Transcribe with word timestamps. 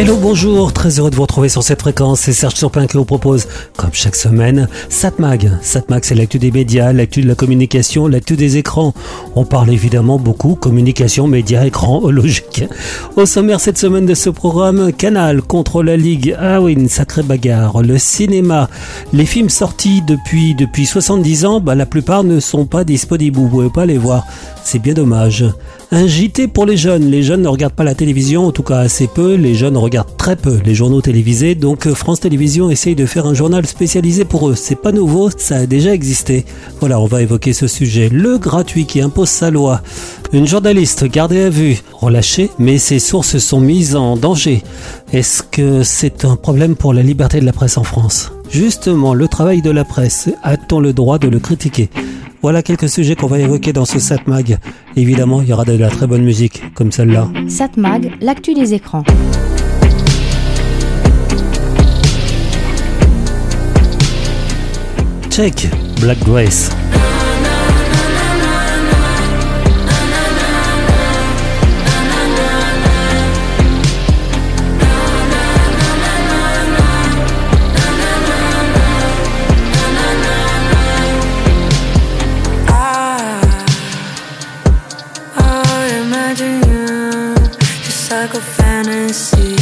Hello, 0.00 0.16
bonjour, 0.16 0.72
très 0.72 0.98
heureux 0.98 1.10
de 1.10 1.16
vous 1.16 1.20
retrouver 1.20 1.50
sur 1.50 1.62
cette 1.62 1.82
fréquence. 1.82 2.20
C'est 2.20 2.32
Serge 2.32 2.54
Surpin 2.54 2.86
qui 2.86 2.96
vous 2.96 3.04
propose, 3.04 3.46
comme 3.76 3.90
chaque 3.92 4.16
semaine, 4.16 4.66
Satmag. 4.88 5.50
Satmag, 5.60 6.04
c'est 6.06 6.14
l'actu 6.14 6.38
des 6.38 6.50
médias, 6.50 6.94
l'actu 6.94 7.20
de 7.20 7.28
la 7.28 7.34
communication, 7.34 8.08
l'actu 8.08 8.34
des 8.34 8.56
écrans. 8.56 8.94
On 9.36 9.44
parle 9.44 9.68
évidemment 9.68 10.18
beaucoup 10.18 10.54
communication, 10.54 11.26
médias, 11.26 11.66
écrans, 11.66 12.00
logique. 12.10 12.64
Au 13.16 13.26
sommaire 13.26 13.60
cette 13.60 13.76
semaine 13.76 14.06
de 14.06 14.14
ce 14.14 14.30
programme, 14.30 14.90
Canal 14.90 15.42
contre 15.42 15.82
la 15.82 15.98
Ligue. 15.98 16.34
Ah 16.40 16.62
oui, 16.62 16.72
une 16.72 16.88
sacrée 16.88 17.22
bagarre. 17.22 17.82
Le 17.82 17.98
cinéma, 17.98 18.70
les 19.12 19.26
films 19.26 19.50
sortis 19.50 20.00
depuis, 20.00 20.54
depuis 20.54 20.86
70 20.86 21.44
ans, 21.44 21.60
bah, 21.60 21.74
la 21.74 21.84
plupart 21.84 22.24
ne 22.24 22.40
sont 22.40 22.64
pas 22.64 22.84
disponibles. 22.84 23.38
Vous 23.38 23.48
pouvez 23.50 23.68
pas 23.68 23.84
les 23.84 23.98
voir. 23.98 24.26
C'est 24.64 24.78
bien 24.78 24.94
dommage. 24.94 25.44
Un 25.92 26.06
JT 26.06 26.46
pour 26.46 26.66
les 26.66 26.76
jeunes. 26.76 27.10
Les 27.10 27.24
jeunes 27.24 27.42
ne 27.42 27.48
regardent 27.48 27.74
pas 27.74 27.82
la 27.82 27.96
télévision, 27.96 28.46
en 28.46 28.52
tout 28.52 28.62
cas 28.62 28.78
assez 28.78 29.08
peu. 29.08 29.34
Les 29.34 29.56
jeunes 29.56 29.76
regardent 29.76 30.16
très 30.16 30.36
peu 30.36 30.60
les 30.64 30.72
journaux 30.72 31.00
télévisés. 31.00 31.56
Donc 31.56 31.88
euh, 31.88 31.96
France 31.96 32.20
Télévisions 32.20 32.70
essaye 32.70 32.94
de 32.94 33.06
faire 33.06 33.26
un 33.26 33.34
journal 33.34 33.66
spécialisé 33.66 34.24
pour 34.24 34.48
eux. 34.48 34.54
C'est 34.54 34.80
pas 34.80 34.92
nouveau, 34.92 35.30
ça 35.36 35.56
a 35.56 35.66
déjà 35.66 35.92
existé. 35.92 36.44
Voilà, 36.78 37.00
on 37.00 37.06
va 37.06 37.22
évoquer 37.22 37.52
ce 37.52 37.66
sujet. 37.66 38.08
Le 38.08 38.38
gratuit 38.38 38.86
qui 38.86 39.00
impose 39.00 39.30
sa 39.30 39.50
loi. 39.50 39.82
Une 40.32 40.46
journaliste 40.46 41.06
gardée 41.06 41.42
à 41.42 41.50
vue, 41.50 41.82
relâchée, 41.92 42.50
mais 42.60 42.78
ses 42.78 43.00
sources 43.00 43.38
sont 43.38 43.60
mises 43.60 43.96
en 43.96 44.16
danger. 44.16 44.62
Est-ce 45.12 45.42
que 45.42 45.82
c'est 45.82 46.24
un 46.24 46.36
problème 46.36 46.76
pour 46.76 46.94
la 46.94 47.02
liberté 47.02 47.40
de 47.40 47.46
la 47.46 47.52
presse 47.52 47.76
en 47.76 47.82
France? 47.82 48.30
Justement, 48.50 49.14
le 49.14 49.28
travail 49.28 49.62
de 49.62 49.70
la 49.70 49.84
presse, 49.84 50.28
a-t-on 50.42 50.80
le 50.80 50.92
droit 50.92 51.18
de 51.18 51.28
le 51.28 51.38
critiquer? 51.38 51.88
Voilà 52.42 52.62
quelques 52.62 52.88
sujets 52.88 53.14
qu'on 53.14 53.28
va 53.28 53.38
évoquer 53.38 53.72
dans 53.72 53.84
ce 53.84 54.00
Satmag. 54.00 54.58
Évidemment, 54.96 55.40
il 55.40 55.48
y 55.48 55.52
aura 55.52 55.64
de 55.64 55.74
la 55.74 55.88
très 55.88 56.08
bonne 56.08 56.22
musique, 56.22 56.62
comme 56.74 56.90
celle-là. 56.90 57.28
Satmag, 57.48 58.12
l'actu 58.20 58.54
des 58.54 58.74
écrans. 58.74 59.04
Check, 65.30 65.68
Black 66.00 66.18
Grace. 66.24 66.70
Like 88.20 88.34
a 88.34 88.40
fantasy. 88.40 89.59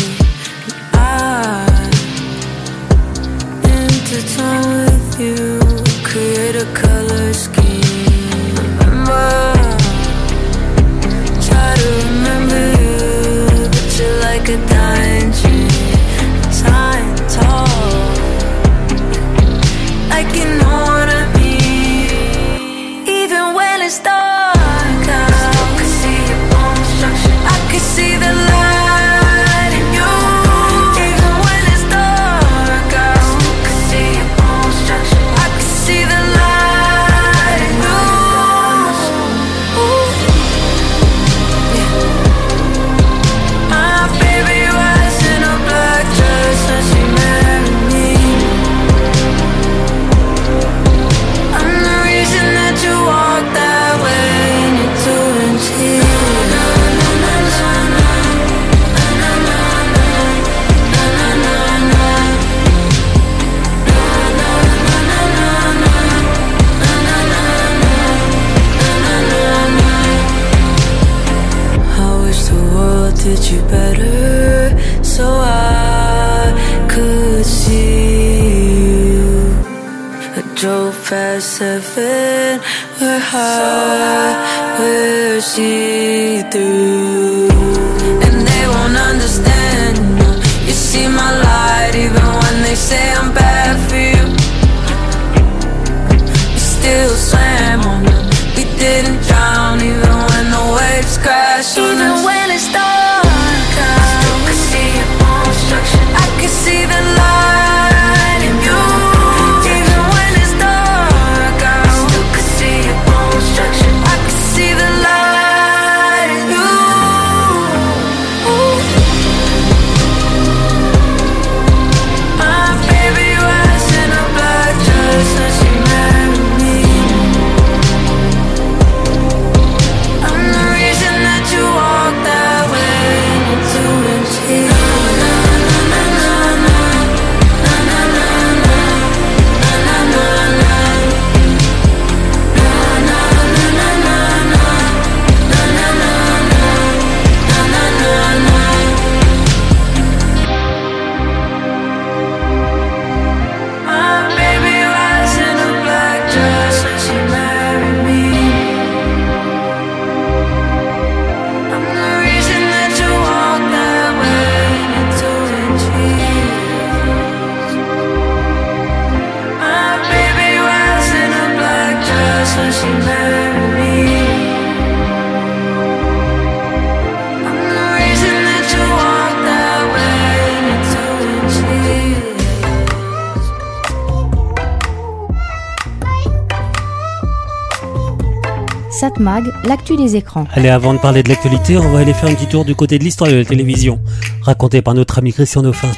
L'actu 189.65 189.97
des 189.97 190.17
écrans. 190.17 190.47
Allez, 190.53 190.69
avant 190.69 190.95
de 190.95 190.99
parler 190.99 191.23
de 191.23 191.29
l'actualité, 191.29 191.77
on 191.77 191.91
va 191.91 192.01
aller 192.01 192.15
faire 192.15 192.29
un 192.29 192.35
petit 192.35 192.47
tour 192.47 192.65
du 192.65 192.75
côté 192.75 192.99
de 192.99 193.05
l'histoire 193.05 193.31
de 193.31 193.37
la 193.37 193.45
télévision, 193.45 194.01
racontée 194.43 194.83
par 194.83 194.95
notre 194.95 195.19
ami 195.19 195.33
Christian 195.33 195.63
Dauphin. 195.63 195.91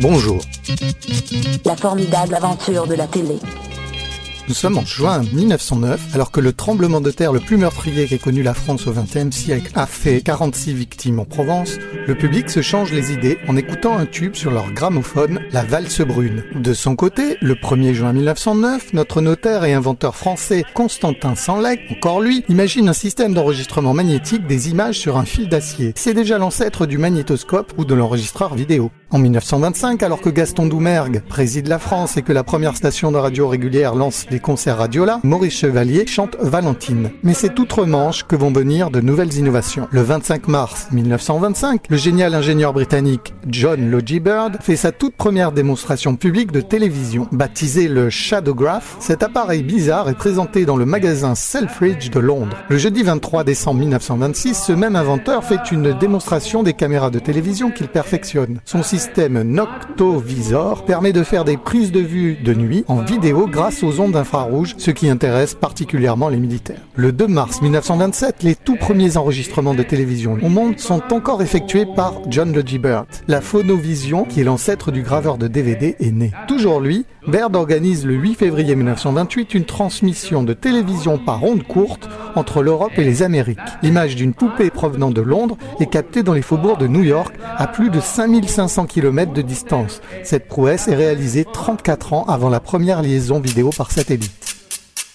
Bonjour. 0.00 0.40
La 1.64 1.76
formidable 1.76 2.34
aventure 2.34 2.86
de 2.86 2.94
la 2.94 3.06
télé. 3.06 3.36
Nous 4.50 4.56
sommes 4.56 4.78
en 4.78 4.84
juin 4.84 5.22
1909, 5.32 6.12
alors 6.12 6.32
que 6.32 6.40
le 6.40 6.52
tremblement 6.52 7.00
de 7.00 7.12
terre 7.12 7.32
le 7.32 7.38
plus 7.38 7.56
meurtrier 7.56 8.08
qu'ait 8.08 8.18
connu 8.18 8.42
la 8.42 8.52
France 8.52 8.88
au 8.88 8.90
XXe 8.90 9.30
siècle 9.30 9.70
a 9.76 9.86
fait 9.86 10.22
46 10.22 10.74
victimes 10.74 11.20
en 11.20 11.24
Provence. 11.24 11.78
Le 12.08 12.16
public 12.16 12.50
se 12.50 12.60
change 12.60 12.90
les 12.90 13.12
idées 13.12 13.38
en 13.46 13.54
écoutant 13.56 13.96
un 13.96 14.06
tube 14.06 14.34
sur 14.34 14.50
leur 14.50 14.72
gramophone, 14.72 15.38
la 15.52 15.62
valse 15.62 16.00
brune. 16.00 16.42
De 16.56 16.74
son 16.74 16.96
côté, 16.96 17.36
le 17.40 17.54
1er 17.54 17.92
juin 17.92 18.12
1909, 18.12 18.92
notre 18.92 19.20
notaire 19.20 19.62
et 19.62 19.72
inventeur 19.72 20.16
français 20.16 20.64
Constantin 20.74 21.36
Sanlec, 21.36 21.82
encore 21.92 22.20
lui, 22.20 22.44
imagine 22.48 22.88
un 22.88 22.92
système 22.92 23.34
d'enregistrement 23.34 23.94
magnétique 23.94 24.48
des 24.48 24.68
images 24.68 24.98
sur 24.98 25.16
un 25.16 25.26
fil 25.26 25.48
d'acier. 25.48 25.92
C'est 25.94 26.12
déjà 26.12 26.38
l'ancêtre 26.38 26.86
du 26.86 26.98
magnétoscope 26.98 27.72
ou 27.78 27.84
de 27.84 27.94
l'enregistreur 27.94 28.56
vidéo. 28.56 28.90
En 29.12 29.18
1925, 29.18 30.04
alors 30.04 30.20
que 30.20 30.30
Gaston 30.30 30.66
Doumergue 30.66 31.22
préside 31.28 31.66
la 31.66 31.80
France 31.80 32.16
et 32.16 32.22
que 32.22 32.32
la 32.32 32.44
première 32.44 32.76
station 32.76 33.10
de 33.10 33.16
radio 33.16 33.48
régulière 33.48 33.96
lance 33.96 34.26
les 34.30 34.38
concerts 34.38 34.78
Radiola, 34.78 35.18
Maurice 35.24 35.58
Chevalier 35.58 36.06
chante 36.06 36.36
Valentine. 36.38 37.10
Mais 37.24 37.34
c'est 37.34 37.58
outre-Manche 37.58 38.22
que 38.22 38.36
vont 38.36 38.52
venir 38.52 38.92
de 38.92 39.00
nouvelles 39.00 39.34
innovations. 39.34 39.88
Le 39.90 40.02
25 40.02 40.46
mars 40.46 40.86
1925, 40.92 41.86
le 41.88 41.96
génial 41.96 42.34
ingénieur 42.34 42.72
britannique 42.72 43.34
John 43.48 43.90
Logie 43.90 44.20
Bird 44.20 44.58
fait 44.60 44.76
sa 44.76 44.92
toute 44.92 45.16
première 45.16 45.50
démonstration 45.50 46.14
publique 46.14 46.52
de 46.52 46.60
télévision. 46.60 47.26
Baptisé 47.32 47.88
le 47.88 48.10
Shadowgraph, 48.10 48.96
cet 49.00 49.24
appareil 49.24 49.64
bizarre 49.64 50.08
est 50.08 50.14
présenté 50.14 50.64
dans 50.64 50.76
le 50.76 50.86
magasin 50.86 51.34
Selfridge 51.34 52.10
de 52.10 52.20
Londres. 52.20 52.56
Le 52.68 52.78
jeudi 52.78 53.02
23 53.02 53.42
décembre 53.42 53.80
1926, 53.80 54.54
ce 54.54 54.72
même 54.72 54.94
inventeur 54.94 55.42
fait 55.42 55.72
une 55.72 55.98
démonstration 55.98 56.62
des 56.62 56.74
caméras 56.74 57.10
de 57.10 57.18
télévision 57.18 57.72
qu'il 57.72 57.88
perfectionne. 57.88 58.60
Son 58.64 58.84
système 59.00 59.42
Noctovisor 59.42 60.84
permet 60.84 61.14
de 61.14 61.22
faire 61.22 61.44
des 61.44 61.56
prises 61.56 61.90
de 61.90 62.00
vue 62.00 62.36
de 62.36 62.52
nuit 62.52 62.84
en 62.86 62.96
vidéo 62.96 63.46
grâce 63.46 63.82
aux 63.82 63.98
ondes 63.98 64.14
infrarouges, 64.14 64.74
ce 64.76 64.90
qui 64.90 65.08
intéresse 65.08 65.54
particulièrement 65.54 66.28
les 66.28 66.36
militaires. 66.36 66.82
Le 66.96 67.10
2 67.10 67.26
mars 67.26 67.62
1927, 67.62 68.42
les 68.42 68.54
tout 68.54 68.76
premiers 68.76 69.16
enregistrements 69.16 69.72
de 69.72 69.82
télévision 69.82 70.36
au 70.42 70.50
monde 70.50 70.78
sont 70.78 71.00
encore 71.14 71.40
effectués 71.40 71.86
par 71.96 72.20
John 72.28 72.52
Logie 72.52 72.78
Baird. 72.78 73.06
La 73.26 73.40
phonovision, 73.40 74.24
qui 74.24 74.42
est 74.42 74.44
l'ancêtre 74.44 74.90
du 74.90 75.00
graveur 75.00 75.38
de 75.38 75.48
DVD, 75.48 75.96
est 75.98 76.12
née. 76.12 76.32
Toujours 76.46 76.80
lui, 76.80 77.06
Baird 77.26 77.56
organise 77.56 78.04
le 78.04 78.14
8 78.14 78.34
février 78.34 78.76
1928 78.76 79.54
une 79.54 79.64
transmission 79.64 80.42
de 80.42 80.52
télévision 80.52 81.16
par 81.16 81.42
onde 81.44 81.62
courte 81.62 82.08
entre 82.34 82.62
l'Europe 82.62 82.92
et 82.96 83.04
les 83.04 83.22
Amériques. 83.22 83.58
L'image 83.82 84.16
d'une 84.16 84.34
poupée 84.34 84.70
provenant 84.70 85.10
de 85.10 85.20
Londres 85.20 85.56
est 85.80 85.90
captée 85.90 86.22
dans 86.22 86.32
les 86.32 86.42
faubourgs 86.42 86.78
de 86.78 86.86
New 86.86 87.02
York 87.02 87.34
à 87.56 87.66
plus 87.66 87.90
de 87.90 88.00
5500 88.00 88.86
km 88.90 89.32
de 89.32 89.42
distance. 89.42 90.00
Cette 90.24 90.48
prouesse 90.48 90.88
est 90.88 90.96
réalisée 90.96 91.44
34 91.50 92.12
ans 92.12 92.24
avant 92.26 92.50
la 92.50 92.60
première 92.60 93.02
liaison 93.02 93.40
vidéo 93.40 93.70
par 93.70 93.90
satellite. 93.90 94.49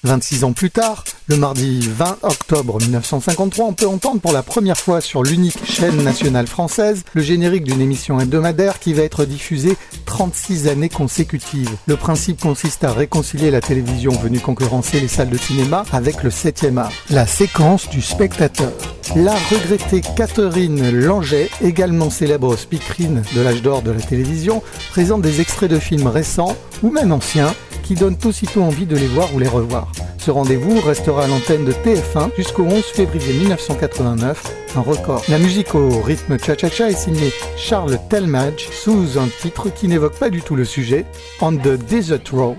26 0.05 0.43
ans 0.43 0.53
plus 0.53 0.69
tard, 0.69 1.03
le 1.27 1.35
mardi 1.35 1.79
20 1.81 2.19
octobre 2.21 2.79
1953, 2.79 3.65
on 3.65 3.73
peut 3.73 3.87
entendre 3.87 4.21
pour 4.21 4.33
la 4.33 4.43
première 4.43 4.77
fois 4.77 5.01
sur 5.01 5.23
l'unique 5.23 5.57
chaîne 5.65 6.03
nationale 6.03 6.45
française 6.45 7.03
le 7.13 7.23
générique 7.23 7.63
d'une 7.63 7.81
émission 7.81 8.19
hebdomadaire 8.19 8.79
qui 8.79 8.93
va 8.93 9.01
être 9.01 9.25
diffusée 9.25 9.75
36 10.05 10.67
années 10.67 10.89
consécutives. 10.89 11.75
Le 11.87 11.95
principe 11.95 12.39
consiste 12.39 12.83
à 12.83 12.93
réconcilier 12.93 13.49
la 13.49 13.61
télévision 13.61 14.11
venue 14.11 14.39
concurrencer 14.39 14.99
les 14.99 15.07
salles 15.07 15.31
de 15.31 15.37
cinéma 15.37 15.83
avec 15.91 16.21
le 16.21 16.29
7e 16.29 16.77
art. 16.77 16.91
La 17.09 17.25
séquence 17.25 17.89
du 17.89 18.03
spectateur. 18.03 18.73
La 19.15 19.33
regrettée 19.33 20.01
Catherine 20.15 20.91
Langeais, 20.91 21.49
également 21.63 22.11
célèbre 22.11 22.55
speakerine 22.55 23.23
de 23.35 23.41
l'âge 23.41 23.63
d'or 23.63 23.81
de 23.81 23.91
la 23.91 24.01
télévision, 24.01 24.61
présente 24.91 25.23
des 25.23 25.41
extraits 25.41 25.71
de 25.71 25.79
films 25.79 26.07
récents 26.07 26.55
ou 26.83 26.91
même 26.91 27.11
anciens 27.11 27.53
qui 27.85 27.93
donnent 27.93 28.17
aussitôt 28.25 28.63
envie 28.63 28.87
de 28.87 28.97
les 28.97 29.07
voir 29.07 29.33
ou 29.33 29.39
les 29.39 29.47
revoir. 29.47 29.91
Ce 30.17 30.31
rendez-vous 30.31 30.81
restera 30.81 31.25
à 31.25 31.27
l'antenne 31.27 31.65
de 31.65 31.71
TF1 31.71 32.35
jusqu'au 32.35 32.63
11 32.63 32.83
février 32.83 33.33
1989, 33.33 34.43
un 34.75 34.81
record. 34.81 35.23
La 35.29 35.37
musique 35.37 35.75
au 35.75 36.01
rythme 36.01 36.39
cha-cha-cha 36.39 36.89
est 36.89 36.97
signée 36.97 37.31
Charles 37.57 37.99
Telmadge 38.09 38.67
sous 38.71 39.19
un 39.19 39.27
titre 39.39 39.69
qui 39.69 39.87
n'évoque 39.87 40.17
pas 40.17 40.31
du 40.31 40.41
tout 40.41 40.55
le 40.55 40.65
sujet, 40.65 41.05
On 41.41 41.55
the 41.55 41.77
Desert 41.87 42.21
Road. 42.33 42.57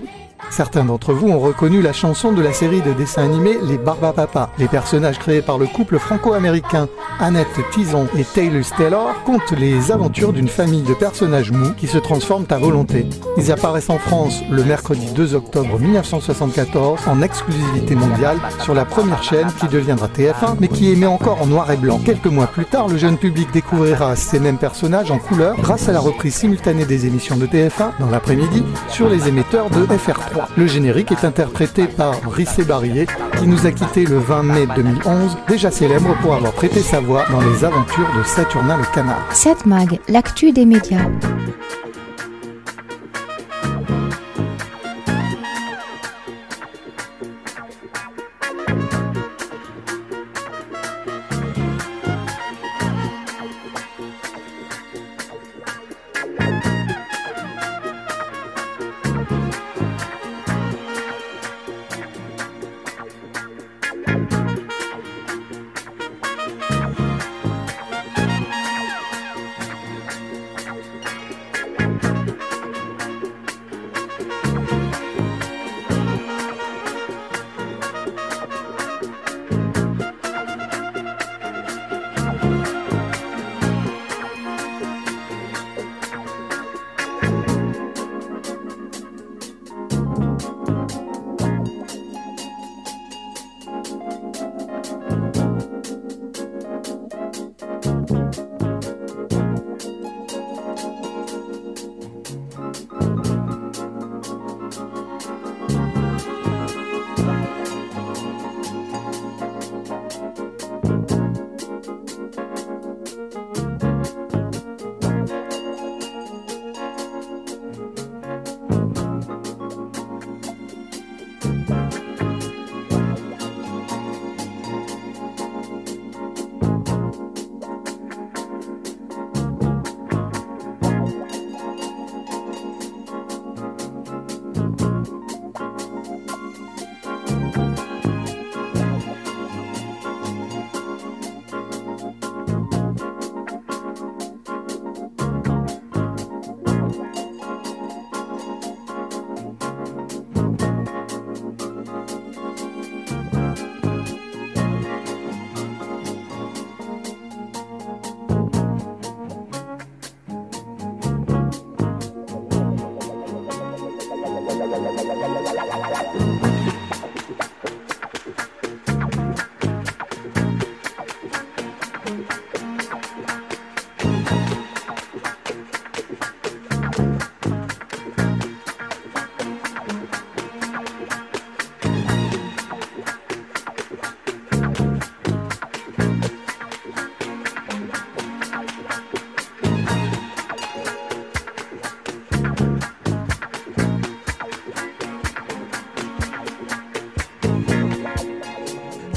Certains 0.49 0.85
d'entre 0.85 1.13
vous 1.13 1.29
ont 1.29 1.39
reconnu 1.39 1.81
la 1.81 1.93
chanson 1.93 2.31
de 2.31 2.41
la 2.41 2.53
série 2.53 2.81
de 2.81 2.93
dessins 2.93 3.23
animés 3.23 3.57
Les 3.63 3.77
Barbapapa. 3.77 4.49
Les 4.57 4.67
personnages 4.67 5.19
créés 5.19 5.41
par 5.41 5.57
le 5.57 5.67
couple 5.67 5.99
franco-américain 5.99 6.87
Annette 7.19 7.47
Tison 7.71 8.07
et 8.17 8.23
Taylor 8.23 8.63
Taylor 8.77 9.23
comptent 9.25 9.51
les 9.51 9.91
aventures 9.91 10.33
d'une 10.33 10.47
famille 10.47 10.83
de 10.83 10.93
personnages 10.93 11.51
mous 11.51 11.73
qui 11.73 11.87
se 11.87 11.97
transforment 11.97 12.45
à 12.49 12.57
volonté. 12.57 13.05
Ils 13.37 13.51
apparaissent 13.51 13.89
en 13.89 13.97
France 13.97 14.41
le 14.49 14.63
mercredi 14.63 15.07
2 15.13 15.35
octobre 15.35 15.79
1974 15.79 17.01
en 17.07 17.21
exclusivité 17.21 17.95
mondiale 17.95 18.37
sur 18.63 18.73
la 18.73 18.85
première 18.85 19.23
chaîne 19.23 19.47
qui 19.59 19.67
deviendra 19.67 20.07
TF1 20.07 20.57
mais 20.59 20.67
qui 20.67 20.91
émet 20.91 21.05
encore 21.05 21.41
en 21.41 21.47
noir 21.47 21.69
et 21.71 21.77
blanc. 21.77 21.99
Quelques 22.03 22.27
mois 22.27 22.47
plus 22.47 22.65
tard, 22.65 22.87
le 22.87 22.97
jeune 22.97 23.17
public 23.17 23.49
découvrira 23.51 24.15
ces 24.15 24.39
mêmes 24.39 24.57
personnages 24.57 25.11
en 25.11 25.19
couleur 25.19 25.55
grâce 25.57 25.89
à 25.89 25.91
la 25.91 25.99
reprise 25.99 26.35
simultanée 26.35 26.85
des 26.85 27.05
émissions 27.05 27.37
de 27.37 27.47
TF1 27.47 27.99
dans 27.99 28.09
l'après-midi 28.09 28.63
sur 28.89 29.09
les 29.09 29.27
émetteurs 29.27 29.69
de 29.69 29.85
FR3. 29.85 30.36
Le 30.55 30.67
générique 30.67 31.11
est 31.11 31.25
interprété 31.25 31.85
par 31.85 32.15
Rissé 32.29 32.63
Barillet, 32.63 33.07
qui 33.39 33.47
nous 33.47 33.65
a 33.65 33.71
quitté 33.71 34.05
le 34.05 34.17
20 34.19 34.43
mai 34.43 34.67
2011, 34.75 35.37
déjà 35.47 35.71
célèbre 35.71 36.15
pour 36.21 36.35
avoir 36.35 36.53
prêté 36.53 36.81
sa 36.81 36.99
voix 36.99 37.25
dans 37.31 37.41
les 37.41 37.63
aventures 37.63 38.09
de 38.17 38.23
Saturnin 38.23 38.77
le 38.77 38.85
canard. 38.93 39.25
Satmag, 39.31 39.99
l'actu 40.07 40.51
des 40.51 40.65
médias. 40.65 41.05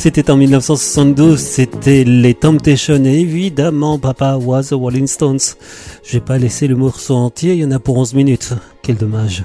C'était 0.02 0.30
en 0.30 0.38
1972, 0.38 1.38
c'était 1.38 2.04
les 2.04 2.33
Temptations 2.33 3.04
et 3.04 3.19
évidemment 3.19 3.99
Papa 3.99 4.38
was 4.38 4.69
the 4.71 4.73
Rolling 4.73 5.07
Stones. 5.07 5.40
Je 6.02 6.12
vais 6.12 6.25
pas 6.25 6.38
laisser 6.38 6.69
le 6.69 6.75
morceau 6.75 7.16
entier, 7.16 7.52
il 7.52 7.59
y 7.59 7.64
en 7.66 7.71
a 7.71 7.78
pour 7.78 7.99
11 7.99 8.14
minutes. 8.14 8.54
Quel 8.80 8.97
dommage. 8.97 9.45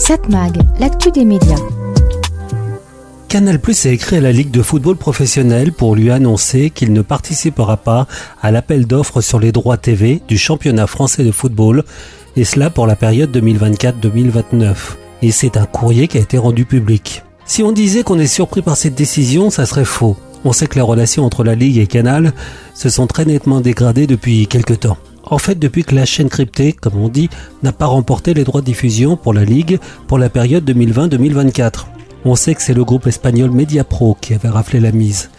Satmag, 0.00 0.60
l'actu 0.80 1.12
des 1.12 1.24
médias. 1.24 1.54
Canal 3.28 3.60
Plus 3.60 3.86
a 3.86 3.90
écrit 3.90 4.16
à 4.16 4.20
la 4.20 4.32
Ligue 4.32 4.50
de 4.50 4.62
football 4.62 4.96
professionnel 4.96 5.72
pour 5.72 5.94
lui 5.94 6.10
annoncer 6.10 6.70
qu'il 6.70 6.92
ne 6.92 7.02
participera 7.02 7.76
pas 7.76 8.08
à 8.42 8.50
l'appel 8.50 8.88
d'offres 8.88 9.20
sur 9.20 9.38
les 9.38 9.52
droits 9.52 9.76
TV 9.76 10.20
du 10.26 10.36
championnat 10.36 10.88
français 10.88 11.22
de 11.22 11.30
football 11.30 11.84
et 12.36 12.44
cela 12.44 12.70
pour 12.70 12.86
la 12.86 12.96
période 12.96 13.36
2024-2029. 13.36 14.74
Et 15.22 15.30
c'est 15.30 15.56
un 15.56 15.66
courrier 15.66 16.08
qui 16.08 16.18
a 16.18 16.20
été 16.20 16.38
rendu 16.38 16.64
public. 16.64 17.22
Si 17.46 17.62
on 17.62 17.72
disait 17.72 18.02
qu'on 18.02 18.18
est 18.18 18.26
surpris 18.26 18.62
par 18.62 18.76
cette 18.76 18.94
décision, 18.94 19.50
ça 19.50 19.66
serait 19.66 19.84
faux. 19.84 20.16
On 20.44 20.52
sait 20.52 20.66
que 20.66 20.74
les 20.74 20.80
relations 20.80 21.24
entre 21.24 21.44
la 21.44 21.54
Ligue 21.54 21.78
et 21.78 21.86
Canal 21.86 22.32
se 22.74 22.88
sont 22.88 23.06
très 23.06 23.24
nettement 23.24 23.60
dégradées 23.60 24.06
depuis 24.06 24.46
quelque 24.46 24.74
temps. 24.74 24.98
En 25.24 25.38
fait, 25.38 25.58
depuis 25.58 25.82
que 25.82 25.94
la 25.94 26.04
chaîne 26.04 26.28
cryptée, 26.28 26.72
comme 26.72 26.96
on 26.96 27.08
dit, 27.08 27.30
n'a 27.62 27.72
pas 27.72 27.86
remporté 27.86 28.34
les 28.34 28.44
droits 28.44 28.60
de 28.60 28.66
diffusion 28.66 29.16
pour 29.16 29.34
la 29.34 29.44
Ligue 29.44 29.80
pour 30.06 30.18
la 30.18 30.28
période 30.28 30.68
2020-2024. 30.70 31.86
On 32.24 32.36
sait 32.36 32.54
que 32.54 32.62
c'est 32.62 32.74
le 32.74 32.84
groupe 32.84 33.06
espagnol 33.06 33.50
Mediapro 33.50 34.16
qui 34.20 34.34
avait 34.34 34.48
raflé 34.48 34.78
la 34.78 34.92
mise. 34.92 35.30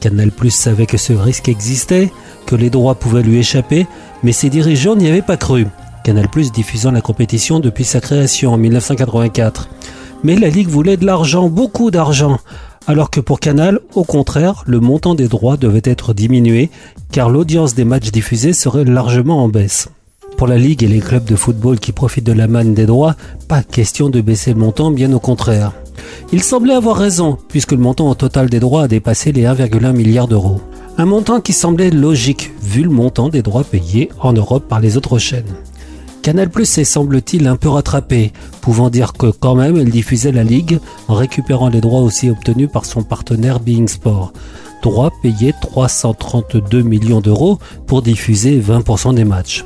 Canal 0.00 0.30
Plus 0.30 0.50
savait 0.50 0.86
que 0.86 0.96
ce 0.96 1.12
risque 1.12 1.48
existait, 1.48 2.10
que 2.46 2.56
les 2.56 2.70
droits 2.70 2.96
pouvaient 2.96 3.22
lui 3.22 3.38
échapper, 3.38 3.86
mais 4.22 4.32
ses 4.32 4.50
dirigeants 4.50 4.96
n'y 4.96 5.08
avaient 5.08 5.22
pas 5.22 5.36
cru. 5.36 5.66
Canal 6.06 6.28
Plus 6.28 6.52
diffusant 6.52 6.92
la 6.92 7.00
compétition 7.00 7.58
depuis 7.58 7.82
sa 7.82 8.00
création 8.00 8.52
en 8.52 8.58
1984. 8.58 9.68
Mais 10.22 10.36
la 10.36 10.50
Ligue 10.50 10.68
voulait 10.68 10.96
de 10.96 11.04
l'argent, 11.04 11.48
beaucoup 11.48 11.90
d'argent, 11.90 12.38
alors 12.86 13.10
que 13.10 13.18
pour 13.18 13.40
Canal, 13.40 13.80
au 13.96 14.04
contraire, 14.04 14.62
le 14.68 14.78
montant 14.78 15.16
des 15.16 15.26
droits 15.26 15.56
devait 15.56 15.82
être 15.82 16.14
diminué, 16.14 16.70
car 17.10 17.28
l'audience 17.28 17.74
des 17.74 17.84
matchs 17.84 18.12
diffusés 18.12 18.52
serait 18.52 18.84
largement 18.84 19.42
en 19.42 19.48
baisse. 19.48 19.88
Pour 20.36 20.46
la 20.46 20.58
Ligue 20.58 20.84
et 20.84 20.86
les 20.86 21.00
clubs 21.00 21.24
de 21.24 21.34
football 21.34 21.80
qui 21.80 21.90
profitent 21.90 22.22
de 22.22 22.32
la 22.32 22.46
manne 22.46 22.72
des 22.72 22.86
droits, 22.86 23.16
pas 23.48 23.64
question 23.64 24.08
de 24.08 24.20
baisser 24.20 24.52
le 24.52 24.60
montant, 24.60 24.92
bien 24.92 25.12
au 25.12 25.18
contraire. 25.18 25.72
Il 26.32 26.40
semblait 26.40 26.74
avoir 26.74 26.98
raison, 26.98 27.36
puisque 27.48 27.72
le 27.72 27.78
montant 27.78 28.08
au 28.08 28.14
total 28.14 28.48
des 28.48 28.60
droits 28.60 28.84
a 28.84 28.88
dépassé 28.88 29.32
les 29.32 29.42
1,1 29.42 29.92
milliard 29.92 30.28
d'euros. 30.28 30.60
Un 30.98 31.06
montant 31.06 31.40
qui 31.40 31.52
semblait 31.52 31.90
logique, 31.90 32.52
vu 32.62 32.84
le 32.84 32.90
montant 32.90 33.28
des 33.28 33.42
droits 33.42 33.64
payés 33.64 34.08
en 34.20 34.32
Europe 34.32 34.68
par 34.68 34.78
les 34.78 34.96
autres 34.96 35.18
chaînes. 35.18 35.56
Canal 36.26 36.50
Plus 36.50 36.78
est 36.78 36.82
semble-t-il 36.82 37.46
un 37.46 37.54
peu 37.54 37.68
rattrapé, 37.68 38.32
pouvant 38.60 38.90
dire 38.90 39.12
que 39.12 39.28
quand 39.28 39.54
même 39.54 39.76
elle 39.76 39.90
diffusait 39.90 40.32
la 40.32 40.42
Ligue 40.42 40.80
en 41.06 41.14
récupérant 41.14 41.68
les 41.68 41.80
droits 41.80 42.00
aussi 42.00 42.30
obtenus 42.30 42.68
par 42.68 42.84
son 42.84 43.04
partenaire 43.04 43.60
Being 43.60 43.86
Sport. 43.86 44.32
Droits 44.82 45.12
payés 45.22 45.54
332 45.60 46.82
millions 46.82 47.20
d'euros 47.20 47.60
pour 47.86 48.02
diffuser 48.02 48.60
20% 48.60 49.14
des 49.14 49.22
matchs. 49.22 49.64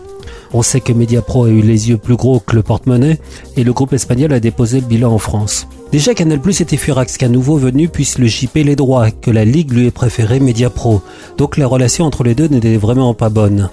On 0.53 0.61
sait 0.61 0.83
que 0.83 0.93
Mediapro 0.93 1.45
a 1.45 1.49
eu 1.49 1.63
les 1.63 1.89
yeux 1.89 1.97
plus 1.97 2.17
gros 2.17 2.41
que 2.41 2.55
le 2.55 2.63
porte-monnaie 2.63 3.19
et 3.57 3.65
le 3.65 3.73
groupe 3.73 3.95
espagnol 3.95 4.35
a 4.35 4.39
déposé 4.39 4.83
le 4.83 4.87
bilan 4.87 5.13
en 5.15 5.19
France. 5.19 5.67
Déjà 5.93 6.13
Canal 6.13 6.43
Plus 6.43 6.61
était 6.61 6.77
furax 6.77 7.17
qu'un 7.17 7.29
nouveau 7.31 7.57
venu 7.57 7.89
puisse 7.89 8.19
le 8.19 8.29
chipper 8.29 8.65
les 8.65 8.77
droits, 8.77 9.11
que 9.11 9.31
la 9.31 9.47
Ligue 9.47 9.73
lui 9.73 9.87
ait 9.87 9.91
préféré 9.91 10.41
Mediapro. 10.41 11.01
Donc 11.39 11.57
la 11.57 11.67
relation 11.67 12.05
entre 12.05 12.23
les 12.23 12.35
deux 12.35 12.49
n'était 12.49 12.77
vraiment 12.77 13.15
pas 13.15 13.31
bonne. 13.31 13.71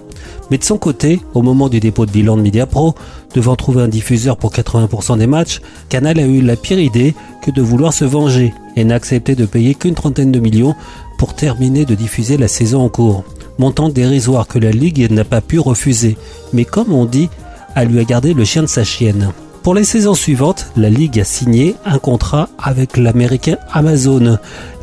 Mais 0.49 0.57
de 0.57 0.63
son 0.63 0.77
côté, 0.77 1.19
au 1.33 1.41
moment 1.41 1.69
du 1.69 1.79
dépôt 1.79 2.05
de 2.05 2.11
bilan 2.11 2.37
de 2.37 2.41
Mediapro, 2.41 2.95
devant 3.33 3.55
trouver 3.55 3.81
un 3.81 3.87
diffuseur 3.87 4.37
pour 4.37 4.51
80% 4.51 5.17
des 5.17 5.27
matchs, 5.27 5.61
Canal 5.89 6.19
a 6.19 6.25
eu 6.25 6.41
la 6.41 6.55
pire 6.55 6.79
idée 6.79 7.15
que 7.41 7.51
de 7.51 7.61
vouloir 7.61 7.93
se 7.93 8.05
venger 8.05 8.53
et 8.75 8.83
n'a 8.83 8.95
accepté 8.95 9.35
de 9.35 9.45
payer 9.45 9.75
qu'une 9.75 9.95
trentaine 9.95 10.31
de 10.31 10.39
millions 10.39 10.75
pour 11.17 11.33
terminer 11.33 11.85
de 11.85 11.95
diffuser 11.95 12.37
la 12.37 12.47
saison 12.47 12.81
en 12.81 12.89
cours. 12.89 13.23
Montant 13.57 13.89
dérisoire 13.89 14.47
que 14.47 14.59
la 14.59 14.71
Ligue 14.71 15.11
n'a 15.11 15.23
pas 15.23 15.41
pu 15.41 15.59
refuser, 15.59 16.17
mais 16.53 16.63
comme 16.63 16.93
on 16.93 17.05
dit, 17.05 17.29
elle 17.75 17.89
lui 17.89 17.99
a 17.99 18.03
gardé 18.03 18.33
le 18.33 18.45
chien 18.45 18.61
de 18.61 18.67
sa 18.67 18.83
chienne. 18.83 19.31
Pour 19.63 19.73
les 19.73 19.83
saisons 19.83 20.13
suivantes, 20.13 20.67
la 20.77 20.89
Ligue 20.89 21.19
a 21.19 21.23
signé 21.23 21.75
un 21.85 21.99
contrat 21.99 22.49
avec 22.57 22.95
l'américain 22.97 23.57
Amazon 23.71 24.37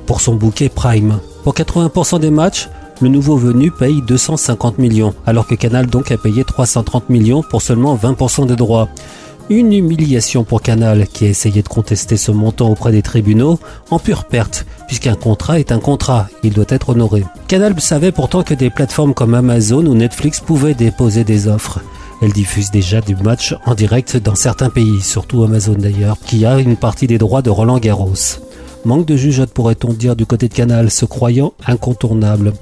pour 0.07 0.21
son 0.21 0.35
bouquet 0.35 0.69
Prime. 0.69 1.21
Pour 1.43 1.55
80% 1.55 2.21
des 2.21 2.31
matchs, 2.31 2.69
le 3.01 3.09
nouveau 3.09 3.37
venu 3.37 3.71
paye 3.71 4.03
250 4.03 4.79
millions, 4.79 5.15
alors 5.27 5.47
que 5.47 5.55
Canal 5.55 5.87
donc 5.87 6.13
a 6.13 6.17
payé 6.17 6.45
330 6.45 7.11
millions 7.11 7.43
pour 7.43 7.63
seulement 7.63 7.97
20% 7.97 8.47
des 8.47 8.57
droits. 8.57 8.89
Une 9.51 9.75
humiliation 9.75 10.43
pour 10.43 10.63
Canal 10.63 11.07
qui 11.07 11.27
a 11.27 11.29
essayé 11.29 11.63
de 11.63 11.69
contester 11.69 12.17
ce 12.17 12.31
montant 12.31 12.71
auprès 12.71 12.93
des 12.93 13.03
tribunaux 13.03 13.59
en 13.91 13.99
pure 13.99 14.25
perte, 14.25 14.65
puisqu'un 14.87 15.17
contrat 15.17 15.59
est 15.59 15.71
un 15.71 15.81
contrat, 15.81 16.29
il 16.43 16.55
doit 16.55 16.65
être 16.69 16.91
honoré. 16.91 17.25
Canal 17.47 17.79
savait 17.79 18.13
pourtant 18.13 18.43
que 18.43 18.55
des 18.55 18.71
plateformes 18.71 19.13
comme 19.13 19.35
Amazon 19.35 19.85
ou 19.85 19.95
Netflix 19.95 20.41
pouvaient 20.41 20.75
déposer 20.75 21.25
des 21.25 21.47
offres. 21.47 21.81
Elle 22.23 22.33
diffuse 22.33 22.71
déjà 22.71 23.03
du 23.03 23.17
match 23.17 23.55
en 23.67 23.75
direct 23.75 24.17
dans 24.17 24.35
certains 24.35 24.71
pays, 24.71 25.03
surtout 25.03 25.43
Amazon 25.43 25.75
d'ailleurs, 25.75 26.17
qui 26.25 26.47
a 26.47 26.59
une 26.59 26.77
partie 26.77 27.07
des 27.07 27.19
droits 27.19 27.43
de 27.43 27.51
Roland 27.51 27.79
Garros. 27.79 28.15
Manque 28.85 29.07
de 29.07 29.17
jugeote 29.17 29.51
pourrait-on 29.51 29.93
dire 29.93 30.17
du 30.17 30.27
côté 30.27 30.49
de 30.49 30.55
Canal, 30.55 30.91
se 30.91 31.05
croyant 31.05 31.55
incontournable. 31.67 32.53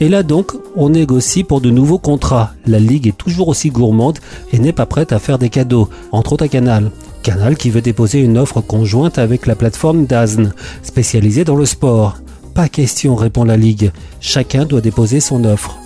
Et 0.00 0.08
là 0.08 0.22
donc, 0.22 0.52
on 0.76 0.88
négocie 0.88 1.44
pour 1.44 1.60
de 1.60 1.68
nouveaux 1.68 1.98
contrats. 1.98 2.52
La 2.66 2.78
Ligue 2.78 3.06
est 3.06 3.16
toujours 3.16 3.48
aussi 3.48 3.68
gourmande 3.68 4.18
et 4.52 4.58
n'est 4.58 4.72
pas 4.72 4.86
prête 4.86 5.12
à 5.12 5.18
faire 5.18 5.38
des 5.38 5.50
cadeaux, 5.50 5.90
entre 6.12 6.32
autres 6.32 6.44
à 6.44 6.48
Canal. 6.48 6.90
Canal 7.22 7.56
qui 7.56 7.68
veut 7.68 7.82
déposer 7.82 8.20
une 8.20 8.38
offre 8.38 8.62
conjointe 8.62 9.18
avec 9.18 9.46
la 9.46 9.54
plateforme 9.54 10.06
DAZN, 10.06 10.52
spécialisée 10.82 11.44
dans 11.44 11.56
le 11.56 11.66
sport. 11.66 12.16
Pas 12.54 12.70
question, 12.70 13.14
répond 13.14 13.44
la 13.44 13.58
Ligue. 13.58 13.92
Chacun 14.20 14.64
doit 14.64 14.80
déposer 14.80 15.20
son 15.20 15.44
offre. 15.44 15.76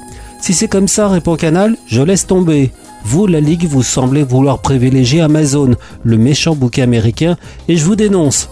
Si 0.40 0.54
c'est 0.54 0.68
comme 0.68 0.88
ça, 0.88 1.08
répond 1.08 1.34
Canal, 1.34 1.76
je 1.88 2.02
laisse 2.02 2.28
tomber. 2.28 2.70
Vous, 3.04 3.26
la 3.26 3.40
Ligue, 3.40 3.66
vous 3.66 3.82
semblez 3.82 4.22
vouloir 4.22 4.60
privilégier 4.60 5.20
Amazon, 5.20 5.74
le 6.04 6.16
méchant 6.16 6.54
bouquet 6.54 6.82
américain, 6.82 7.36
et 7.66 7.76
je 7.76 7.84
vous 7.84 7.96
dénonce. 7.96 8.48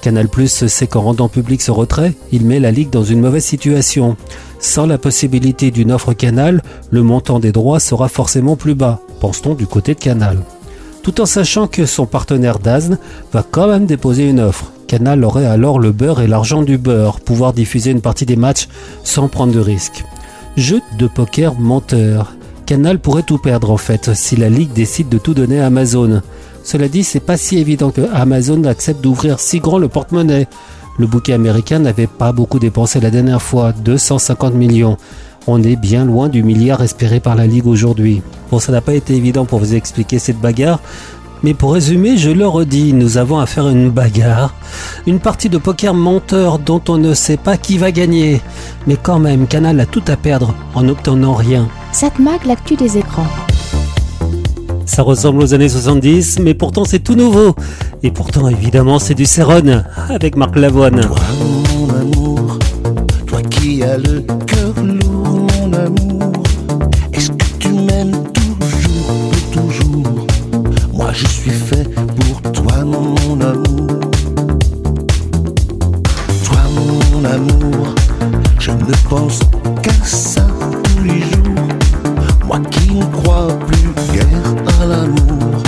Canal 0.00 0.28
Plus 0.28 0.66
sait 0.66 0.86
qu'en 0.86 1.02
rendant 1.02 1.28
public 1.28 1.62
ce 1.62 1.70
retrait, 1.70 2.14
il 2.32 2.44
met 2.44 2.60
la 2.60 2.70
Ligue 2.70 2.90
dans 2.90 3.04
une 3.04 3.20
mauvaise 3.20 3.44
situation. 3.44 4.16
Sans 4.60 4.86
la 4.86 4.98
possibilité 4.98 5.70
d'une 5.70 5.92
offre 5.92 6.12
Canal, 6.12 6.62
le 6.90 7.02
montant 7.02 7.38
des 7.38 7.52
droits 7.52 7.80
sera 7.80 8.08
forcément 8.08 8.56
plus 8.56 8.74
bas, 8.74 9.00
pense-t-on 9.20 9.54
du 9.54 9.66
côté 9.66 9.94
de 9.94 10.00
Canal. 10.00 10.38
Tout 11.02 11.20
en 11.20 11.26
sachant 11.26 11.66
que 11.66 11.86
son 11.86 12.06
partenaire 12.06 12.58
DAZN 12.58 12.98
va 13.32 13.44
quand 13.48 13.68
même 13.68 13.86
déposer 13.86 14.28
une 14.28 14.40
offre. 14.40 14.72
Canal 14.86 15.24
aurait 15.24 15.46
alors 15.46 15.78
le 15.78 15.92
beurre 15.92 16.22
et 16.22 16.26
l'argent 16.26 16.62
du 16.62 16.78
beurre, 16.78 17.20
pouvoir 17.20 17.52
diffuser 17.52 17.90
une 17.90 18.00
partie 18.00 18.26
des 18.26 18.36
matchs 18.36 18.68
sans 19.04 19.28
prendre 19.28 19.52
de 19.52 19.60
risques. 19.60 20.04
Jeu 20.56 20.80
de 20.98 21.06
poker 21.06 21.58
menteur. 21.58 22.34
Canal 22.66 22.98
pourrait 22.98 23.22
tout 23.22 23.38
perdre 23.38 23.70
en 23.70 23.76
fait 23.76 24.14
si 24.14 24.36
la 24.36 24.48
Ligue 24.48 24.72
décide 24.72 25.08
de 25.08 25.18
tout 25.18 25.34
donner 25.34 25.60
à 25.60 25.66
Amazon. 25.66 26.20
Cela 26.70 26.88
dit, 26.88 27.02
c'est 27.02 27.18
pas 27.18 27.38
si 27.38 27.56
évident 27.56 27.90
que 27.90 28.02
Amazon 28.12 28.62
accepte 28.64 29.00
d'ouvrir 29.00 29.40
si 29.40 29.58
grand 29.58 29.78
le 29.78 29.88
porte-monnaie. 29.88 30.48
Le 30.98 31.06
bouquet 31.06 31.32
américain 31.32 31.78
n'avait 31.78 32.06
pas 32.06 32.30
beaucoup 32.30 32.58
dépensé 32.58 33.00
la 33.00 33.10
dernière 33.10 33.40
fois, 33.40 33.72
250 33.72 34.52
millions. 34.52 34.98
On 35.46 35.62
est 35.62 35.76
bien 35.76 36.04
loin 36.04 36.28
du 36.28 36.42
milliard 36.42 36.82
espéré 36.82 37.20
par 37.20 37.36
la 37.36 37.46
Ligue 37.46 37.66
aujourd'hui. 37.66 38.20
Bon, 38.50 38.58
ça 38.58 38.70
n'a 38.70 38.82
pas 38.82 38.92
été 38.92 39.14
évident 39.14 39.46
pour 39.46 39.60
vous 39.60 39.74
expliquer 39.74 40.18
cette 40.18 40.42
bagarre, 40.42 40.80
mais 41.42 41.54
pour 41.54 41.72
résumer, 41.72 42.18
je 42.18 42.28
le 42.28 42.46
redis, 42.46 42.92
nous 42.92 43.16
avons 43.16 43.38
à 43.38 43.46
faire 43.46 43.70
une 43.70 43.88
bagarre, 43.88 44.52
une 45.06 45.20
partie 45.20 45.48
de 45.48 45.56
poker 45.56 45.94
menteur 45.94 46.58
dont 46.58 46.82
on 46.90 46.98
ne 46.98 47.14
sait 47.14 47.38
pas 47.38 47.56
qui 47.56 47.78
va 47.78 47.92
gagner. 47.92 48.42
Mais 48.86 48.98
quand 49.02 49.20
même, 49.20 49.46
Canal 49.46 49.80
a 49.80 49.86
tout 49.86 50.04
à 50.06 50.16
perdre 50.16 50.54
en 50.74 50.82
n'obtenant 50.82 51.32
rien. 51.32 51.66
Satmag, 51.92 52.44
l'actu 52.44 52.76
des 52.76 52.98
écrans. 52.98 53.26
Ça 54.88 55.02
ressemble 55.02 55.42
aux 55.42 55.54
années 55.54 55.68
70, 55.68 56.40
mais 56.40 56.54
pourtant 56.54 56.84
c'est 56.84 56.98
tout 56.98 57.14
nouveau. 57.14 57.54
Et 58.02 58.10
pourtant, 58.10 58.48
évidemment, 58.48 58.98
c'est 58.98 59.14
du 59.14 59.26
Céron 59.26 59.84
avec 60.08 60.34
Marc 60.34 60.56
Lavoine. 60.56 61.02
Toi, 61.02 61.16
mon 61.76 61.88
amour, 61.90 62.58
toi 63.26 63.40
qui 63.42 63.82
as 63.82 63.98
le 63.98 64.22
cœur 64.46 64.72
lourd, 64.82 65.46
mon 65.60 65.72
amour, 65.74 66.32
est-ce 67.12 67.30
que 67.30 67.44
tu 67.60 67.68
m'aimes 67.68 68.24
toujours, 68.32 69.30
toujours? 69.52 70.26
Moi, 70.94 71.10
je 71.12 71.26
suis 71.26 71.50
fait 71.50 71.88
pour 71.94 72.52
toi, 72.52 72.82
mon 72.82 73.40
amour. 73.40 74.00
Toi, 76.44 76.60
mon 76.74 77.24
amour, 77.24 77.94
je 78.58 78.70
ne 78.72 79.08
pense 79.08 79.40
qu'à 79.82 79.92
ça 80.04 80.46
tous 80.82 81.04
les 81.04 81.20
jours. 81.20 81.68
Moi 82.46 82.60
qui 82.70 82.94
ne 82.94 83.04
crois 83.04 83.48
plus 83.66 83.92
guère 84.14 84.67
à 84.90 84.96
l'amour, 84.96 85.67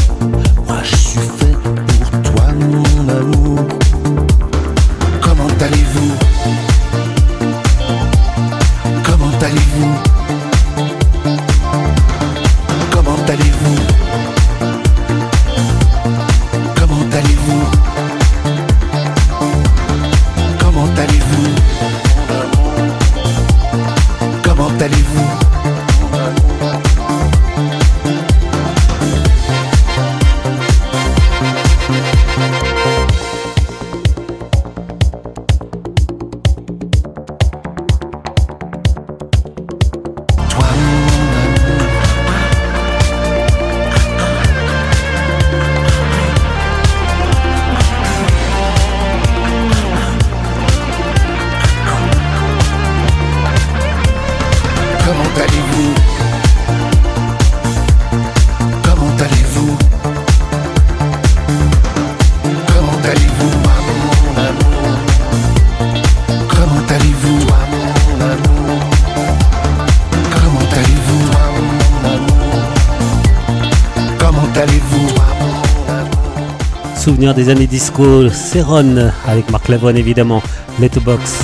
Souvenir 77.20 77.34
des 77.34 77.50
années 77.50 77.66
disco, 77.66 78.30
c'est 78.30 78.62
Ron, 78.62 79.10
avec 79.26 79.50
Marc 79.50 79.68
Lavoine 79.68 79.98
évidemment, 79.98 80.42
Letterbox. 80.80 81.38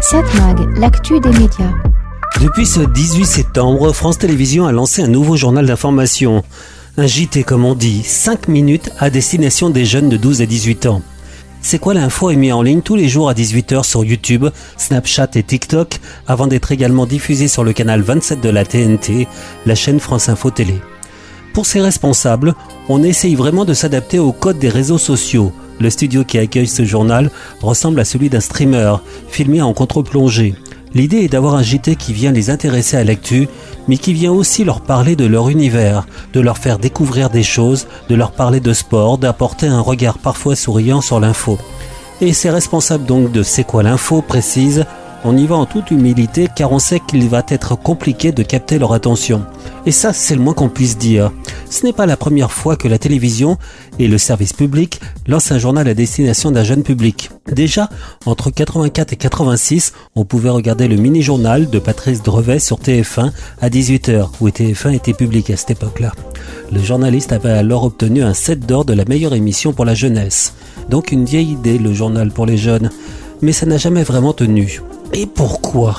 Satmag, 0.00 0.78
l'actu 0.78 1.20
des 1.20 1.28
médias. 1.28 1.74
Depuis 2.40 2.64
ce 2.64 2.80
18 2.80 3.26
septembre, 3.26 3.92
France 3.92 4.16
Télévisions 4.16 4.66
a 4.66 4.72
lancé 4.72 5.02
un 5.02 5.08
nouveau 5.08 5.36
journal 5.36 5.66
d'information. 5.66 6.42
Un 6.96 7.06
JT 7.06 7.44
comme 7.44 7.66
on 7.66 7.74
dit, 7.74 8.02
5 8.02 8.48
minutes 8.48 8.90
à 8.98 9.10
destination 9.10 9.68
des 9.68 9.84
jeunes 9.84 10.08
de 10.08 10.16
12 10.16 10.40
à 10.40 10.46
18 10.46 10.86
ans. 10.86 11.02
C'est 11.64 11.78
quoi 11.78 11.94
l'info 11.94 12.30
est 12.30 12.36
mis 12.36 12.50
en 12.50 12.60
ligne 12.60 12.82
tous 12.82 12.96
les 12.96 13.08
jours 13.08 13.28
à 13.28 13.34
18h 13.34 13.84
sur 13.84 14.04
YouTube, 14.04 14.46
Snapchat 14.76 15.28
et 15.36 15.44
TikTok, 15.44 16.00
avant 16.26 16.48
d'être 16.48 16.72
également 16.72 17.06
diffusé 17.06 17.46
sur 17.46 17.62
le 17.62 17.72
canal 17.72 18.02
27 18.02 18.40
de 18.40 18.48
la 18.48 18.64
TNT, 18.64 19.28
la 19.64 19.76
chaîne 19.76 20.00
France 20.00 20.28
Info 20.28 20.50
Télé. 20.50 20.74
Pour 21.54 21.64
ses 21.66 21.80
responsables, 21.80 22.54
on 22.88 23.04
essaye 23.04 23.36
vraiment 23.36 23.64
de 23.64 23.74
s'adapter 23.74 24.18
au 24.18 24.32
code 24.32 24.58
des 24.58 24.70
réseaux 24.70 24.98
sociaux. 24.98 25.52
Le 25.78 25.88
studio 25.88 26.24
qui 26.24 26.38
accueille 26.38 26.66
ce 26.66 26.84
journal 26.84 27.30
ressemble 27.60 28.00
à 28.00 28.04
celui 28.04 28.28
d'un 28.28 28.40
streamer, 28.40 28.96
filmé 29.28 29.62
en 29.62 29.72
contre-plongée. 29.72 30.54
L'idée 30.94 31.18
est 31.18 31.28
d'avoir 31.28 31.54
un 31.54 31.62
JT 31.62 31.96
qui 31.96 32.12
vient 32.12 32.32
les 32.32 32.50
intéresser 32.50 32.96
à 32.96 33.04
l'actu, 33.04 33.48
mais 33.88 33.96
qui 33.96 34.12
vient 34.12 34.32
aussi 34.32 34.62
leur 34.64 34.82
parler 34.82 35.16
de 35.16 35.24
leur 35.24 35.48
univers, 35.48 36.06
de 36.34 36.40
leur 36.40 36.58
faire 36.58 36.78
découvrir 36.78 37.30
des 37.30 37.42
choses, 37.42 37.86
de 38.08 38.14
leur 38.14 38.32
parler 38.32 38.60
de 38.60 38.72
sport, 38.72 39.16
d'apporter 39.16 39.66
un 39.66 39.80
regard 39.80 40.18
parfois 40.18 40.54
souriant 40.54 41.00
sur 41.00 41.18
l'info. 41.18 41.58
Et 42.20 42.32
ces 42.32 42.50
responsables 42.50 43.06
donc 43.06 43.32
de 43.32 43.42
C'est 43.42 43.64
quoi 43.64 43.82
l'info 43.82 44.22
précisent 44.22 44.84
on 45.24 45.36
y 45.36 45.46
va 45.46 45.56
en 45.56 45.66
toute 45.66 45.90
humilité 45.90 46.48
car 46.54 46.72
on 46.72 46.78
sait 46.78 47.00
qu'il 47.00 47.28
va 47.28 47.42
être 47.48 47.76
compliqué 47.76 48.32
de 48.32 48.42
capter 48.42 48.78
leur 48.78 48.92
attention. 48.92 49.44
Et 49.86 49.92
ça, 49.92 50.12
c'est 50.12 50.34
le 50.34 50.40
moins 50.40 50.54
qu'on 50.54 50.68
puisse 50.68 50.98
dire. 50.98 51.32
Ce 51.70 51.84
n'est 51.84 51.92
pas 51.92 52.06
la 52.06 52.16
première 52.16 52.52
fois 52.52 52.76
que 52.76 52.88
la 52.88 52.98
télévision 52.98 53.56
et 53.98 54.08
le 54.08 54.18
service 54.18 54.52
public 54.52 55.00
lancent 55.26 55.52
un 55.52 55.58
journal 55.58 55.88
à 55.88 55.94
destination 55.94 56.50
d'un 56.50 56.64
jeune 56.64 56.82
public. 56.82 57.30
Déjà, 57.50 57.88
entre 58.26 58.50
84 58.50 59.12
et 59.12 59.16
86, 59.16 59.92
on 60.14 60.24
pouvait 60.24 60.50
regarder 60.50 60.88
le 60.88 60.96
mini-journal 60.96 61.68
de 61.70 61.78
Patrice 61.78 62.22
Drevet 62.22 62.58
sur 62.58 62.78
TF1 62.78 63.32
à 63.60 63.68
18h, 63.68 64.28
où 64.40 64.48
TF1 64.48 64.94
était 64.94 65.14
public 65.14 65.50
à 65.50 65.56
cette 65.56 65.72
époque-là. 65.72 66.12
Le 66.72 66.82
journaliste 66.82 67.32
avait 67.32 67.50
alors 67.50 67.84
obtenu 67.84 68.22
un 68.22 68.34
7 68.34 68.66
d'or 68.66 68.84
de 68.84 68.92
la 68.92 69.04
meilleure 69.04 69.34
émission 69.34 69.72
pour 69.72 69.84
la 69.84 69.94
jeunesse. 69.94 70.54
Donc 70.88 71.12
une 71.12 71.24
vieille 71.24 71.52
idée, 71.52 71.78
le 71.78 71.92
journal 71.92 72.30
pour 72.30 72.46
les 72.46 72.56
jeunes. 72.56 72.90
Mais 73.40 73.52
ça 73.52 73.66
n'a 73.66 73.76
jamais 73.76 74.04
vraiment 74.04 74.32
tenu. 74.32 74.80
Et 75.14 75.26
pourquoi? 75.26 75.96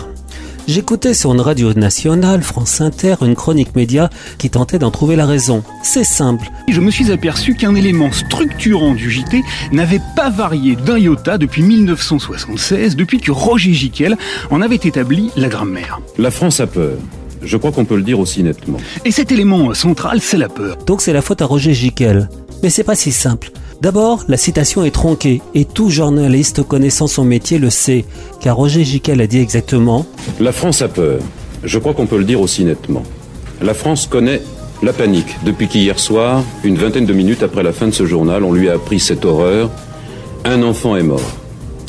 J'écoutais 0.68 1.14
sur 1.14 1.34
une 1.34 1.42
radio 1.42 1.74
nationale, 1.74 2.42
France 2.42 2.82
Inter, 2.82 3.16
une 3.22 3.36
chronique 3.36 3.76
média 3.76 4.10
qui 4.40 4.50
tentait 4.50 4.80
d'en 4.80 4.90
trouver 4.90 5.16
la 5.16 5.28
raison. 5.28 5.62
C'est 5.84 6.04
simple. 6.04 6.50
Je 6.68 6.80
me 6.80 6.90
suis 6.90 7.12
aperçu 7.12 7.54
qu'un 7.54 7.76
élément 7.76 8.12
structurant 8.12 8.96
du 8.96 9.12
JT 9.12 9.44
n'avait 9.72 10.02
pas 10.16 10.32
varié 10.32 10.76
d'un 10.76 10.98
iota 10.98 11.38
depuis 11.38 11.62
1976, 11.62 12.96
depuis 12.96 13.20
que 13.20 13.32
Roger 13.32 13.74
Giquel 13.74 14.18
en 14.50 14.62
avait 14.62 14.78
établi 14.78 15.30
la 15.36 15.50
grammaire. 15.50 16.00
La 16.18 16.32
France 16.32 16.60
a 16.60 16.66
peur. 16.66 16.98
Je 17.44 17.58
crois 17.58 17.72
qu'on 17.72 17.86
peut 17.86 17.98
le 17.98 18.04
dire 18.04 18.20
aussi 18.20 18.42
nettement. 18.42 18.80
Et 19.06 19.12
cet 19.12 19.32
élément 19.32 19.74
central, 19.76 20.22
c'est 20.22 20.38
la 20.38 20.50
peur. 20.50 20.78
Donc 20.88 21.02
c'est 21.02 21.14
la 21.14 21.22
faute 21.22 21.42
à 21.42 21.46
Roger 21.46 21.74
Giquel. 21.74 22.30
Mais 22.64 22.70
c'est 22.70 22.86
pas 22.86 22.96
si 22.96 23.12
simple. 23.12 23.52
D'abord, 23.84 24.24
la 24.30 24.38
citation 24.38 24.86
est 24.86 24.92
tronquée, 24.92 25.42
et 25.54 25.66
tout 25.66 25.90
journaliste 25.90 26.64
connaissant 26.64 27.06
son 27.06 27.26
métier 27.26 27.58
le 27.58 27.70
sait, 27.70 28.06
car 28.40 28.56
Roger 28.56 28.86
Giquel 28.86 29.20
a 29.20 29.28
dit 29.28 29.40
exactement 29.40 30.06
La 30.40 30.54
France 30.54 30.82
a 30.82 30.88
peur. 30.88 31.20
Je 31.66 31.80
crois 31.80 31.94
qu'on 31.94 32.06
peut 32.06 32.18
le 32.18 32.24
dire 32.24 32.40
aussi 32.40 32.64
nettement. 32.64 33.04
La 33.62 33.74
France 33.74 34.08
connaît 34.08 34.42
la 34.84 34.94
panique 34.94 35.36
depuis 35.44 35.68
qu'hier 35.68 36.00
soir, 36.00 36.46
une 36.64 36.78
vingtaine 36.78 37.06
de 37.06 37.12
minutes 37.12 37.44
après 37.44 37.62
la 37.62 37.74
fin 37.74 37.88
de 37.88 37.92
ce 37.92 38.06
journal, 38.06 38.46
on 38.46 38.54
lui 38.54 38.70
a 38.70 38.76
appris 38.76 39.02
cette 39.02 39.26
horreur. 39.26 39.70
Un 40.46 40.64
enfant 40.64 40.96
est 40.96 41.04
mort. 41.04 41.34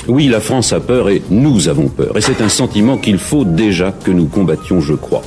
Oui, 0.09 0.27
la 0.27 0.41
France 0.41 0.73
a 0.73 0.81
peur 0.81 1.09
et 1.11 1.23
nous 1.31 1.69
avons 1.69 1.87
peur. 1.87 2.17
Et 2.17 2.21
c'est 2.21 2.41
un 2.41 2.49
sentiment 2.49 2.99
qu'il 2.99 3.19
faut 3.19 3.45
déjà 3.45 3.93
que 3.93 4.11
nous 4.11 4.27
combattions, 4.27 4.81
je 4.81 4.95
crois. 4.95 5.23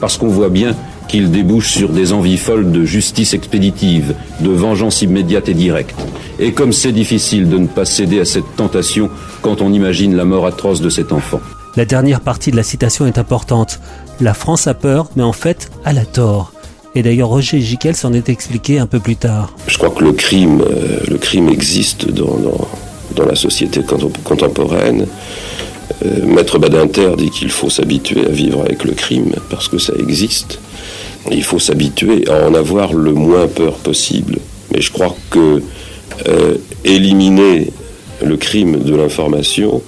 Parce 0.00 0.18
qu'on 0.18 0.28
voit 0.28 0.50
bien 0.50 0.76
qu'il 1.10 1.30
débouche 1.32 1.70
sur 1.72 1.88
des 1.88 2.12
envies 2.12 2.36
folles 2.38 2.70
de 2.70 2.84
justice 2.84 3.34
expéditive, 3.34 4.14
de 4.40 4.50
vengeance 4.50 5.02
immédiate 5.02 5.48
et 5.48 5.54
directe. 5.54 5.96
Et 6.38 6.52
comme 6.52 6.72
c'est 6.72 6.92
difficile 6.92 7.48
de 7.48 7.58
ne 7.58 7.66
pas 7.66 7.84
céder 7.84 8.20
à 8.20 8.24
cette 8.24 8.54
tentation 8.56 9.10
quand 9.42 9.60
on 9.60 9.72
imagine 9.72 10.14
la 10.14 10.24
mort 10.24 10.46
atroce 10.46 10.80
de 10.80 10.88
cet 10.88 11.12
enfant. 11.12 11.40
La 11.76 11.84
dernière 11.84 12.20
partie 12.20 12.52
de 12.52 12.56
la 12.56 12.62
citation 12.62 13.06
est 13.06 13.18
importante. 13.18 13.80
La 14.20 14.34
France 14.34 14.68
a 14.68 14.74
peur, 14.74 15.08
mais 15.16 15.24
en 15.24 15.32
fait, 15.32 15.70
elle 15.84 15.98
a 15.98 16.04
tort. 16.04 16.52
Et 16.94 17.02
d'ailleurs, 17.02 17.28
Roger 17.28 17.60
Giquel 17.60 17.96
s'en 17.96 18.12
est 18.12 18.28
expliqué 18.28 18.78
un 18.78 18.86
peu 18.86 19.00
plus 19.00 19.16
tard. 19.16 19.52
Je 19.66 19.78
crois 19.78 19.90
que 19.90 20.04
le 20.04 20.12
crime, 20.12 20.60
euh, 20.62 21.00
le 21.08 21.18
crime 21.18 21.48
existe 21.48 22.08
dans, 22.10 22.36
dans, 22.36 22.68
dans 23.16 23.26
la 23.26 23.34
société 23.34 23.80
contem- 23.80 24.12
contemporaine. 24.22 25.06
Euh, 26.06 26.24
Maître 26.24 26.58
Badinter 26.58 27.10
dit 27.18 27.30
qu'il 27.30 27.50
faut 27.50 27.68
s'habituer 27.70 28.26
à 28.26 28.30
vivre 28.30 28.60
avec 28.62 28.84
le 28.84 28.92
crime 28.92 29.32
parce 29.50 29.66
que 29.68 29.78
ça 29.78 29.92
existe. 29.98 30.60
Il 31.30 31.44
faut 31.44 31.58
s'habituer 31.58 32.28
à 32.28 32.48
en 32.48 32.54
avoir 32.54 32.92
le 32.92 33.12
moins 33.12 33.46
peur 33.46 33.74
possible. 33.74 34.38
Mais 34.72 34.80
je 34.80 34.90
crois 34.92 35.14
que 35.30 35.62
euh, 36.28 36.56
éliminer 36.84 37.72
le 38.24 38.36
crime 38.36 38.82
de 38.82 38.94
l'information, 38.94 39.82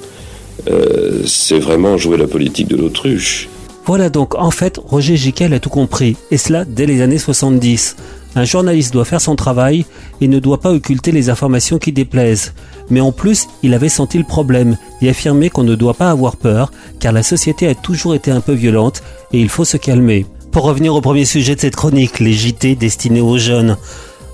euh, 0.70 1.22
c'est 1.26 1.58
vraiment 1.58 1.96
jouer 1.96 2.16
la 2.16 2.26
politique 2.26 2.68
de 2.68 2.76
l'autruche. 2.76 3.48
Voilà 3.84 4.10
donc, 4.10 4.36
en 4.36 4.52
fait, 4.52 4.78
Roger 4.84 5.16
Giquel 5.16 5.52
a 5.54 5.58
tout 5.58 5.68
compris, 5.68 6.16
et 6.30 6.36
cela 6.36 6.64
dès 6.64 6.86
les 6.86 7.02
années 7.02 7.18
70. 7.18 7.96
Un 8.34 8.44
journaliste 8.44 8.92
doit 8.92 9.04
faire 9.04 9.20
son 9.20 9.34
travail 9.34 9.84
et 10.20 10.28
ne 10.28 10.38
doit 10.38 10.60
pas 10.60 10.72
occulter 10.72 11.10
les 11.12 11.28
informations 11.28 11.78
qui 11.78 11.92
déplaisent. 11.92 12.54
Mais 12.90 13.00
en 13.00 13.12
plus, 13.12 13.48
il 13.62 13.74
avait 13.74 13.88
senti 13.88 14.18
le 14.18 14.24
problème 14.24 14.76
et 15.02 15.10
affirmé 15.10 15.50
qu'on 15.50 15.64
ne 15.64 15.74
doit 15.74 15.94
pas 15.94 16.10
avoir 16.10 16.36
peur, 16.36 16.72
car 17.00 17.12
la 17.12 17.22
société 17.22 17.66
a 17.68 17.74
toujours 17.74 18.14
été 18.14 18.30
un 18.30 18.40
peu 18.40 18.52
violente 18.52 19.02
et 19.32 19.40
il 19.40 19.48
faut 19.48 19.64
se 19.64 19.76
calmer. 19.76 20.26
Pour 20.52 20.64
revenir 20.64 20.94
au 20.94 21.00
premier 21.00 21.24
sujet 21.24 21.54
de 21.54 21.60
cette 21.60 21.76
chronique, 21.76 22.20
les 22.20 22.34
JT 22.34 22.74
destinés 22.74 23.22
aux 23.22 23.38
jeunes. 23.38 23.78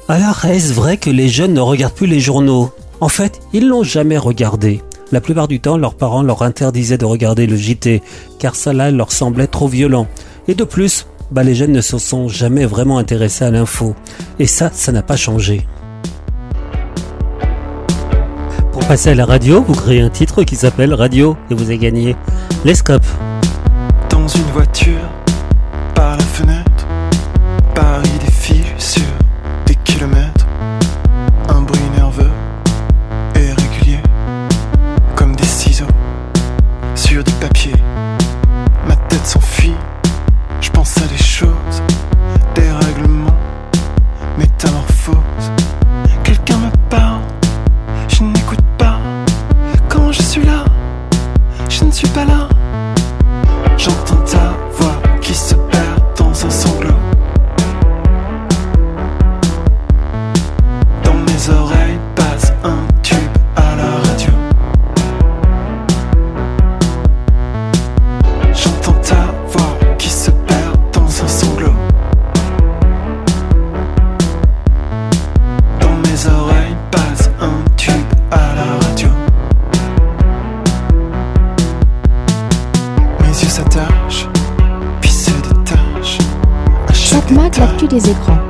Alors 0.09 0.45
est-ce 0.47 0.73
vrai 0.73 0.97
que 0.97 1.11
les 1.11 1.29
jeunes 1.29 1.55
ne 1.55 1.61
regardent 1.61 1.95
plus 1.95 2.09
les 2.09 2.19
journaux? 2.19 2.73
En 3.01 3.09
fait, 3.09 3.39
ils 3.53 3.69
l'ont 3.69 3.85
jamais 3.85 4.19
regardé. 4.19 4.83
La 5.13 5.21
plupart 5.21 5.47
du 5.47 5.61
temps, 5.61 5.79
leurs 5.79 5.95
parents 5.95 6.25
leur 6.25 6.43
interdisaient 6.43 6.99
de 6.99 7.05
regarder 7.05 7.47
le 7.47 7.57
JT, 7.57 8.03
car 8.41 8.57
cela 8.57 8.91
leur 8.91 9.13
semblait 9.13 9.47
trop 9.47 9.69
violent. 9.69 10.09
Et 10.49 10.57
de 10.57 10.65
plus, 10.65 11.07
bah 11.31 11.45
les 11.45 11.55
jeunes 11.55 11.71
ne 11.71 11.81
se 11.81 11.99
sont 11.99 12.27
jamais 12.27 12.67
vraiment 12.67 12.99
intéressés 12.99 13.45
à 13.45 13.53
l'info. 13.53 13.95
Et 14.41 14.49
ça, 14.49 14.71
ça 14.75 14.91
n'a 14.91 15.03
pas 15.03 15.17
changé. 15.17 15.69
Pour 18.73 18.85
passer 18.89 19.11
à 19.11 19.15
la 19.15 19.25
radio, 19.25 19.63
vous 19.67 19.75
créez 19.75 20.01
un 20.01 20.11
titre 20.11 20.43
qui 20.43 20.57
s'appelle 20.57 20.95
Radio 20.95 21.37
et 21.49 21.55
vous 21.55 21.63
avez 21.63 21.79
gagné 21.79 22.17
l'ESCOP. 22.65 23.03
Dans 24.11 24.27
une 24.27 24.51
voiture, 24.53 24.99
des 87.89 88.11
écrans. 88.11 88.48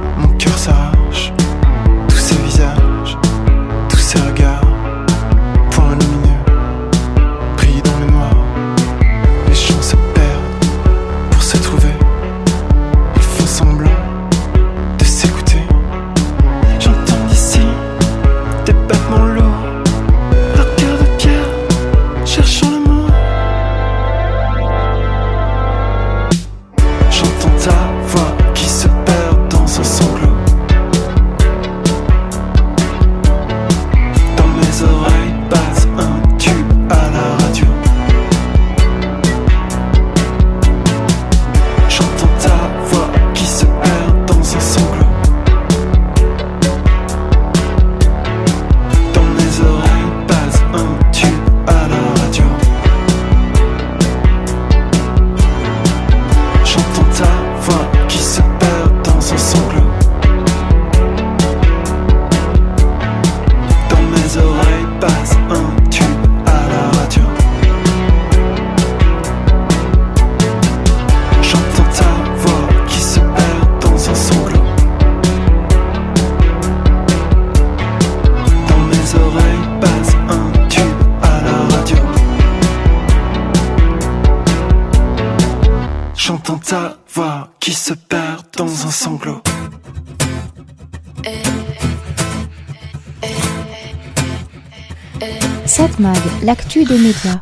Des 96.77 96.99
médias. 96.99 97.41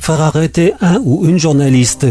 Faire 0.00 0.20
arrêter 0.20 0.74
un 0.80 1.00
ou 1.02 1.26
une 1.26 1.38
journaliste 1.38 2.06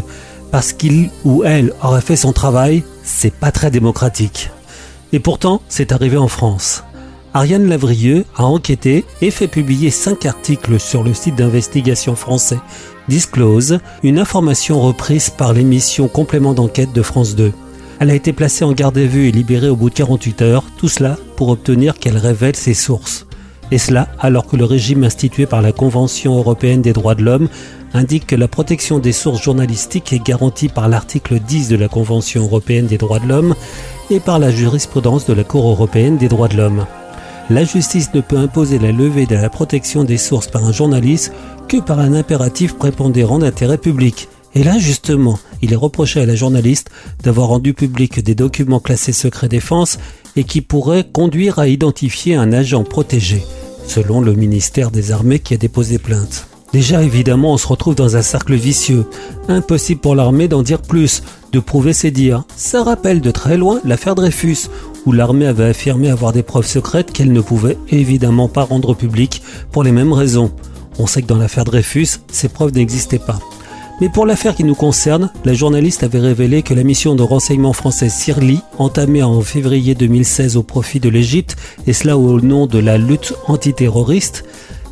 parce 0.51 0.73
qu'il 0.73 1.09
ou 1.23 1.43
elle 1.43 1.73
aurait 1.83 2.01
fait 2.01 2.15
son 2.15 2.33
travail, 2.33 2.83
c'est 3.03 3.33
pas 3.33 3.51
très 3.51 3.69
démocratique. 3.69 4.49
Et 5.13 5.19
pourtant, 5.19 5.61
c'est 5.67 5.91
arrivé 5.91 6.17
en 6.17 6.27
France. 6.27 6.83
Ariane 7.33 7.69
Lavrieux 7.69 8.25
a 8.35 8.45
enquêté 8.45 9.05
et 9.21 9.29
fait 9.29 9.47
publier 9.47 9.91
cinq 9.91 10.25
articles 10.25 10.79
sur 10.79 11.03
le 11.03 11.13
site 11.13 11.35
d'investigation 11.35 12.15
français 12.15 12.59
Disclose, 13.09 13.79
une 14.03 14.19
information 14.19 14.81
reprise 14.81 15.29
par 15.29 15.53
l'émission 15.53 16.07
Complément 16.07 16.53
d'enquête 16.53 16.93
de 16.93 17.01
France 17.01 17.35
2. 17.35 17.53
Elle 17.99 18.11
a 18.11 18.15
été 18.15 18.31
placée 18.31 18.63
en 18.63 18.73
garde 18.73 18.97
à 18.97 19.05
vue 19.05 19.27
et 19.27 19.31
libérée 19.31 19.69
au 19.69 19.75
bout 19.75 19.89
de 19.89 19.95
48 19.95 20.41
heures, 20.43 20.63
tout 20.77 20.87
cela 20.87 21.17
pour 21.35 21.49
obtenir 21.49 21.97
qu'elle 21.97 22.17
révèle 22.17 22.55
ses 22.55 22.75
sources. 22.75 23.25
Et 23.71 23.79
cela 23.79 24.07
alors 24.19 24.45
que 24.45 24.55
le 24.55 24.65
régime 24.65 25.03
institué 25.03 25.45
par 25.45 25.61
la 25.61 25.71
Convention 25.71 26.37
européenne 26.37 26.81
des 26.81 26.93
droits 26.93 27.15
de 27.15 27.23
l'homme 27.23 27.49
indique 27.93 28.27
que 28.27 28.35
la 28.35 28.47
protection 28.47 28.99
des 28.99 29.11
sources 29.11 29.41
journalistiques 29.41 30.13
est 30.13 30.23
garantie 30.23 30.69
par 30.69 30.87
l'article 30.87 31.39
10 31.39 31.69
de 31.69 31.75
la 31.75 31.87
Convention 31.87 32.43
européenne 32.43 32.85
des 32.85 32.97
droits 32.97 33.19
de 33.19 33.27
l'homme 33.27 33.55
et 34.09 34.19
par 34.19 34.39
la 34.39 34.51
jurisprudence 34.51 35.25
de 35.25 35.33
la 35.33 35.43
Cour 35.43 35.67
européenne 35.67 36.17
des 36.17 36.29
droits 36.29 36.47
de 36.47 36.57
l'homme. 36.57 36.85
La 37.49 37.63
justice 37.63 38.13
ne 38.13 38.21
peut 38.21 38.37
imposer 38.37 38.77
la 38.77 38.91
levée 38.91 39.25
de 39.25 39.35
la 39.35 39.49
protection 39.49 40.03
des 40.03 40.17
sources 40.17 40.47
par 40.47 40.65
un 40.65 40.71
journaliste 40.71 41.33
que 41.67 41.77
par 41.77 41.99
un 41.99 42.13
impératif 42.13 42.77
prépondérant 42.77 43.39
d'intérêt 43.39 43.77
public. 43.77 44.27
Et 44.57 44.63
là, 44.63 44.79
justement, 44.79 45.37
il 45.61 45.71
est 45.71 45.75
reproché 45.75 46.19
à 46.19 46.25
la 46.25 46.33
journaliste 46.33 46.89
d'avoir 47.21 47.49
rendu 47.49 47.75
public 47.75 48.23
des 48.23 48.33
documents 48.33 48.79
classés 48.79 49.13
secret 49.13 49.47
défense 49.47 49.99
et 50.35 50.45
qui 50.45 50.61
pourraient 50.61 51.05
conduire 51.07 51.59
à 51.59 51.67
identifier 51.67 52.33
un 52.33 52.51
agent 52.51 52.83
protégé, 52.83 53.43
selon 53.85 54.19
le 54.19 54.33
ministère 54.33 54.89
des 54.89 55.11
Armées 55.11 55.37
qui 55.37 55.53
a 55.53 55.57
déposé 55.57 55.99
plainte. 55.99 56.47
Déjà, 56.73 57.03
évidemment, 57.03 57.53
on 57.53 57.57
se 57.57 57.67
retrouve 57.67 57.93
dans 57.93 58.17
un 58.17 58.23
cercle 58.23 58.55
vicieux. 58.55 59.05
Impossible 59.47 60.01
pour 60.01 60.15
l'armée 60.15 60.47
d'en 60.47 60.63
dire 60.63 60.81
plus, 60.81 61.21
de 61.51 61.59
prouver 61.59 61.93
ses 61.93 62.09
dires. 62.09 62.43
Ça 62.55 62.83
rappelle 62.83 63.21
de 63.21 63.29
très 63.29 63.57
loin 63.57 63.79
l'affaire 63.85 64.15
Dreyfus, 64.15 64.69
où 65.05 65.11
l'armée 65.11 65.45
avait 65.45 65.65
affirmé 65.65 66.09
avoir 66.09 66.33
des 66.33 66.41
preuves 66.41 66.65
secrètes 66.65 67.13
qu'elle 67.13 67.31
ne 67.31 67.41
pouvait 67.41 67.77
évidemment 67.91 68.47
pas 68.47 68.63
rendre 68.63 68.95
publiques 68.95 69.43
pour 69.71 69.83
les 69.83 69.91
mêmes 69.91 70.13
raisons. 70.13 70.51
On 70.97 71.05
sait 71.05 71.21
que 71.21 71.27
dans 71.27 71.37
l'affaire 71.37 71.63
Dreyfus, 71.63 72.21
ces 72.31 72.49
preuves 72.49 72.73
n'existaient 72.73 73.19
pas. 73.19 73.37
Mais 73.99 74.09
pour 74.09 74.27
l'affaire 74.27 74.55
qui 74.55 74.63
nous 74.63 74.75
concerne, 74.75 75.31
la 75.43 75.55
journaliste 75.55 76.03
avait 76.03 76.19
révélé 76.19 76.61
que 76.61 76.75
la 76.75 76.83
mission 76.83 77.15
de 77.15 77.23
renseignement 77.23 77.73
français 77.73 78.09
CIRLI, 78.09 78.61
entamée 78.77 79.23
en 79.23 79.41
février 79.41 79.95
2016 79.95 80.55
au 80.55 80.63
profit 80.63 80.99
de 80.99 81.09
l'Égypte, 81.09 81.55
et 81.87 81.93
cela 81.93 82.15
au 82.17 82.39
nom 82.39 82.67
de 82.67 82.77
la 82.77 82.99
lutte 82.99 83.33
antiterroriste, 83.47 84.45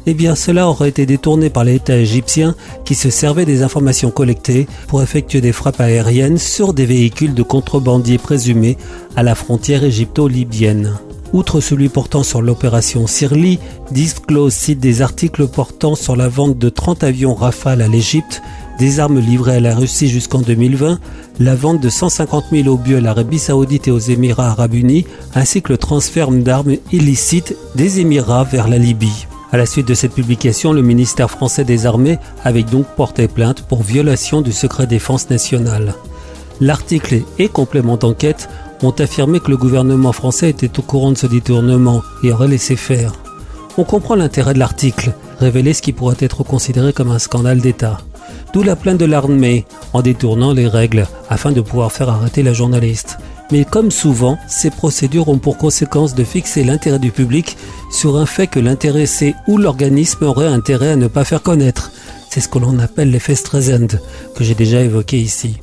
eh 0.07 0.15
bien 0.15 0.35
cela 0.35 0.67
aurait 0.67 0.89
été 0.89 1.05
détourné 1.05 1.49
par 1.49 1.63
l'État 1.63 1.97
égyptien 1.97 2.55
qui 2.83 2.95
se 2.95 3.09
servait 3.09 3.45
des 3.45 3.63
informations 3.63 4.11
collectées 4.11 4.67
pour 4.87 5.01
effectuer 5.01 5.41
des 5.41 5.51
frappes 5.51 5.81
aériennes 5.81 6.37
sur 6.37 6.73
des 6.73 6.85
véhicules 6.85 7.33
de 7.33 7.43
contrebandiers 7.43 8.17
présumés 8.17 8.77
à 9.15 9.23
la 9.23 9.35
frontière 9.35 9.83
égypto-libyenne. 9.83 10.97
Outre 11.33 11.59
celui 11.59 11.89
portant 11.89 12.23
sur 12.23 12.41
l'opération 12.41 13.07
Sirli, 13.07 13.59
Disclose 13.91 14.53
cite 14.53 14.79
des 14.79 15.01
articles 15.01 15.47
portant 15.47 15.95
sur 15.95 16.15
la 16.15 16.29
vente 16.29 16.57
de 16.57 16.69
30 16.69 17.03
avions 17.03 17.33
Rafale 17.33 17.81
à 17.81 17.87
l'Égypte, 17.87 18.41
des 18.79 18.99
armes 18.99 19.19
livrées 19.19 19.55
à 19.55 19.59
la 19.59 19.75
Russie 19.75 20.09
jusqu'en 20.09 20.41
2020, 20.41 20.99
la 21.39 21.55
vente 21.55 21.81
de 21.81 21.89
150 21.89 22.45
000 22.51 22.67
obus 22.67 22.95
à 22.95 23.01
l'Arabie 23.01 23.39
Saoudite 23.39 23.87
et 23.87 23.91
aux 23.91 23.99
Émirats 23.99 24.49
Arabes 24.49 24.73
Unis, 24.73 25.05
ainsi 25.33 25.61
que 25.61 25.71
le 25.71 25.77
transfert 25.77 26.31
d'armes 26.31 26.75
illicites 26.91 27.55
des 27.75 27.99
Émirats 27.99 28.43
vers 28.43 28.67
la 28.67 28.77
Libye. 28.77 29.27
À 29.51 29.57
la 29.57 29.65
suite 29.65 29.87
de 29.87 29.93
cette 29.93 30.13
publication, 30.13 30.73
le 30.73 30.81
ministère 30.81 31.31
français 31.31 31.63
des 31.63 31.85
Armées 31.85 32.19
avait 32.43 32.63
donc 32.63 32.85
porté 32.95 33.27
plainte 33.27 33.61
pour 33.61 33.83
violation 33.83 34.41
du 34.41 34.51
secret 34.51 34.87
défense 34.87 35.29
national. 35.29 35.93
L'article 36.59 37.21
et 37.39 37.47
complément 37.47 37.97
d'enquête 37.97 38.49
ont 38.81 38.91
affirmé 38.91 39.39
que 39.39 39.51
le 39.51 39.57
gouvernement 39.57 40.11
français 40.11 40.49
était 40.49 40.79
au 40.79 40.81
courant 40.81 41.11
de 41.11 41.17
ce 41.17 41.27
détournement 41.27 42.01
et 42.23 42.31
aurait 42.31 42.47
laissé 42.47 42.75
faire. 42.75 43.13
On 43.77 43.83
comprend 43.83 44.15
l'intérêt 44.15 44.53
de 44.53 44.59
l'article, 44.59 45.13
révéler 45.39 45.73
ce 45.73 45.81
qui 45.81 45.91
pourrait 45.91 46.15
être 46.19 46.43
considéré 46.43 46.93
comme 46.93 47.11
un 47.11 47.19
scandale 47.19 47.59
d'État. 47.59 47.99
D'où 48.53 48.63
la 48.63 48.75
plainte 48.75 48.99
de 48.99 49.05
l'armée 49.05 49.65
en 49.93 50.01
détournant 50.01 50.53
les 50.53 50.67
règles 50.67 51.07
afin 51.29 51.51
de 51.51 51.61
pouvoir 51.61 51.91
faire 51.91 52.09
arrêter 52.09 52.43
la 52.43 52.53
journaliste. 52.53 53.17
Mais 53.51 53.65
comme 53.65 53.91
souvent, 53.91 54.37
ces 54.47 54.71
procédures 54.71 55.29
ont 55.29 55.37
pour 55.37 55.57
conséquence 55.57 56.15
de 56.15 56.23
fixer 56.23 56.63
l'intérêt 56.63 56.99
du 56.99 57.11
public 57.11 57.57
sur 57.91 58.17
un 58.17 58.25
fait 58.25 58.47
que 58.47 58.59
l'intéressé 58.59 59.35
ou 59.47 59.57
l'organisme 59.57 60.25
aurait 60.25 60.47
intérêt 60.47 60.91
à 60.91 60.95
ne 60.95 61.07
pas 61.07 61.25
faire 61.25 61.43
connaître. 61.43 61.91
C'est 62.29 62.41
ce 62.41 62.49
que 62.49 62.59
l'on 62.59 62.79
appelle 62.79 63.11
l'effet 63.11 63.35
Streisand, 63.35 63.99
que 64.35 64.43
j'ai 64.43 64.55
déjà 64.55 64.81
évoqué 64.81 65.17
ici. 65.17 65.57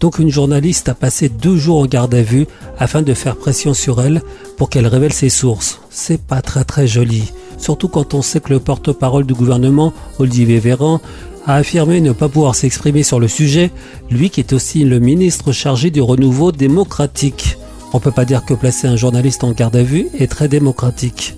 Donc 0.00 0.18
une 0.18 0.30
journaliste 0.30 0.88
a 0.88 0.94
passé 0.94 1.28
deux 1.28 1.56
jours 1.56 1.80
en 1.80 1.86
garde 1.86 2.14
à 2.14 2.22
vue 2.22 2.46
afin 2.78 3.02
de 3.02 3.14
faire 3.14 3.36
pression 3.36 3.74
sur 3.74 4.00
elle 4.00 4.22
pour 4.56 4.68
qu'elle 4.68 4.86
révèle 4.86 5.12
ses 5.12 5.30
sources. 5.30 5.80
C'est 5.90 6.20
pas 6.20 6.42
très 6.42 6.64
très 6.64 6.86
joli. 6.86 7.32
Surtout 7.58 7.88
quand 7.88 8.14
on 8.14 8.22
sait 8.22 8.40
que 8.40 8.52
le 8.52 8.60
porte-parole 8.60 9.24
du 9.24 9.34
gouvernement, 9.34 9.92
Olivier 10.18 10.58
Véran, 10.58 11.00
a 11.46 11.54
affirmé 11.54 12.00
ne 12.00 12.12
pas 12.12 12.28
pouvoir 12.28 12.54
s'exprimer 12.54 13.02
sur 13.02 13.20
le 13.20 13.28
sujet, 13.28 13.70
lui 14.10 14.30
qui 14.30 14.40
est 14.40 14.52
aussi 14.52 14.84
le 14.84 14.98
ministre 14.98 15.52
chargé 15.52 15.90
du 15.90 16.02
renouveau 16.02 16.52
démocratique. 16.52 17.56
On 17.92 18.00
peut 18.00 18.10
pas 18.10 18.24
dire 18.24 18.44
que 18.44 18.52
placer 18.52 18.88
un 18.88 18.96
journaliste 18.96 19.44
en 19.44 19.52
garde 19.52 19.76
à 19.76 19.82
vue 19.82 20.08
est 20.18 20.30
très 20.30 20.48
démocratique. 20.48 21.36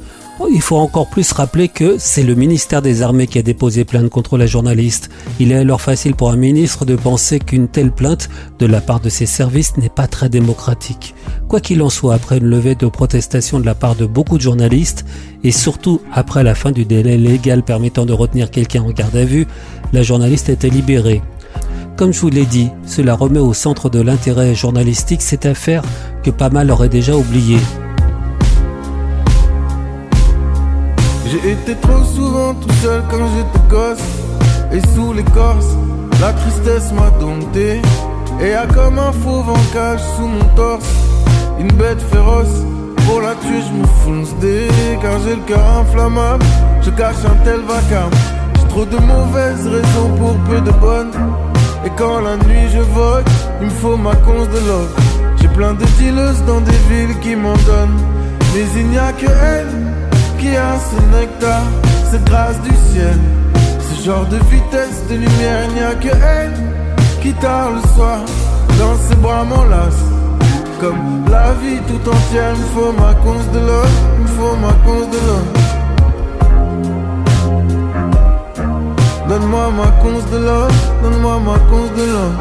Il 0.51 0.63
faut 0.63 0.77
encore 0.77 1.09
plus 1.09 1.33
rappeler 1.33 1.69
que 1.69 1.97
c'est 1.99 2.23
le 2.23 2.35
ministère 2.35 2.81
des 2.81 3.03
Armées 3.03 3.27
qui 3.27 3.39
a 3.39 3.43
déposé 3.43 3.85
plainte 3.85 4.09
contre 4.09 4.39
la 4.39 4.47
journaliste. 4.47 5.11
Il 5.41 5.51
est 5.51 5.57
alors 5.57 5.81
facile 5.81 6.15
pour 6.15 6.31
un 6.31 6.37
ministre 6.37 6.85
de 6.85 6.95
penser 6.97 7.39
qu'une 7.39 7.69
telle 7.69 7.91
plainte 7.91 8.31
de 8.59 8.67
la 8.67 8.81
part 8.81 9.01
de 9.01 9.09
ses 9.09 9.27
services 9.27 9.77
n'est 9.77 9.89
pas 9.89 10.07
très 10.07 10.29
démocratique. 10.29 11.15
Quoi 11.49 11.61
qu'il 11.61 11.83
en 11.83 11.91
soit, 11.91 12.15
après 12.15 12.39
une 12.39 12.47
levée 12.47 12.77
de 12.77 12.87
protestation 12.87 13.59
de 13.59 13.67
la 13.67 13.75
part 13.75 13.97
de 13.97 14.07
beaucoup 14.07 14.37
de 14.37 14.43
journalistes, 14.43 15.05
et 15.45 15.51
surtout 15.51 16.01
après 16.13 16.45
la 16.45 16.55
fin 16.55 16.71
du 16.71 16.85
délai 16.85 17.19
légal 17.19 17.63
permettant 17.63 18.07
de 18.07 18.13
retenir 18.13 18.51
quelqu'un 18.51 18.83
en 18.83 18.91
garde 18.91 19.17
à 19.17 19.25
vue, 19.25 19.47
la 19.93 20.03
journaliste 20.03 20.49
été 20.49 20.71
libérée. 20.71 21.21
Comme 21.97 22.13
je 22.13 22.21
vous 22.21 22.31
l'ai 22.31 22.47
dit, 22.47 22.71
cela 22.87 23.15
remet 23.15 23.41
au 23.41 23.55
centre 23.55 23.91
de 23.91 24.01
l'intérêt 24.01 24.55
journalistique 24.55 25.23
cette 25.23 25.47
affaire 25.47 25.83
que 26.23 26.31
pas 26.31 26.49
mal 26.49 26.71
aurait 26.71 26.89
déjà 26.89 27.17
oubliée. 27.17 27.59
J'ai 31.31 31.53
été 31.53 31.75
trop 31.77 32.03
souvent 32.05 32.55
tout 32.55 32.73
seul 32.83 33.03
quand 33.11 33.27
j'étais 33.35 33.69
gosse. 33.69 33.99
Et 34.73 34.81
sous 34.95 35.13
l'écorce, 35.13 35.77
la 36.23 36.33
tristesse 36.33 36.91
m'a 36.93 37.11
dompté. 37.21 37.83
Et 38.41 38.55
a 38.55 38.67
comme 38.67 38.99
un 38.99 39.09
en 39.09 39.73
cage 39.75 40.01
sous 40.17 40.27
mon 40.27 40.45
torse. 40.57 40.89
Une 41.61 41.71
bête 41.73 42.01
féroce, 42.11 42.65
pour 43.07 43.21
la 43.21 43.35
tuer 43.35 43.61
je 43.69 43.73
me 43.79 43.87
fonce 44.05 44.35
des 44.37 44.69
Car 45.03 45.19
j'ai 45.21 45.35
le 45.35 45.43
cœur 45.43 45.65
inflammable, 45.81 46.45
je 46.83 46.91
cache 46.91 47.25
un 47.27 47.45
tel 47.45 47.61
vacarme. 47.61 48.13
J'ai 48.55 48.69
trop 48.69 48.85
de 48.87 48.97
mauvaises 48.97 49.67
raisons 49.67 50.11
pour 50.19 50.35
peu 50.49 50.61
de 50.63 50.71
bonnes. 50.79 51.13
Et 51.85 51.91
quand 51.99 52.21
la 52.21 52.37
nuit 52.37 52.69
je 52.73 52.81
vogue, 52.81 53.29
il 53.61 53.67
me 53.67 53.71
faut 53.71 53.97
ma 53.97 54.15
conce 54.17 54.49
de 54.49 54.67
l'or 54.67 54.89
J'ai 55.41 55.49
plein 55.49 55.75
de 55.75 55.85
dealers 55.99 56.41
dans 56.47 56.61
des 56.61 56.81
villes 56.89 57.19
qui 57.21 57.37
m'en 57.37 57.57
donnent. 57.67 58.01
Mais 58.55 58.65
il 58.77 58.87
n'y 58.89 58.99
a 58.99 59.13
que 59.13 59.27
elle 59.27 59.88
qui 60.39 60.57
a 60.57 60.79
ce 60.79 61.01
nectar, 61.17 61.63
cette 62.11 62.25
grâce 62.25 62.61
du 62.63 62.75
ciel. 62.91 63.19
Ce 63.81 64.05
genre 64.05 64.27
de 64.27 64.37
vitesse, 64.51 65.07
de 65.11 65.15
lumière, 65.15 65.65
il 65.69 65.75
n'y 65.75 65.83
a 65.83 65.95
que 65.95 66.09
elle 66.09 66.55
qui 67.21 67.33
tard 67.35 67.71
le 67.73 67.81
soir 67.95 68.21
dans 68.79 68.97
ses 69.09 69.17
bras 69.17 69.45
m'enlace. 69.45 70.05
Comme 70.81 71.25
la 71.29 71.53
vie 71.55 71.81
tout 71.89 72.09
entière, 72.09 72.55
il 72.57 72.69
faut 72.75 72.93
ma 72.93 73.13
conce 73.15 73.49
de 73.53 73.59
l'or, 73.59 73.87
il 74.21 74.29
faut 74.37 74.57
ma 74.65 74.73
conce 74.87 75.09
de 75.15 75.21
l'or. 75.27 75.45
Donne-moi 79.29 79.71
ma 79.77 79.91
conce 80.03 80.27
de 80.31 80.39
l'or, 80.39 80.69
donne-moi 81.03 81.41
ma 81.45 81.59
conce 81.71 81.93
de 81.99 82.05
l'or. 82.13 82.33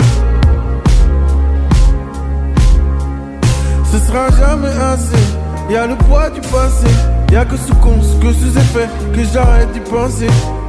Ce 3.92 3.98
sera 4.06 4.30
jamais 4.40 4.76
assez, 4.94 5.26
y 5.70 5.76
a 5.76 5.88
le 5.88 5.96
poids 5.96 6.30
du 6.30 6.42
passé. 6.42 7.17
Y'a 7.32 7.44
que 7.44 7.58
sous 7.58 7.76
cons, 7.76 8.00
que 8.22 8.32
sous 8.32 8.58
effet, 8.58 8.88
que 9.14 9.24
j'arrête 9.34 9.72
d'y 9.74 9.82
penser. 9.82 10.28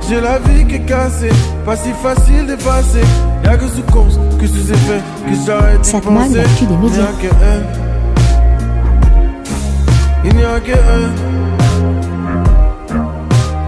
J'ai 0.08 0.20
la 0.20 0.38
vie 0.40 0.66
qui 0.66 0.74
est 0.76 0.80
cassée, 0.80 1.30
pas 1.64 1.76
si 1.76 1.90
facile 2.02 2.46
d'effacer. 2.46 3.02
Y'a 3.44 3.56
que 3.56 3.68
sous 3.68 3.82
cons, 3.92 4.08
que 4.40 4.46
sous 4.46 4.72
effet, 4.72 5.00
que 5.24 5.34
j'arrête 5.46 5.80
d'y 5.82 5.92
penser. 6.00 6.42
Il 6.60 6.68
n'y 6.68 6.98
a 6.98 7.12
que 7.22 7.28
un. 7.28 7.62
Il 10.24 10.34
n'y 10.34 10.44
a 10.44 10.60
que 10.60 10.72
un. 10.72 11.10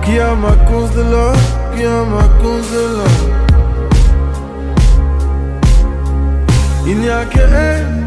Qui 0.03 0.19
a 0.19 0.35
ma 0.35 0.57
cause 0.69 0.91
de 0.97 1.03
l'or, 1.03 1.37
qui 1.77 1.85
a 1.85 2.05
ma 2.05 2.25
cause 2.43 2.71
de 2.73 2.85
l'or. 2.97 3.19
Il 6.87 6.99
n'y 6.99 7.09
a 7.09 7.25
que 7.25 7.39
un 7.39 8.01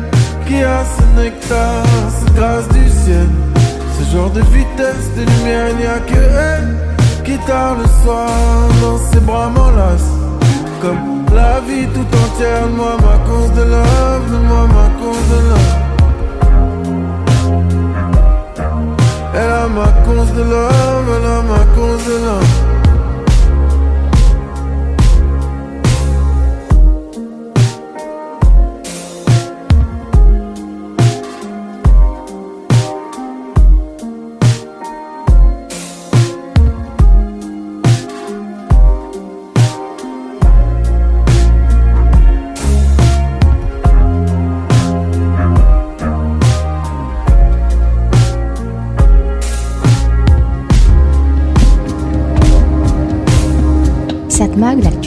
qui 0.45 0.61
a 0.61 0.83
ce 0.83 1.21
nectar, 1.21 1.85
cette 2.19 2.35
grâce 2.35 2.67
du 2.69 2.89
ciel. 2.89 3.42
Ce 4.03 4.17
genre 4.17 4.29
de 4.29 4.41
vitesse, 4.41 5.11
de 5.15 5.21
lumière, 5.21 5.69
il 5.69 5.77
n'y 5.77 5.85
a 5.85 5.99
que 5.99 6.15
elle 6.15 6.77
qui 7.23 7.37
tard 7.45 7.75
le 7.75 7.87
soir 8.03 8.29
dans 8.81 8.97
ses 8.97 9.19
bras 9.21 9.49
m'enlace. 9.49 10.11
Comme 10.81 11.25
la 11.33 11.59
vie 11.61 11.87
tout 11.87 12.17
entière, 12.23 12.67
moi 12.75 12.97
ma 12.97 13.17
cause 13.29 13.51
de 13.53 13.63
love, 13.63 14.31
moi 14.49 14.67
ma 14.67 14.87
cause 14.99 15.27
de 15.33 15.39
love. 15.49 15.73
Elle 19.35 19.51
a 19.51 19.67
ma 19.67 19.87
cause 20.05 20.31
de 20.33 20.43
love, 20.43 21.09
elle 21.15 21.27
a 21.31 21.41
ma 21.41 21.63
cause 21.75 22.05
de 22.05 22.17
love. 22.25 22.62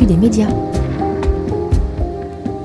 Des 0.07 0.17
médias. 0.17 0.49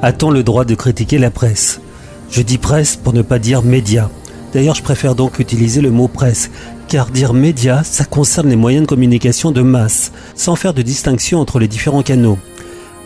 A-t-on 0.03 0.29
le 0.29 0.43
droit 0.43 0.63
de 0.63 0.75
critiquer 0.75 1.17
la 1.17 1.31
presse? 1.31 1.81
Je 2.29 2.43
dis 2.43 2.59
presse 2.59 2.95
pour 2.95 3.13
ne 3.13 3.23
pas 3.23 3.39
dire 3.39 3.63
média. 3.63 4.11
D'ailleurs, 4.53 4.75
je 4.75 4.83
préfère 4.83 5.15
donc 5.15 5.39
utiliser 5.39 5.81
le 5.81 5.89
mot 5.89 6.07
presse, 6.07 6.51
car 6.87 7.09
dire 7.09 7.33
média, 7.33 7.83
ça 7.83 8.05
concerne 8.05 8.49
les 8.49 8.55
moyens 8.55 8.83
de 8.83 8.89
communication 8.89 9.51
de 9.51 9.61
masse, 9.63 10.11
sans 10.35 10.55
faire 10.55 10.75
de 10.75 10.83
distinction 10.83 11.39
entre 11.39 11.57
les 11.57 11.67
différents 11.67 12.03
canaux. 12.03 12.37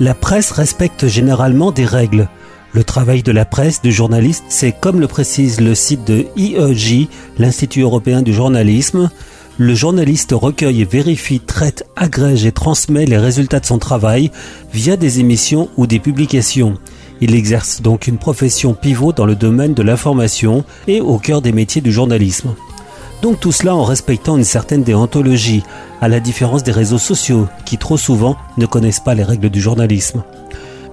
La 0.01 0.13
presse 0.13 0.51
respecte 0.51 1.07
généralement 1.07 1.71
des 1.71 1.85
règles. 1.85 2.27
Le 2.73 2.83
travail 2.83 3.23
de 3.23 3.31
la 3.31 3.45
presse, 3.45 3.81
du 3.81 3.93
journaliste, 3.93 4.43
c'est 4.49 4.73
comme 4.73 4.99
le 4.99 5.07
précise 5.07 5.61
le 5.61 5.75
site 5.75 6.05
de 6.05 6.25
IEJ, 6.35 7.07
l'Institut 7.37 7.81
européen 7.81 8.21
du 8.21 8.33
journalisme, 8.33 9.09
le 9.57 9.73
journaliste 9.75 10.33
recueille, 10.33 10.83
vérifie, 10.83 11.39
traite, 11.39 11.84
agrège 11.95 12.45
et 12.45 12.51
transmet 12.51 13.05
les 13.05 13.17
résultats 13.17 13.59
de 13.59 13.65
son 13.65 13.77
travail 13.77 14.31
via 14.73 14.97
des 14.97 15.19
émissions 15.19 15.69
ou 15.77 15.87
des 15.87 15.99
publications. 15.99 16.75
Il 17.21 17.33
exerce 17.33 17.81
donc 17.81 18.07
une 18.07 18.17
profession 18.17 18.73
pivot 18.73 19.13
dans 19.13 19.25
le 19.25 19.35
domaine 19.35 19.73
de 19.73 19.83
l'information 19.83 20.63
et 20.87 21.01
au 21.01 21.17
cœur 21.17 21.41
des 21.41 21.51
métiers 21.53 21.81
du 21.81 21.91
journalisme. 21.91 22.55
Donc 23.21 23.39
tout 23.39 23.51
cela 23.51 23.73
en 23.75 23.83
respectant 23.83 24.37
une 24.37 24.43
certaine 24.43 24.83
déontologie, 24.83 25.63
à 26.01 26.07
la 26.07 26.19
différence 26.19 26.63
des 26.63 26.71
réseaux 26.71 26.97
sociaux 26.97 27.47
qui 27.65 27.77
trop 27.77 27.97
souvent 27.97 28.35
ne 28.57 28.65
connaissent 28.65 28.99
pas 28.99 29.15
les 29.15 29.23
règles 29.23 29.49
du 29.49 29.61
journalisme. 29.61 30.23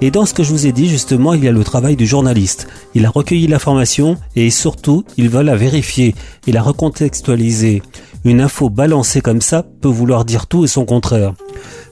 Et 0.00 0.10
dans 0.10 0.26
ce 0.26 0.34
que 0.34 0.42
je 0.42 0.50
vous 0.50 0.66
ai 0.66 0.72
dit, 0.72 0.88
justement, 0.88 1.32
il 1.34 1.44
y 1.44 1.48
a 1.48 1.52
le 1.52 1.62
travail 1.62 1.94
du 1.94 2.06
journaliste. 2.06 2.66
Il 2.94 3.06
a 3.06 3.10
recueilli 3.10 3.46
l'information 3.46 4.16
et 4.34 4.50
surtout, 4.50 5.04
il 5.16 5.28
va 5.28 5.44
la 5.44 5.54
vérifier 5.54 6.16
et 6.48 6.50
la 6.52 6.60
recontextualiser. 6.60 7.82
Une 8.24 8.40
info 8.40 8.70
balancée 8.70 9.20
comme 9.20 9.40
ça 9.40 9.64
peut 9.80 9.88
vouloir 9.88 10.24
dire 10.24 10.46
tout 10.46 10.64
et 10.64 10.68
son 10.68 10.84
contraire. 10.84 11.34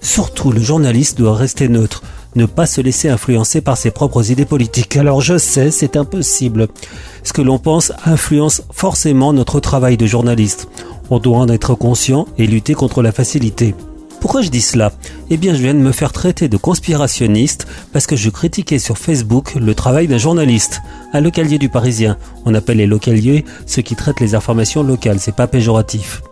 Surtout, 0.00 0.52
le 0.52 0.60
journaliste 0.60 1.18
doit 1.18 1.34
rester 1.34 1.68
neutre, 1.68 2.02
ne 2.36 2.46
pas 2.46 2.66
se 2.66 2.80
laisser 2.80 3.08
influencer 3.08 3.60
par 3.60 3.76
ses 3.76 3.90
propres 3.90 4.30
idées 4.30 4.44
politiques. 4.44 4.96
Alors 4.96 5.20
je 5.20 5.38
sais, 5.38 5.72
c'est 5.72 5.96
impossible. 5.96 6.68
Ce 7.24 7.32
que 7.32 7.42
l'on 7.42 7.58
pense 7.58 7.92
influence 8.04 8.62
forcément 8.70 9.32
notre 9.32 9.58
travail 9.58 9.96
de 9.96 10.06
journaliste. 10.06 10.68
On 11.10 11.18
doit 11.18 11.38
en 11.38 11.48
être 11.48 11.74
conscient 11.74 12.26
et 12.38 12.46
lutter 12.46 12.74
contre 12.74 13.02
la 13.02 13.10
facilité. 13.10 13.74
Pourquoi 14.20 14.42
je 14.42 14.50
dis 14.50 14.60
cela? 14.60 14.92
Eh 15.30 15.38
bien, 15.38 15.54
je 15.54 15.62
viens 15.62 15.72
de 15.72 15.78
me 15.78 15.92
faire 15.92 16.12
traiter 16.12 16.48
de 16.48 16.58
conspirationniste 16.58 17.66
parce 17.92 18.06
que 18.06 18.16
je 18.16 18.28
critiquais 18.28 18.78
sur 18.78 18.98
Facebook 18.98 19.54
le 19.54 19.74
travail 19.74 20.08
d'un 20.08 20.18
journaliste, 20.18 20.82
un 21.14 21.22
localier 21.22 21.58
du 21.58 21.70
Parisien. 21.70 22.18
On 22.44 22.54
appelle 22.54 22.76
les 22.76 22.86
localiers 22.86 23.46
ceux 23.64 23.80
qui 23.80 23.96
traitent 23.96 24.20
les 24.20 24.34
informations 24.34 24.82
locales, 24.82 25.20
c'est 25.20 25.34
pas 25.34 25.46
péjoratif. 25.46 26.22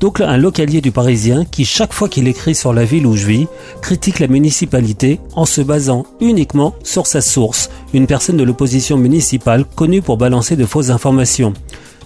Donc 0.00 0.20
un 0.20 0.36
localier 0.36 0.80
du 0.80 0.90
Parisien 0.90 1.44
qui, 1.44 1.64
chaque 1.64 1.92
fois 1.92 2.08
qu'il 2.08 2.28
écrit 2.28 2.54
sur 2.54 2.72
la 2.72 2.84
ville 2.84 3.06
où 3.06 3.16
je 3.16 3.26
vis, 3.26 3.46
critique 3.80 4.18
la 4.18 4.26
municipalité 4.26 5.20
en 5.34 5.46
se 5.46 5.60
basant 5.60 6.04
uniquement 6.20 6.74
sur 6.82 7.06
sa 7.06 7.20
source, 7.20 7.70
une 7.94 8.08
personne 8.08 8.36
de 8.36 8.44
l'opposition 8.44 8.98
municipale 8.98 9.64
connue 9.64 10.02
pour 10.02 10.18
balancer 10.18 10.56
de 10.56 10.66
fausses 10.66 10.90
informations. 10.90 11.54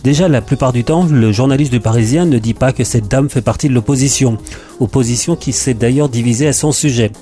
Déjà, 0.02 0.28
la 0.28 0.40
plupart 0.40 0.72
du 0.72 0.82
temps, 0.82 1.04
le 1.04 1.30
journaliste 1.30 1.72
du 1.72 1.80
Parisien 1.80 2.24
ne 2.24 2.38
dit 2.38 2.54
pas 2.54 2.72
que 2.72 2.84
cette 2.84 3.08
dame 3.08 3.28
fait 3.28 3.42
partie 3.42 3.68
de 3.68 3.74
l'opposition, 3.74 4.38
opposition 4.80 5.36
qui 5.36 5.52
s'est 5.52 5.74
d'ailleurs 5.74 6.08
divisée 6.08 6.48
à 6.48 6.54
son 6.54 6.72
sujet. 6.72 7.12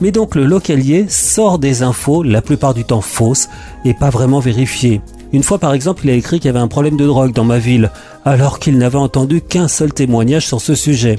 Mais 0.00 0.10
donc 0.10 0.34
le 0.34 0.46
localier 0.46 1.04
sort 1.08 1.58
des 1.58 1.82
infos, 1.82 2.22
la 2.22 2.40
plupart 2.40 2.72
du 2.72 2.84
temps 2.84 3.02
fausses, 3.02 3.48
et 3.84 3.92
pas 3.92 4.08
vraiment 4.08 4.40
vérifiées. 4.40 5.02
Une 5.34 5.42
fois 5.42 5.58
par 5.58 5.74
exemple, 5.74 6.02
il 6.04 6.10
a 6.10 6.14
écrit 6.14 6.38
qu'il 6.40 6.46
y 6.46 6.48
avait 6.48 6.58
un 6.58 6.68
problème 6.68 6.96
de 6.96 7.06
drogue 7.06 7.34
dans 7.34 7.44
ma 7.44 7.58
ville, 7.58 7.90
alors 8.24 8.58
qu'il 8.58 8.78
n'avait 8.78 8.96
entendu 8.96 9.42
qu'un 9.42 9.68
seul 9.68 9.92
témoignage 9.92 10.46
sur 10.46 10.62
ce 10.62 10.74
sujet. 10.74 11.18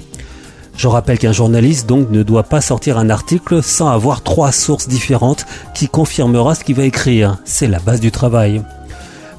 Je 0.75 0.87
rappelle 0.87 1.19
qu'un 1.19 1.31
journaliste 1.31 1.87
donc 1.87 2.09
ne 2.09 2.23
doit 2.23 2.43
pas 2.43 2.61
sortir 2.61 2.97
un 2.97 3.09
article 3.09 3.61
sans 3.61 3.89
avoir 3.89 4.23
trois 4.23 4.51
sources 4.51 4.87
différentes 4.87 5.45
qui 5.73 5.87
confirmera 5.87 6.55
ce 6.55 6.63
qu'il 6.63 6.75
va 6.75 6.83
écrire. 6.83 7.37
C'est 7.45 7.67
la 7.67 7.79
base 7.79 8.01
du 8.01 8.11
travail. 8.11 8.61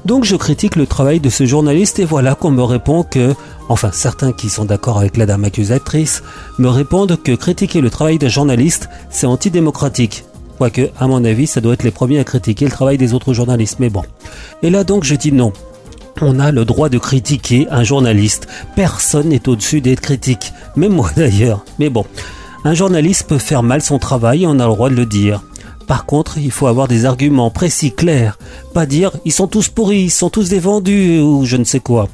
Donc 0.07 0.23
je 0.23 0.37
critique 0.37 0.77
le 0.77 0.87
travail 0.87 1.19
de 1.19 1.29
ce 1.29 1.45
journaliste 1.45 1.99
et 1.99 2.05
voilà 2.05 2.33
qu'on 2.33 2.49
me 2.49 2.63
répond 2.63 3.03
que, 3.03 3.35
enfin 3.67 3.89
certains 3.91 4.31
qui 4.31 4.47
sont 4.47 4.63
d'accord 4.63 4.99
avec 4.99 5.17
la 5.17 5.25
dame 5.25 5.43
accusatrice, 5.43 6.23
me 6.59 6.69
répondent 6.69 7.21
que 7.21 7.33
critiquer 7.33 7.81
le 7.81 7.89
travail 7.89 8.17
d'un 8.17 8.29
journaliste, 8.29 8.87
c'est 9.09 9.27
antidémocratique. 9.27 10.23
Quoique, 10.57 10.91
à 10.97 11.07
mon 11.07 11.25
avis, 11.25 11.45
ça 11.45 11.59
doit 11.59 11.73
être 11.73 11.83
les 11.83 11.91
premiers 11.91 12.19
à 12.19 12.23
critiquer 12.23 12.63
le 12.63 12.71
travail 12.71 12.97
des 12.97 13.13
autres 13.13 13.33
journalistes, 13.33 13.81
mais 13.81 13.89
bon. 13.89 14.03
Et 14.63 14.69
là 14.69 14.85
donc 14.85 15.03
je 15.03 15.13
dis 15.13 15.33
non. 15.33 15.51
On 16.21 16.39
a 16.39 16.53
le 16.53 16.63
droit 16.63 16.87
de 16.87 16.99
critiquer 16.99 17.67
un 17.69 17.83
journaliste. 17.83 18.47
Personne 18.77 19.27
n'est 19.27 19.49
au-dessus 19.49 19.81
d'être 19.81 19.99
critique. 19.99 20.53
Même 20.77 20.93
moi 20.93 21.09
d'ailleurs. 21.17 21.65
Mais 21.79 21.89
bon. 21.89 22.05
Un 22.63 22.73
journaliste 22.73 23.27
peut 23.27 23.39
faire 23.39 23.61
mal 23.61 23.81
son 23.81 23.99
travail 23.99 24.43
et 24.43 24.47
on 24.47 24.51
a 24.51 24.67
le 24.67 24.73
droit 24.73 24.89
de 24.89 24.95
le 24.95 25.05
dire. 25.05 25.41
Par 25.87 26.05
contre, 26.05 26.37
il 26.37 26.51
faut 26.51 26.67
avoir 26.67 26.89
des 26.89 27.05
arguments 27.05 27.49
précis, 27.49 27.93
clairs. 27.93 28.37
Pas 28.73 28.85
dire 28.85 29.11
ils 29.23 29.31
sont 29.31 29.47
tous 29.47 29.69
pourris, 29.69 30.03
ils 30.03 30.11
sont 30.11 30.29
tous 30.29 30.49
des 30.49 30.59
vendus 30.59 31.19
ou 31.21 31.45
je 31.45 31.55
ne 31.55 31.63
sais 31.63 31.79
quoi. 31.79 32.09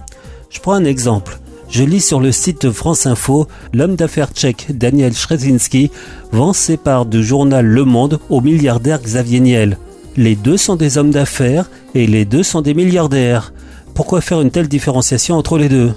Je 0.52 0.60
prends 0.60 0.74
un 0.74 0.86
exemple. 0.86 1.40
Je 1.70 1.84
lis 1.84 2.02
sur 2.02 2.20
le 2.20 2.32
site 2.32 2.68
de 2.68 2.72
France 2.72 3.08
Info, 3.08 3.48
l'homme 3.74 3.96
d'affaires 3.96 4.32
tchèque 4.32 4.68
Daniel 4.70 5.16
Szrezinski 5.16 5.90
vend 6.32 6.54
ses 6.54 6.78
parts 6.78 7.08
du 7.08 7.24
journal 7.24 7.66
Le 7.66 7.84
Monde 7.84 8.20
au 8.30 8.42
milliardaire 8.42 9.02
Xavier 9.02 9.40
Niel. 9.40 9.80
Les 10.16 10.36
deux 10.36 10.58
sont 10.58 10.76
des 10.76 11.00
hommes 11.00 11.10
d'affaires 11.10 11.68
et 11.96 12.06
les 12.06 12.26
deux 12.26 12.44
sont 12.44 12.62
des 12.62 12.76
milliardaires. 12.76 13.54
Pourquoi 13.96 14.22
faire 14.22 14.42
une 14.42 14.52
telle 14.52 14.68
différenciation 14.68 15.36
entre 15.36 15.58
les 15.58 15.70
deux? 15.70 15.94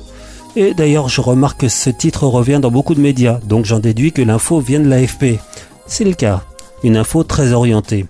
Et 0.57 0.73
d'ailleurs, 0.73 1.11
je 1.11 1.21
remarque 1.21 1.61
que 1.61 1.69
ce 1.69 1.91
titre 1.91 2.27
revient 2.27 2.61
dans 2.63 2.71
beaucoup 2.71 2.95
de 2.95 3.01
médias, 3.03 3.39
donc 3.47 3.67
j'en 3.67 3.79
déduis 3.79 4.13
que 4.13 4.23
l'info 4.23 4.61
vient 4.61 4.81
de 4.81 4.89
l'AFP. 4.89 5.39
C'est 5.87 6.05
le 6.05 6.15
cas 6.15 6.43
une 6.83 6.97
info 6.97 7.23
très 7.23 7.53
orientée. 7.53 8.07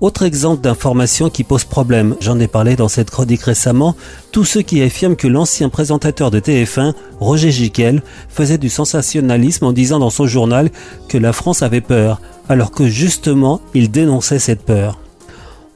Autre 0.00 0.22
exemple 0.22 0.62
d'information 0.62 1.28
qui 1.28 1.44
pose 1.44 1.64
problème, 1.64 2.16
j'en 2.20 2.40
ai 2.40 2.48
parlé 2.48 2.74
dans 2.74 2.88
cette 2.88 3.10
chronique 3.10 3.42
récemment, 3.42 3.94
tous 4.32 4.44
ceux 4.44 4.62
qui 4.62 4.82
affirment 4.82 5.16
que 5.16 5.28
l'ancien 5.28 5.68
présentateur 5.68 6.30
de 6.30 6.40
TF1, 6.40 6.94
Roger 7.18 7.50
Giquel, 7.50 8.02
faisait 8.28 8.58
du 8.58 8.70
sensationnalisme 8.70 9.66
en 9.66 9.72
disant 9.72 9.98
dans 9.98 10.10
son 10.10 10.26
journal 10.26 10.70
que 11.08 11.18
la 11.18 11.34
France 11.34 11.62
avait 11.62 11.82
peur, 11.82 12.20
alors 12.48 12.70
que 12.70 12.88
justement 12.88 13.60
il 13.74 13.90
dénonçait 13.90 14.38
cette 14.38 14.62
peur. 14.62 14.98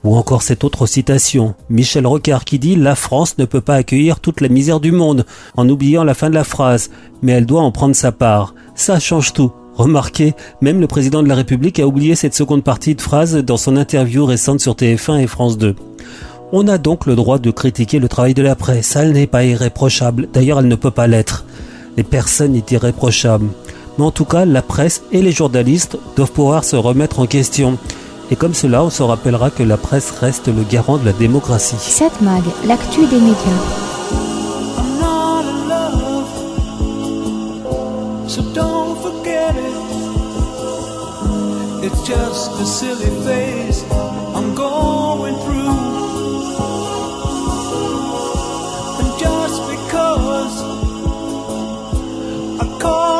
Ou 0.04 0.16
encore 0.16 0.42
cette 0.42 0.64
autre 0.64 0.86
citation, 0.86 1.54
Michel 1.70 2.06
Rocard 2.06 2.44
qui 2.44 2.58
dit 2.58 2.76
La 2.76 2.94
France 2.94 3.38
ne 3.38 3.46
peut 3.46 3.62
pas 3.62 3.76
accueillir 3.76 4.20
toute 4.20 4.42
la 4.42 4.48
misère 4.48 4.80
du 4.80 4.92
monde, 4.92 5.24
en 5.56 5.68
oubliant 5.68 6.04
la 6.04 6.14
fin 6.14 6.28
de 6.28 6.34
la 6.34 6.44
phrase, 6.44 6.90
mais 7.22 7.32
elle 7.32 7.46
doit 7.46 7.62
en 7.62 7.72
prendre 7.72 7.96
sa 7.96 8.12
part. 8.12 8.54
Ça 8.74 9.00
change 9.00 9.32
tout. 9.32 9.52
Remarquez, 9.76 10.34
même 10.60 10.80
le 10.80 10.86
président 10.86 11.22
de 11.22 11.28
la 11.28 11.34
République 11.34 11.80
a 11.80 11.86
oublié 11.86 12.14
cette 12.14 12.34
seconde 12.34 12.62
partie 12.62 12.94
de 12.94 13.00
phrase 13.00 13.36
dans 13.36 13.56
son 13.56 13.76
interview 13.76 14.24
récente 14.24 14.60
sur 14.60 14.74
TF1 14.74 15.20
et 15.20 15.26
France 15.26 15.58
2. 15.58 15.74
On 16.52 16.68
a 16.68 16.78
donc 16.78 17.06
le 17.06 17.16
droit 17.16 17.38
de 17.38 17.50
critiquer 17.50 17.98
le 17.98 18.08
travail 18.08 18.34
de 18.34 18.42
la 18.42 18.54
presse, 18.54 18.94
elle 18.94 19.12
n'est 19.12 19.26
pas 19.26 19.44
irréprochable, 19.44 20.28
d'ailleurs 20.32 20.60
elle 20.60 20.68
ne 20.68 20.76
peut 20.76 20.92
pas 20.92 21.08
l'être. 21.08 21.44
Les 21.96 22.04
personnes 22.04 22.52
n'est 22.52 22.64
irréprochable. 22.70 23.48
Mais 23.98 24.04
en 24.04 24.10
tout 24.10 24.24
cas, 24.24 24.44
la 24.44 24.62
presse 24.62 25.02
et 25.12 25.22
les 25.22 25.32
journalistes 25.32 25.98
doivent 26.16 26.32
pouvoir 26.32 26.64
se 26.64 26.76
remettre 26.76 27.20
en 27.20 27.26
question. 27.26 27.78
Et 28.30 28.36
comme 28.36 28.54
cela, 28.54 28.84
on 28.84 28.90
se 28.90 29.02
rappellera 29.02 29.50
que 29.50 29.62
la 29.62 29.76
presse 29.76 30.12
reste 30.20 30.48
le 30.48 30.62
garant 30.68 30.98
de 30.98 31.04
la 31.04 31.12
démocratie. 31.12 31.76
7 31.78 32.20
Mag, 32.22 32.42
l'actu 32.66 33.06
des 33.06 33.20
médias. 33.20 33.34
It's 41.86 42.02
just 42.08 42.50
a 42.58 42.64
silly 42.64 43.10
phase 43.26 43.82
I'm 44.34 44.54
going 44.54 45.34
through. 45.44 45.76
And 49.00 49.18
just 49.20 49.60
because 49.68 50.56
I 52.58 52.78
call 52.80 53.13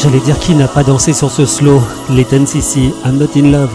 J'allais 0.00 0.20
dire 0.20 0.38
qui 0.38 0.54
n'a 0.54 0.68
pas 0.68 0.84
dansé 0.84 1.12
sur 1.12 1.28
ce 1.28 1.44
slow, 1.44 1.82
les 2.10 2.24
ici, 2.54 2.92
I'm 3.04 3.18
not 3.18 3.36
in 3.36 3.50
love. 3.50 3.70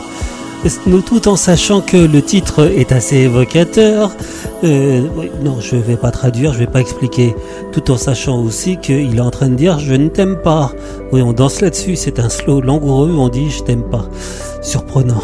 Nous 0.87 1.01
tout 1.01 1.27
en 1.27 1.35
sachant 1.35 1.81
que 1.81 1.97
le 1.97 2.21
titre 2.21 2.71
est 2.77 2.93
assez 2.93 3.17
évocateur. 3.17 4.09
Euh, 4.63 5.01
non, 5.43 5.59
je 5.59 5.75
vais 5.75 5.97
pas 5.97 6.11
traduire, 6.11 6.53
je 6.53 6.59
vais 6.59 6.67
pas 6.67 6.79
expliquer. 6.79 7.35
Tout 7.73 7.91
en 7.91 7.97
sachant 7.97 8.41
aussi 8.41 8.77
qu'il 8.77 9.17
est 9.17 9.21
en 9.21 9.31
train 9.31 9.49
de 9.49 9.55
dire 9.55 9.79
je 9.79 9.93
ne 9.93 10.07
t'aime 10.07 10.37
pas. 10.37 10.71
Oui, 11.11 11.21
on 11.21 11.33
danse 11.33 11.59
là-dessus, 11.59 11.97
c'est 11.97 12.19
un 12.19 12.29
slow 12.29 12.61
langoureux, 12.61 13.13
on 13.17 13.27
dit 13.27 13.49
je 13.49 13.61
t'aime 13.61 13.83
pas. 13.83 14.07
Surprenant. 14.61 15.21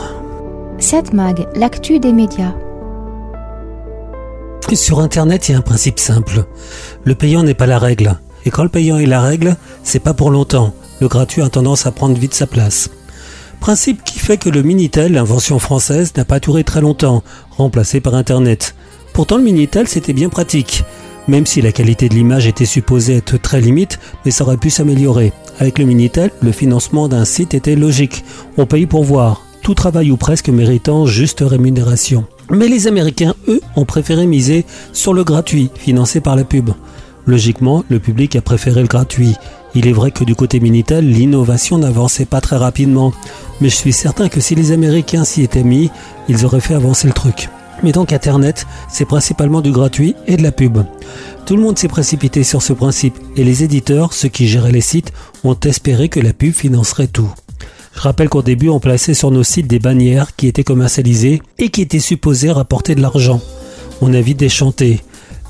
7 0.79 1.13
Mag, 1.13 1.47
l'actu 1.55 1.99
des 1.99 2.11
médias. 2.11 2.53
Sur 4.73 4.99
Internet, 4.99 5.47
il 5.47 5.53
y 5.53 5.55
a 5.55 5.59
un 5.59 5.61
principe 5.61 5.97
simple. 5.97 6.43
Le 7.05 7.15
payant 7.15 7.43
n'est 7.43 7.53
pas 7.53 7.67
la 7.67 7.79
règle. 7.79 8.17
Et 8.45 8.49
quand 8.49 8.63
le 8.63 8.69
payant 8.69 8.97
est 8.97 9.05
la 9.05 9.21
règle, 9.21 9.55
c'est 9.83 9.99
pas 9.99 10.13
pour 10.13 10.31
longtemps. 10.31 10.73
Le 11.01 11.07
gratuit 11.07 11.41
a 11.41 11.49
tendance 11.49 11.85
à 11.85 11.91
prendre 11.91 12.17
vite 12.17 12.33
sa 12.33 12.47
place. 12.47 12.89
Principe 13.59 14.03
qui 14.03 14.19
fait 14.19 14.37
que 14.37 14.49
le 14.49 14.63
Minitel, 14.63 15.17
invention 15.17 15.59
française, 15.59 16.13
n'a 16.15 16.25
pas 16.25 16.39
duré 16.39 16.63
très 16.63 16.81
longtemps, 16.81 17.23
remplacé 17.51 17.99
par 17.99 18.15
Internet. 18.15 18.75
Pourtant 19.13 19.37
le 19.37 19.43
Minitel 19.43 19.87
c'était 19.87 20.13
bien 20.13 20.29
pratique, 20.29 20.83
même 21.27 21.45
si 21.45 21.61
la 21.61 21.71
qualité 21.71 22.09
de 22.09 22.15
l'image 22.15 22.47
était 22.47 22.65
supposée 22.65 23.17
être 23.17 23.37
très 23.37 23.61
limite, 23.61 23.99
mais 24.25 24.31
ça 24.31 24.43
aurait 24.43 24.57
pu 24.57 24.69
s'améliorer. 24.69 25.33
Avec 25.59 25.77
le 25.77 25.85
Minitel, 25.85 26.31
le 26.41 26.51
financement 26.51 27.07
d'un 27.07 27.25
site 27.25 27.53
était 27.53 27.75
logique. 27.75 28.23
On 28.57 28.65
paye 28.65 28.85
pour 28.85 29.03
voir, 29.03 29.45
tout 29.61 29.73
travail 29.75 30.11
ou 30.11 30.17
presque 30.17 30.49
méritant 30.49 31.05
juste 31.05 31.43
rémunération. 31.45 32.25
Mais 32.49 32.67
les 32.67 32.87
Américains, 32.87 33.35
eux, 33.47 33.61
ont 33.75 33.85
préféré 33.85 34.25
miser 34.25 34.65
sur 34.93 35.13
le 35.13 35.23
gratuit, 35.23 35.69
financé 35.75 36.21
par 36.21 36.35
la 36.35 36.45
pub. 36.45 36.71
Logiquement, 37.27 37.83
le 37.89 37.99
public 37.99 38.35
a 38.35 38.41
préféré 38.41 38.81
le 38.81 38.87
gratuit. 38.87 39.35
Il 39.75 39.87
est 39.87 39.93
vrai 39.93 40.11
que 40.11 40.23
du 40.23 40.35
côté 40.35 40.59
Minitel, 40.59 41.07
l'innovation 41.07 41.77
n'avançait 41.77 42.25
pas 42.25 42.41
très 42.41 42.57
rapidement. 42.57 43.13
Mais 43.61 43.69
je 43.69 43.75
suis 43.75 43.93
certain 43.93 44.29
que 44.29 44.39
si 44.39 44.55
les 44.55 44.71
Américains 44.71 45.23
s'y 45.23 45.43
étaient 45.43 45.63
mis, 45.63 45.91
ils 46.27 46.45
auraient 46.45 46.59
fait 46.59 46.73
avancer 46.73 47.07
le 47.07 47.13
truc. 47.13 47.49
Mais 47.83 47.91
donc 47.91 48.11
Internet, 48.11 48.65
c'est 48.89 49.05
principalement 49.05 49.61
du 49.61 49.71
gratuit 49.71 50.15
et 50.27 50.37
de 50.37 50.43
la 50.43 50.51
pub. 50.51 50.79
Tout 51.45 51.55
le 51.55 51.61
monde 51.61 51.77
s'est 51.77 51.87
précipité 51.87 52.43
sur 52.43 52.61
ce 52.61 52.73
principe 52.73 53.17
et 53.37 53.43
les 53.43 53.63
éditeurs, 53.63 54.13
ceux 54.13 54.27
qui 54.27 54.47
géraient 54.47 54.71
les 54.71 54.81
sites, 54.81 55.13
ont 55.43 55.57
espéré 55.63 56.09
que 56.09 56.19
la 56.19 56.33
pub 56.33 56.53
financerait 56.53 57.07
tout. 57.07 57.31
Je 57.95 58.01
rappelle 58.01 58.29
qu'au 58.29 58.41
début, 58.41 58.69
on 58.69 58.79
plaçait 58.79 59.13
sur 59.13 59.31
nos 59.31 59.43
sites 59.43 59.67
des 59.67 59.79
bannières 59.79 60.35
qui 60.35 60.47
étaient 60.47 60.63
commercialisées 60.63 61.41
et 61.57 61.69
qui 61.69 61.81
étaient 61.81 61.99
supposées 61.99 62.51
rapporter 62.51 62.95
de 62.95 63.01
l'argent. 63.01 63.41
On 64.01 64.13
a 64.13 64.21
vite 64.21 64.39
déchanté. 64.39 65.01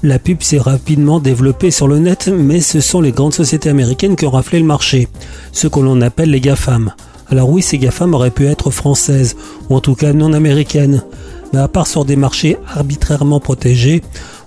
La 0.02 0.18
pub 0.18 0.42
s'est 0.42 0.60
rapidement 0.60 1.20
développée 1.20 1.72
sur 1.72 1.86
le 1.90 2.00
net, 2.00 2.30
mais 2.34 2.62
ce 2.62 2.80
sont 2.80 3.02
les 3.02 3.12
grandes 3.12 3.34
sociétés 3.34 3.70
américaines 3.70 4.16
qui 4.16 4.26
ont 4.26 4.32
raflé 4.32 4.60
le 4.60 4.66
marché, 4.66 5.10
ce 5.52 5.68
que 5.68 5.82
l'on 5.82 6.00
appelle 6.00 6.32
les 6.32 6.40
GAFAM. 6.40 6.94
Alors 7.30 7.50
oui, 7.50 7.62
ces 7.62 7.78
GAFAM 7.78 8.14
auraient 8.14 8.32
pu 8.32 8.48
être 8.48 8.72
françaises, 8.72 9.36
ou 9.70 9.76
en 9.76 9.82
tout 9.82 9.96
cas 9.96 10.14
non 10.14 10.32
américaines. 10.32 11.04
Mais 11.52 11.60
à 11.60 11.68
part 11.68 11.86
sur 11.86 12.06
des 12.06 12.16
marchés 12.16 12.56
arbitrairement 12.74 13.42
protégés, 13.42 14.02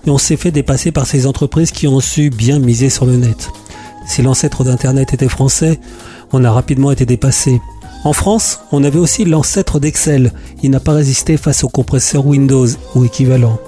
on 0.07 0.17
s'est 0.17 0.37
fait 0.37 0.49
dépasser 0.49 0.91
par 0.91 1.05
ces 1.05 1.27
entreprises 1.27 1.71
qui 1.71 1.87
ont 1.87 1.99
su 1.99 2.31
bien 2.31 2.57
miser 2.57 2.89
sur 2.89 3.05
le 3.05 3.17
net. 3.17 3.49
Si 4.07 4.23
l'ancêtre 4.23 4.63
d'Internet 4.63 5.13
était 5.13 5.29
français, 5.29 5.79
on 6.31 6.43
a 6.43 6.51
rapidement 6.51 6.89
été 6.89 7.05
dépassé. 7.05 7.61
En 8.05 8.13
France, 8.13 8.59
on 8.71 8.83
avait 8.83 8.99
aussi 8.99 9.23
l'ancêtre 9.23 9.79
d'Excel. 9.79 10.33
Il 10.63 10.71
n'a 10.71 10.79
pas 10.79 10.93
résisté 10.93 11.37
face 11.37 11.63
au 11.63 11.69
compresseur 11.69 12.25
Windows 12.25 12.67
ou 12.95 13.05
équivalent. 13.05 13.59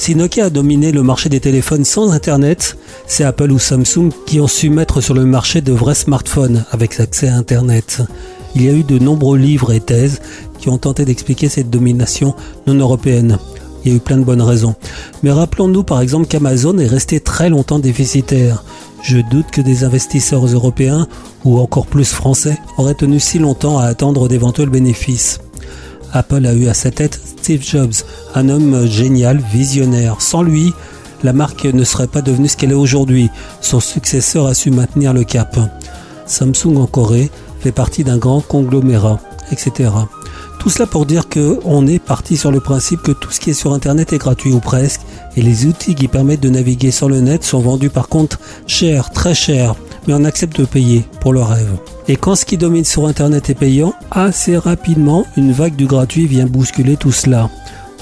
Si 0.00 0.14
Nokia 0.14 0.46
a 0.46 0.50
dominé 0.50 0.92
le 0.92 1.02
marché 1.02 1.28
des 1.28 1.40
téléphones 1.40 1.84
sans 1.84 2.10
Internet, 2.12 2.78
c'est 3.06 3.22
Apple 3.22 3.52
ou 3.52 3.58
Samsung 3.58 4.08
qui 4.24 4.40
ont 4.40 4.48
su 4.48 4.70
mettre 4.70 5.02
sur 5.02 5.12
le 5.12 5.26
marché 5.26 5.60
de 5.60 5.72
vrais 5.72 5.94
smartphones 5.94 6.64
avec 6.70 6.98
accès 7.00 7.28
à 7.28 7.36
Internet. 7.36 8.00
Il 8.54 8.64
y 8.64 8.70
a 8.70 8.72
eu 8.72 8.82
de 8.82 8.98
nombreux 8.98 9.36
livres 9.36 9.74
et 9.74 9.80
thèses 9.80 10.22
qui 10.58 10.70
ont 10.70 10.78
tenté 10.78 11.04
d'expliquer 11.04 11.50
cette 11.50 11.68
domination 11.68 12.34
non 12.66 12.76
européenne. 12.76 13.36
Il 13.84 13.90
y 13.90 13.94
a 13.94 13.96
eu 13.98 14.00
plein 14.00 14.16
de 14.16 14.24
bonnes 14.24 14.40
raisons. 14.40 14.74
Mais 15.22 15.32
rappelons-nous 15.32 15.82
par 15.82 16.00
exemple 16.00 16.28
qu'Amazon 16.28 16.78
est 16.78 16.86
resté 16.86 17.20
très 17.20 17.50
longtemps 17.50 17.78
déficitaire. 17.78 18.64
Je 19.02 19.18
doute 19.18 19.50
que 19.52 19.60
des 19.60 19.84
investisseurs 19.84 20.46
européens, 20.46 21.08
ou 21.44 21.58
encore 21.58 21.86
plus 21.86 22.10
français, 22.10 22.56
auraient 22.78 22.94
tenu 22.94 23.20
si 23.20 23.38
longtemps 23.38 23.78
à 23.78 23.84
attendre 23.84 24.28
d'éventuels 24.28 24.70
bénéfices. 24.70 25.40
Apple 26.12 26.46
a 26.46 26.54
eu 26.54 26.68
à 26.68 26.74
sa 26.74 26.90
tête 26.90 27.20
Steve 27.24 27.62
Jobs, 27.62 27.94
un 28.34 28.48
homme 28.48 28.86
génial, 28.86 29.40
visionnaire. 29.52 30.20
Sans 30.20 30.42
lui, 30.42 30.72
la 31.22 31.32
marque 31.32 31.64
ne 31.64 31.84
serait 31.84 32.06
pas 32.06 32.22
devenue 32.22 32.48
ce 32.48 32.56
qu'elle 32.56 32.72
est 32.72 32.74
aujourd'hui. 32.74 33.30
Son 33.60 33.80
successeur 33.80 34.46
a 34.46 34.54
su 34.54 34.70
maintenir 34.70 35.12
le 35.12 35.24
cap. 35.24 35.58
Samsung 36.26 36.76
en 36.76 36.86
Corée 36.86 37.30
fait 37.60 37.72
partie 37.72 38.04
d'un 38.04 38.18
grand 38.18 38.40
conglomérat, 38.40 39.20
etc. 39.52 39.90
Tout 40.58 40.68
cela 40.68 40.86
pour 40.86 41.06
dire 41.06 41.28
que 41.28 41.58
on 41.64 41.86
est 41.86 41.98
parti 41.98 42.36
sur 42.36 42.50
le 42.50 42.60
principe 42.60 43.02
que 43.02 43.12
tout 43.12 43.30
ce 43.30 43.40
qui 43.40 43.50
est 43.50 43.54
sur 43.54 43.72
internet 43.72 44.12
est 44.12 44.18
gratuit 44.18 44.52
ou 44.52 44.60
presque, 44.60 45.00
et 45.36 45.42
les 45.42 45.66
outils 45.66 45.94
qui 45.94 46.08
permettent 46.08 46.42
de 46.42 46.50
naviguer 46.50 46.90
sur 46.90 47.08
le 47.08 47.20
net 47.20 47.44
sont 47.44 47.60
vendus 47.60 47.90
par 47.90 48.08
contre 48.08 48.38
cher, 48.66 49.10
très 49.10 49.34
cher, 49.34 49.74
mais 50.06 50.14
on 50.14 50.24
accepte 50.24 50.60
de 50.60 50.66
payer 50.66 51.04
pour 51.20 51.32
le 51.32 51.42
rêve. 51.42 51.76
Et 52.08 52.16
quand 52.16 52.34
ce 52.34 52.44
qui 52.44 52.56
domine 52.56 52.84
sur 52.84 53.06
internet 53.06 53.50
est 53.50 53.54
payant, 53.54 53.92
assez 54.10 54.56
rapidement 54.56 55.26
une 55.36 55.52
vague 55.52 55.76
du 55.76 55.86
gratuit 55.86 56.26
vient 56.26 56.46
bousculer 56.46 56.96
tout 56.96 57.12
cela. 57.12 57.50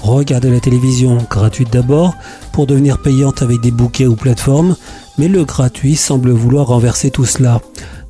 Regardez 0.03 0.51
la 0.51 0.61
télévision, 0.61 1.19
gratuite 1.29 1.73
d'abord, 1.73 2.15
pour 2.53 2.67
devenir 2.67 3.03
payante 3.03 3.43
avec 3.43 3.61
des 3.61 3.71
bouquets 3.71 4.07
ou 4.07 4.15
plateformes, 4.15 4.77
mais 5.19 5.29
le 5.29 5.45
gratuit 5.45 5.97
semble 5.97 6.31
vouloir 6.31 6.69
renverser 6.69 7.11
tout 7.11 7.25
cela. 7.25 7.61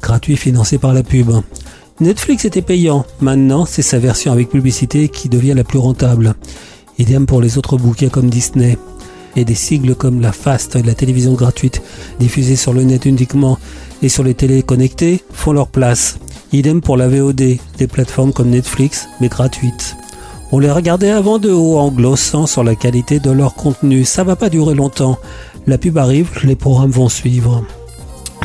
Gratuit 0.03 0.36
financé 0.36 0.78
par 0.78 0.93
la 0.93 1.03
pub. 1.03 1.30
Netflix 2.01 2.45
était 2.45 2.62
payant, 2.62 3.05
maintenant 3.20 3.64
c'est 3.64 3.82
sa 3.82 3.99
version 3.99 4.30
avec 4.30 4.51
publicité 4.51 5.09
qui 5.09 5.28
devient 5.28 5.55
la 5.55 5.64
plus 5.64 5.78
rentable. 5.78 6.34
Idem 6.99 7.26
pour 7.26 7.41
les 7.41 7.59
autres 7.59 7.76
bouquets 7.76 8.11
comme 8.11 8.30
Disney. 8.30 8.78
Et 9.37 9.45
des 9.45 9.55
sigles 9.55 9.95
comme 9.95 10.20
la 10.20 10.33
FAST, 10.33 10.76
la 10.85 10.95
télévision 10.95 11.35
gratuite, 11.35 11.83
diffusée 12.18 12.57
sur 12.57 12.72
le 12.72 12.83
net 12.83 13.05
uniquement 13.05 13.59
et 14.03 14.09
sur 14.09 14.24
les 14.24 14.35
télés 14.35 14.62
connectées, 14.62 15.22
font 15.33 15.53
leur 15.53 15.68
place. 15.68 16.18
Idem 16.53 16.81
pour 16.81 16.97
la 16.97 17.09
VOD, 17.09 17.59
des 17.79 17.87
plateformes 17.87 18.33
comme 18.33 18.51
Netflix, 18.51 19.09
mais 19.20 19.29
gratuites. 19.29 19.97
On 20.51 20.59
les 20.59 20.70
regardait 20.70 21.11
avant 21.11 21.39
de 21.39 21.51
haut 21.51 21.76
en 21.76 21.91
glossant 21.91 22.47
sur 22.47 22.64
la 22.64 22.74
qualité 22.74 23.20
de 23.20 23.31
leur 23.31 23.55
contenu. 23.55 24.05
Ça 24.05 24.24
va 24.24 24.35
pas 24.35 24.49
durer 24.49 24.74
longtemps. 24.74 25.18
La 25.66 25.76
pub 25.76 25.99
arrive, 25.99 26.31
les 26.43 26.57
programmes 26.57 26.91
vont 26.91 27.11
suivre. 27.11 27.64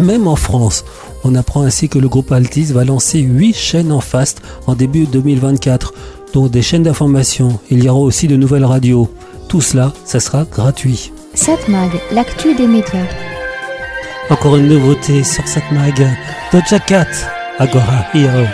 Même 0.01 0.27
en 0.27 0.35
France, 0.35 0.83
on 1.23 1.35
apprend 1.35 1.61
ainsi 1.61 1.87
que 1.87 1.99
le 1.99 2.09
groupe 2.09 2.33
Altis 2.33 2.65
va 2.65 2.83
lancer 2.83 3.19
8 3.19 3.53
chaînes 3.53 3.91
en 3.93 4.01
fast 4.01 4.41
en 4.67 4.75
début 4.75 5.05
2024, 5.05 5.93
dont 6.33 6.47
des 6.47 6.61
chaînes 6.61 6.83
d'information. 6.83 7.59
Il 7.71 7.83
y 7.83 7.87
aura 7.87 7.99
aussi 7.99 8.27
de 8.27 8.35
nouvelles 8.35 8.65
radios. 8.65 9.09
Tout 9.53 9.61
cela, 9.61 9.93
ça 10.03 10.19
sera 10.19 10.45
gratuit. 10.45 11.13
7 11.35 11.67
Mag, 11.69 11.91
l'actu 12.11 12.55
des 12.55 12.65
médias. 12.65 13.05
Encore 14.31 14.55
une 14.55 14.67
nouveauté 14.67 15.23
sur 15.23 15.47
cette 15.47 15.69
mag. 15.71 15.93
Doja 16.51 16.79
Cat, 16.79 17.05
Agora 17.59 18.03
Hero. 18.15 18.47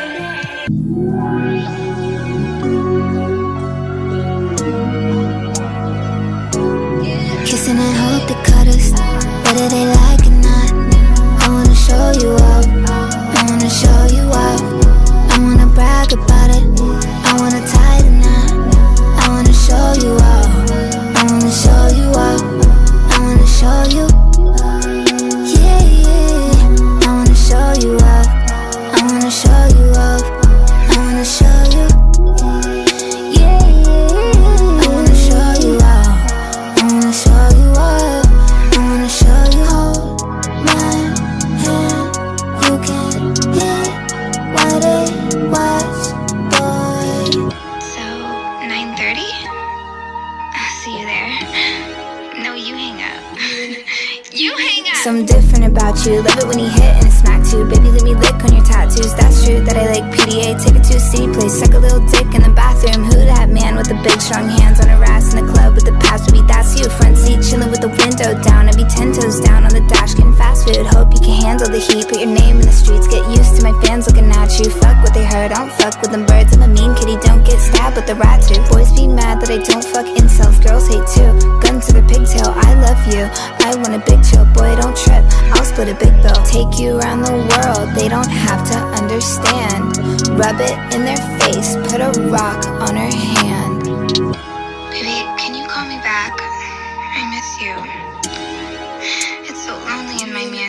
You. 56.06 56.22
Love 56.22 56.38
it 56.38 56.48
when 56.48 56.60
you 56.60 56.79
tattoos. 58.80 59.14
That's 59.16 59.44
true 59.44 59.60
that 59.68 59.76
I 59.76 59.86
like 59.92 60.08
PDA. 60.16 60.56
Take 60.56 60.80
it 60.80 60.86
to 60.88 60.96
a 60.96 61.00
city 61.00 61.28
place. 61.34 61.60
Suck 61.60 61.74
a 61.74 61.80
little 61.80 62.04
dick 62.08 62.32
in 62.32 62.42
the 62.44 62.54
bathroom. 62.56 63.04
Who 63.12 63.20
that 63.28 63.50
man 63.50 63.76
with 63.76 63.92
the 63.92 64.00
big 64.00 64.20
strong 64.22 64.48
hands 64.48 64.80
on 64.80 64.88
her 64.88 65.04
ass 65.04 65.34
in 65.34 65.44
the 65.44 65.48
club 65.52 65.76
with 65.76 65.86
the 65.86 65.96
past? 66.00 66.32
Maybe 66.32 66.46
that's 66.48 66.80
you. 66.80 66.88
Front 66.88 67.18
seat 67.18 67.44
chilling 67.44 67.72
with 67.72 67.82
the 67.82 67.92
window 67.92 68.40
down. 68.42 68.70
I'd 68.70 68.78
be 68.80 68.88
ten 68.88 69.12
toes 69.12 69.40
down 69.44 69.68
on 69.68 69.74
the 69.76 69.84
dash 69.92 70.16
getting 70.16 70.36
fast 70.36 70.64
food. 70.68 70.86
Hope 70.96 71.12
you 71.12 71.20
can 71.20 71.36
handle 71.44 71.68
the 71.68 71.80
heat. 71.80 72.08
Put 72.08 72.20
your 72.24 72.32
name 72.32 72.64
in 72.64 72.66
the 72.66 72.76
streets. 72.76 73.08
Get 73.08 73.24
used 73.36 73.60
to 73.60 73.62
my 73.64 73.76
fans 73.84 74.08
looking 74.08 74.32
at 74.32 74.52
you. 74.60 74.70
Fuck 74.80 75.04
what 75.04 75.14
they 75.14 75.26
heard, 75.26 75.52
I 75.52 75.60
don't 75.60 75.74
fuck 75.76 76.00
with 76.02 76.12
them 76.12 76.26
birds. 76.26 76.56
I'm 76.56 76.64
a 76.64 76.68
mean 76.68 76.96
kitty, 76.96 77.18
don't 77.26 77.44
get 77.44 77.60
stabbed 77.60 77.98
with 77.98 78.08
the 78.08 78.16
rat 78.16 78.44
too. 78.44 78.62
Boys 78.72 78.92
be 78.94 79.08
mad 79.08 79.42
that 79.42 79.50
I 79.52 79.60
don't 79.60 79.84
fuck 79.84 80.06
incels, 80.06 80.62
girls 80.64 80.88
hate 80.88 81.06
too. 81.12 81.32
Gun 81.60 81.82
to 81.82 81.92
the 82.00 82.04
pigtail, 82.08 82.52
I 82.56 82.74
love 82.80 83.02
you. 83.12 83.28
I 83.66 83.76
want 83.82 83.98
a 83.98 84.02
big 84.06 84.24
chill, 84.24 84.46
boy, 84.54 84.76
don't 84.80 84.96
trip. 84.96 85.24
I'll 85.56 85.66
split 85.66 85.90
a 85.90 85.98
big 85.98 86.14
bill. 86.22 86.42
Take 86.46 86.80
you 86.80 87.00
around 87.00 87.26
the 87.26 87.36
world, 87.36 87.96
they 87.96 88.08
don't 88.08 88.30
have 88.30 88.62
to 88.69 88.69
understand. 88.76 89.98
Rub 90.38 90.60
it 90.60 90.96
in 90.96 91.06
their 91.06 91.40
face, 91.40 91.76
put 91.92 92.02
a 92.02 92.12
rock 92.30 92.66
on 92.68 92.96
her 92.96 93.12
hand. 93.12 94.49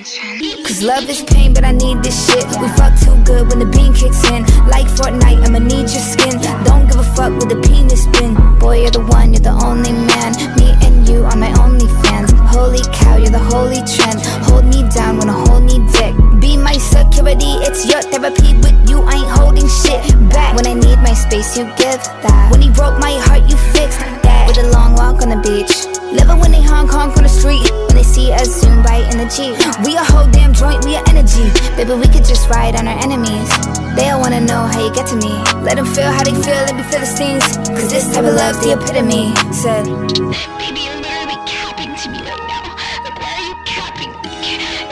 Mansion. 0.01 0.64
Cause 0.64 0.82
love 0.82 1.09
is 1.09 1.22
pain, 1.22 1.53
but 1.53 1.64
I 1.64 1.72
need 1.72 2.03
this 2.03 2.16
shit. 2.26 2.44
We 2.61 2.68
fuck 2.76 2.98
too 3.01 3.16
good 3.24 3.48
when 3.48 3.59
the 3.59 3.66
bean 3.66 3.92
kicks 3.92 4.22
in. 4.30 4.42
Like 4.66 4.86
Fortnite, 4.86 5.44
I'ma 5.44 5.59
need 5.59 5.88
your 5.92 6.05
skin. 6.12 6.40
Don't 6.64 6.86
give 6.88 6.98
a 6.98 7.05
fuck 7.16 7.32
with 7.36 7.48
the 7.48 7.61
penis 7.61 8.05
spin. 8.05 8.34
Boy, 8.59 8.82
you're 8.82 8.90
the 8.90 9.05
one, 9.05 9.32
you're 9.32 9.42
the 9.42 9.57
only 9.64 9.92
man. 9.92 10.32
Me 10.57 10.72
and 10.86 11.09
you 11.09 11.24
are 11.24 11.36
my 11.36 11.53
only 11.61 11.86
fans. 12.03 12.32
Holy 12.55 12.82
cow, 12.92 13.16
you're 13.16 13.30
the 13.30 13.44
holy 13.53 13.82
trend. 13.84 14.20
Hold 14.48 14.64
me 14.66 14.88
down, 14.90 15.18
when 15.18 15.28
I 15.28 15.36
hold 15.48 15.64
me 15.64 15.78
dick. 15.92 16.14
Be 16.40 16.57
my 16.57 16.76
security, 16.78 17.53
it's 17.66 17.84
your 17.86 18.03
therapy. 18.03 18.55
With 18.64 18.78
you, 18.88 19.03
I 19.03 19.20
ain't 19.20 19.30
holding 19.38 19.68
shit 19.68 20.03
back. 20.30 20.57
When 20.57 20.66
I 20.66 20.74
need 20.74 20.98
my 20.98 21.14
space, 21.14 21.57
you 21.57 21.64
give 21.76 22.01
that. 22.24 22.48
When 22.51 22.62
he 22.62 22.70
broke 22.70 22.98
my 22.98 23.12
heart, 23.26 23.48
you 23.51 23.57
fixed. 23.74 24.19
With 24.51 24.66
a 24.66 24.70
long 24.74 24.94
walk 24.98 25.22
on 25.22 25.30
the 25.30 25.38
beach. 25.46 25.70
Living 26.11 26.42
when 26.42 26.51
they 26.51 26.61
honk 26.61 26.90
honk 26.90 27.14
on 27.16 27.22
the 27.22 27.30
street. 27.30 27.62
When 27.86 27.94
they 27.94 28.03
see 28.03 28.32
us 28.32 28.51
zoom 28.51 28.82
by 28.82 28.98
in 29.07 29.22
the 29.22 29.30
Jeep. 29.30 29.55
We 29.86 29.94
a 29.94 30.03
whole 30.03 30.26
damn 30.26 30.51
joint, 30.53 30.82
we 30.82 30.98
a 30.98 31.03
energy. 31.07 31.46
Baby, 31.78 31.94
we 31.94 32.11
could 32.11 32.26
just 32.26 32.51
ride 32.51 32.74
on 32.74 32.90
our 32.90 32.98
enemies. 32.98 33.46
They 33.94 34.11
all 34.11 34.18
wanna 34.18 34.42
know 34.42 34.66
how 34.66 34.82
you 34.82 34.90
get 34.90 35.07
to 35.14 35.16
me. 35.22 35.30
Let 35.62 35.78
them 35.78 35.86
feel 35.86 36.11
how 36.11 36.26
they 36.26 36.34
feel, 36.34 36.59
let 36.66 36.74
me 36.74 36.82
feel 36.90 36.98
the 36.98 37.07
stings. 37.07 37.46
Cause 37.78 37.94
this 37.94 38.11
type 38.11 38.26
of 38.26 38.34
love's 38.34 38.59
the 38.66 38.74
epitome. 38.74 39.30
Said, 39.55 39.86
Baby, 39.86 40.82
you're 40.82 40.98
literally 40.98 41.38
capping 41.46 41.94
to 41.94 42.07
me 42.11 42.18
right 42.18 42.42
now. 42.51 42.74
Like, 43.07 43.22
why 43.22 43.30
are 43.30 43.46
you 43.46 43.57
capping? 43.70 44.11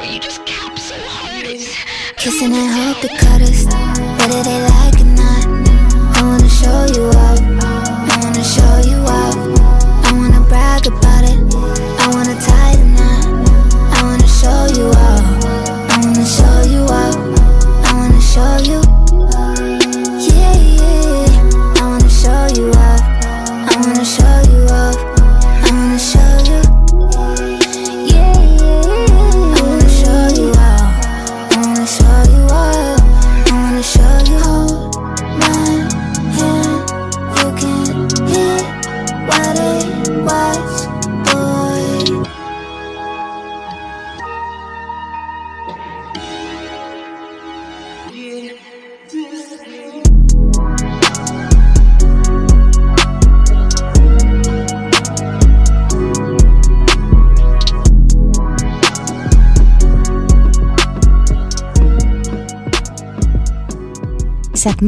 You 0.06 0.22
just 0.22 0.46
cap 0.46 0.78
so 0.78 0.94
hard. 1.02 1.50
It's... 1.50 1.66
Kissing 2.14 2.54
and 2.54 2.70
hope 2.78 3.02
to 3.02 3.11
cut 3.18 3.42
us. 3.42 3.66
Whether 4.22 4.38
they 4.38 4.59
like 4.70 5.02
or 5.02 5.11
not. 5.18 5.50
I 6.14 6.22
wanna 6.22 6.46
show 6.46 6.78
you 6.94 7.11
up. 7.11 7.27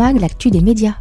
L'actu 0.01 0.51
des 0.51 0.63
médias. 0.63 0.95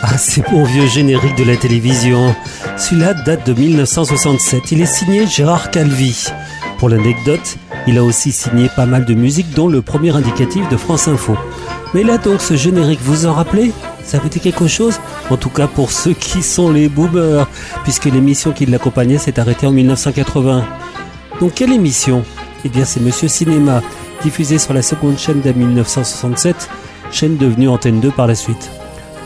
Ah, 0.00 0.16
c'est 0.16 0.48
mon 0.52 0.62
vieux 0.62 0.86
générique 0.86 1.36
de 1.36 1.42
la 1.42 1.56
télévision. 1.56 2.32
Celui-là 2.78 3.14
date 3.14 3.44
de 3.48 3.52
1967. 3.52 4.70
Il 4.70 4.80
est 4.80 4.86
signé 4.86 5.26
Gérard 5.26 5.72
Calvi. 5.72 6.28
Pour 6.78 6.88
l'anecdote, 6.88 7.56
il 7.88 7.98
a 7.98 8.04
aussi 8.04 8.30
signé 8.30 8.68
pas 8.76 8.86
mal 8.86 9.06
de 9.06 9.14
musique, 9.14 9.50
dont 9.54 9.66
le 9.68 9.82
premier 9.82 10.14
indicatif 10.14 10.68
de 10.68 10.76
France 10.76 11.08
Info. 11.08 11.36
Mais 11.92 12.04
là 12.04 12.16
donc, 12.16 12.40
ce 12.40 12.54
générique, 12.54 13.00
vous 13.02 13.26
en 13.26 13.32
rappelez? 13.32 13.72
Ça 14.04 14.18
vous 14.18 14.28
dit 14.28 14.38
quelque 14.38 14.68
chose? 14.68 15.00
En 15.30 15.36
tout 15.36 15.50
cas 15.50 15.66
pour 15.66 15.90
ceux 15.90 16.12
qui 16.12 16.44
sont 16.44 16.70
les 16.70 16.88
boomers, 16.88 17.48
puisque 17.82 18.04
l'émission 18.04 18.52
qui 18.52 18.66
l'accompagnait 18.66 19.18
s'est 19.18 19.40
arrêtée 19.40 19.66
en 19.66 19.72
1980. 19.72 20.64
Donc 21.40 21.54
quelle 21.54 21.72
émission? 21.72 22.24
Eh 22.64 22.68
bien 22.68 22.84
c'est 22.84 23.00
Monsieur 23.00 23.28
Cinéma, 23.28 23.82
diffusé 24.22 24.58
sur 24.58 24.74
la 24.74 24.82
seconde 24.82 25.18
chaîne 25.18 25.40
dès 25.40 25.52
1967, 25.52 26.68
chaîne 27.12 27.36
devenue 27.36 27.68
Antenne 27.68 28.00
2 28.00 28.10
par 28.10 28.26
la 28.26 28.34
suite. 28.34 28.70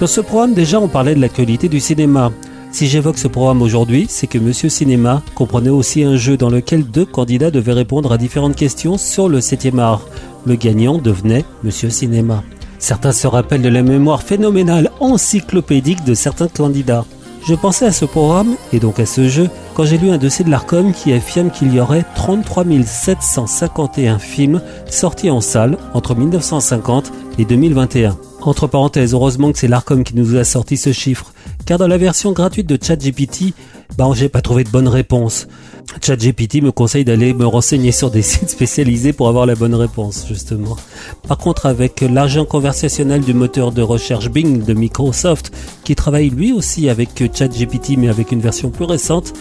Dans 0.01 0.07
ce 0.07 0.21
programme, 0.21 0.55
déjà, 0.55 0.81
on 0.81 0.89
parlait 0.89 1.15
de 1.15 1.21
l'actualité 1.21 1.69
du 1.69 1.79
cinéma. 1.79 2.33
Si 2.73 2.87
j'évoque 2.87 3.19
ce 3.19 3.29
programme 3.29 3.63
aujourd'hui, 3.63 4.07
c'est 4.09 4.27
que 4.27 4.39
Monsieur 4.39 4.69
Cinéma 4.69 5.23
comprenait 5.35 5.71
aussi 5.71 6.05
un 6.05 6.17
jeu 6.17 6.37
dans 6.37 6.49
lequel 6.51 6.85
deux 6.85 7.05
candidats 7.05 7.51
devaient 7.51 7.73
répondre 7.73 8.13
à 8.13 8.17
différentes 8.17 8.57
questions 8.57 8.97
sur 8.97 9.29
le 9.29 9.41
7e 9.41 9.79
art. 9.79 10.07
Le 10.47 10.55
gagnant 10.55 10.99
devenait 10.99 11.45
Monsieur 11.65 11.91
Cinéma. 11.91 12.43
Certains 12.79 13.13
se 13.13 13.27
rappellent 13.27 13.61
de 13.61 13.69
la 13.69 13.83
mémoire 13.83 14.23
phénoménale 14.23 14.91
encyclopédique 15.01 16.05
de 16.05 16.15
certains 16.15 16.49
candidats. 16.49 17.05
Je 17.43 17.55
pensais 17.55 17.87
à 17.87 17.93
ce 17.93 18.05
programme, 18.05 18.57
et 18.73 18.81
donc 18.81 19.01
à 19.01 19.07
ce 19.07 19.29
jeu, 19.29 19.49
quand 19.75 19.85
j'ai 19.85 19.97
lu 19.97 20.11
un 20.11 20.19
dossier 20.19 20.45
de 20.45 20.51
l'ARCOM 20.51 20.93
qui 20.93 21.13
affirme 21.13 21.51
qu'il 21.51 21.73
y 21.75 21.81
aurait 21.81 22.05
33 22.15 22.65
751 22.85 24.19
films 24.19 24.61
sortis 24.87 25.31
en 25.31 25.41
salle 25.41 25.79
entre 25.95 26.15
1950 26.15 27.13
et 27.39 27.45
2021. 27.47 28.19
Entre 28.43 28.67
parenthèses, 28.67 29.15
heureusement 29.15 29.53
que 29.53 29.59
c'est 29.59 29.69
l'ARCOM 29.69 30.05
qui 30.05 30.17
nous 30.17 30.37
a 30.37 30.45
sorti 30.45 30.77
ce 30.77 30.93
chiffre, 30.93 31.33
car 31.65 31.79
dans 31.79 31.89
la 31.89 31.99
version 31.99 32.33
gratuite 32.33 32.67
de 32.67 32.79
ChatGPT, 32.81 33.55
bah 33.97 34.09
j'ai 34.15 34.29
pas 34.29 34.41
trouvé 34.41 34.65
de 34.65 34.71
bonne 34.71 34.89
réponse. 34.89 35.47
ChatGPT 36.01 36.63
me 36.63 36.71
conseille 36.71 37.05
d'aller 37.05 37.35
me 37.35 37.47
renseigner 37.47 37.93
sur 37.93 38.11
des 38.11 38.23
sites 38.23 38.51
spécialisés 38.51 39.13
pour 39.13 39.29
avoir 39.29 39.47
la 39.47 39.55
bonne 39.55 39.75
réponse, 39.75 40.27
justement. 40.29 40.77
Par 41.27 41.39
contre, 41.39 41.67
avec 41.67 42.01
l'argent 42.01 42.45
conversationnel 42.45 43.23
du 43.23 43.35
moteur 43.35 43.73
de 43.73 43.83
recherche 43.83 44.31
Bing 44.31 44.65
de 44.65 44.73
Microsoft, 44.73 45.53
qui 45.85 45.95
travaille 45.95 46.31
lui 46.31 46.53
aussi 46.53 46.89
avec 46.89 47.11
ChatGPT 47.35 47.97
mais 47.99 48.09
avec 48.09 48.33
une 48.33 48.41
version 48.41 48.71
plus 48.71 48.85
récente, 48.85 49.33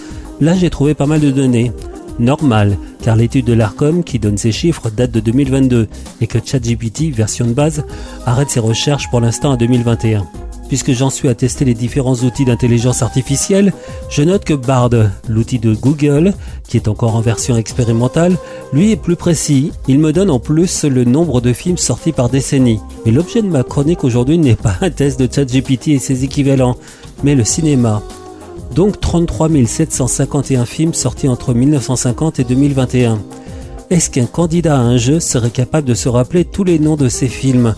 là 0.42 0.56
j'ai 0.56 0.70
trouvé 0.70 0.94
pas 0.94 1.06
mal 1.06 1.20
de 1.20 1.32
données. 1.32 1.72
Normal, 2.20 2.78
car 3.02 3.16
l'étude 3.16 3.46
de 3.46 3.54
l'ARCOM 3.54 4.04
qui 4.04 4.20
donne 4.20 4.38
ces 4.38 4.52
chiffres 4.52 4.90
date 4.90 5.12
de 5.12 5.22
2022 5.22 5.88
et 6.20 6.28
que 6.28 6.38
ChatGPT, 6.44 7.14
version 7.14 7.46
de 7.46 7.54
base, 7.54 7.86
arrête 8.26 8.50
ses 8.50 8.60
recherches 8.60 9.10
pour 9.10 9.22
l'instant 9.22 9.52
à 9.54 9.58
2021. 9.58 10.28
Puisque 10.70 10.94
j'en 10.94 11.10
suis 11.10 11.28
à 11.28 11.36
tester 11.36 11.66
les 11.66 11.74
différents 11.74 12.16
outils 12.16 12.46
d'intelligence 12.46 13.02
artificielle, 13.02 13.74
je 14.08 14.22
note 14.22 14.46
que 14.46 14.54
Bard, 14.54 14.92
l'outil 15.28 15.58
de 15.58 15.74
Google, 15.74 16.34
qui 16.68 16.78
est 16.78 16.88
encore 16.88 17.16
en 17.16 17.22
version 17.22 17.58
expérimentale, 17.58 18.38
lui 18.72 18.92
est 18.92 18.96
plus 18.96 19.16
précis. 19.16 19.72
Il 19.88 19.98
me 19.98 20.14
donne 20.14 20.30
en 20.30 20.40
plus 20.40 20.86
le 20.86 21.06
nombre 21.06 21.42
de 21.42 21.54
films 21.54 21.80
sortis 21.80 22.12
par 22.12 22.30
décennie. 22.30 22.80
Mais 23.04 23.12
l'objet 23.12 23.42
de 23.42 23.48
ma 23.48 23.64
chronique 23.64 24.04
aujourd'hui 24.04 24.38
n'est 24.38 24.56
pas 24.56 24.76
un 24.82 24.92
test 24.92 25.20
de 25.20 25.28
ChatGPT 25.30 25.90
et 25.90 26.00
ses 26.00 26.24
équivalents, 26.24 26.78
mais 27.24 27.34
le 27.34 27.44
cinéma. 27.44 28.04
Donc 28.76 29.00
33 29.00 29.50
751 29.66 30.66
films 30.66 30.94
sortis 30.94 31.28
entre 31.28 31.56
1950 31.56 32.40
et 32.40 32.44
2021. 32.44 33.20
Est-ce 33.90 34.12
qu'un 34.12 34.28
candidat 34.28 34.76
à 34.78 34.82
un 34.82 34.98
jeu 34.98 35.20
serait 35.20 35.50
capable 35.50 35.88
de 35.88 35.96
se 35.96 36.10
rappeler 36.10 36.46
tous 36.46 36.64
les 36.64 36.78
noms 36.78 36.96
de 36.96 37.10
ces 37.10 37.28
films? 37.28 37.74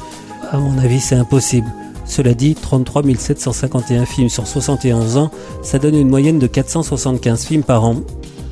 À 0.51 0.57
mon 0.57 0.77
avis, 0.77 0.99
c'est 0.99 1.15
impossible. 1.15 1.67
Cela 2.11 2.33
dit, 2.33 2.55
33 2.55 3.03
751 3.17 4.05
films 4.05 4.27
sur 4.27 4.45
71 4.45 5.15
ans, 5.15 5.31
ça 5.63 5.79
donne 5.79 5.95
une 5.95 6.09
moyenne 6.09 6.39
de 6.39 6.47
475 6.47 7.45
films 7.45 7.63
par 7.63 7.85
an. 7.85 7.95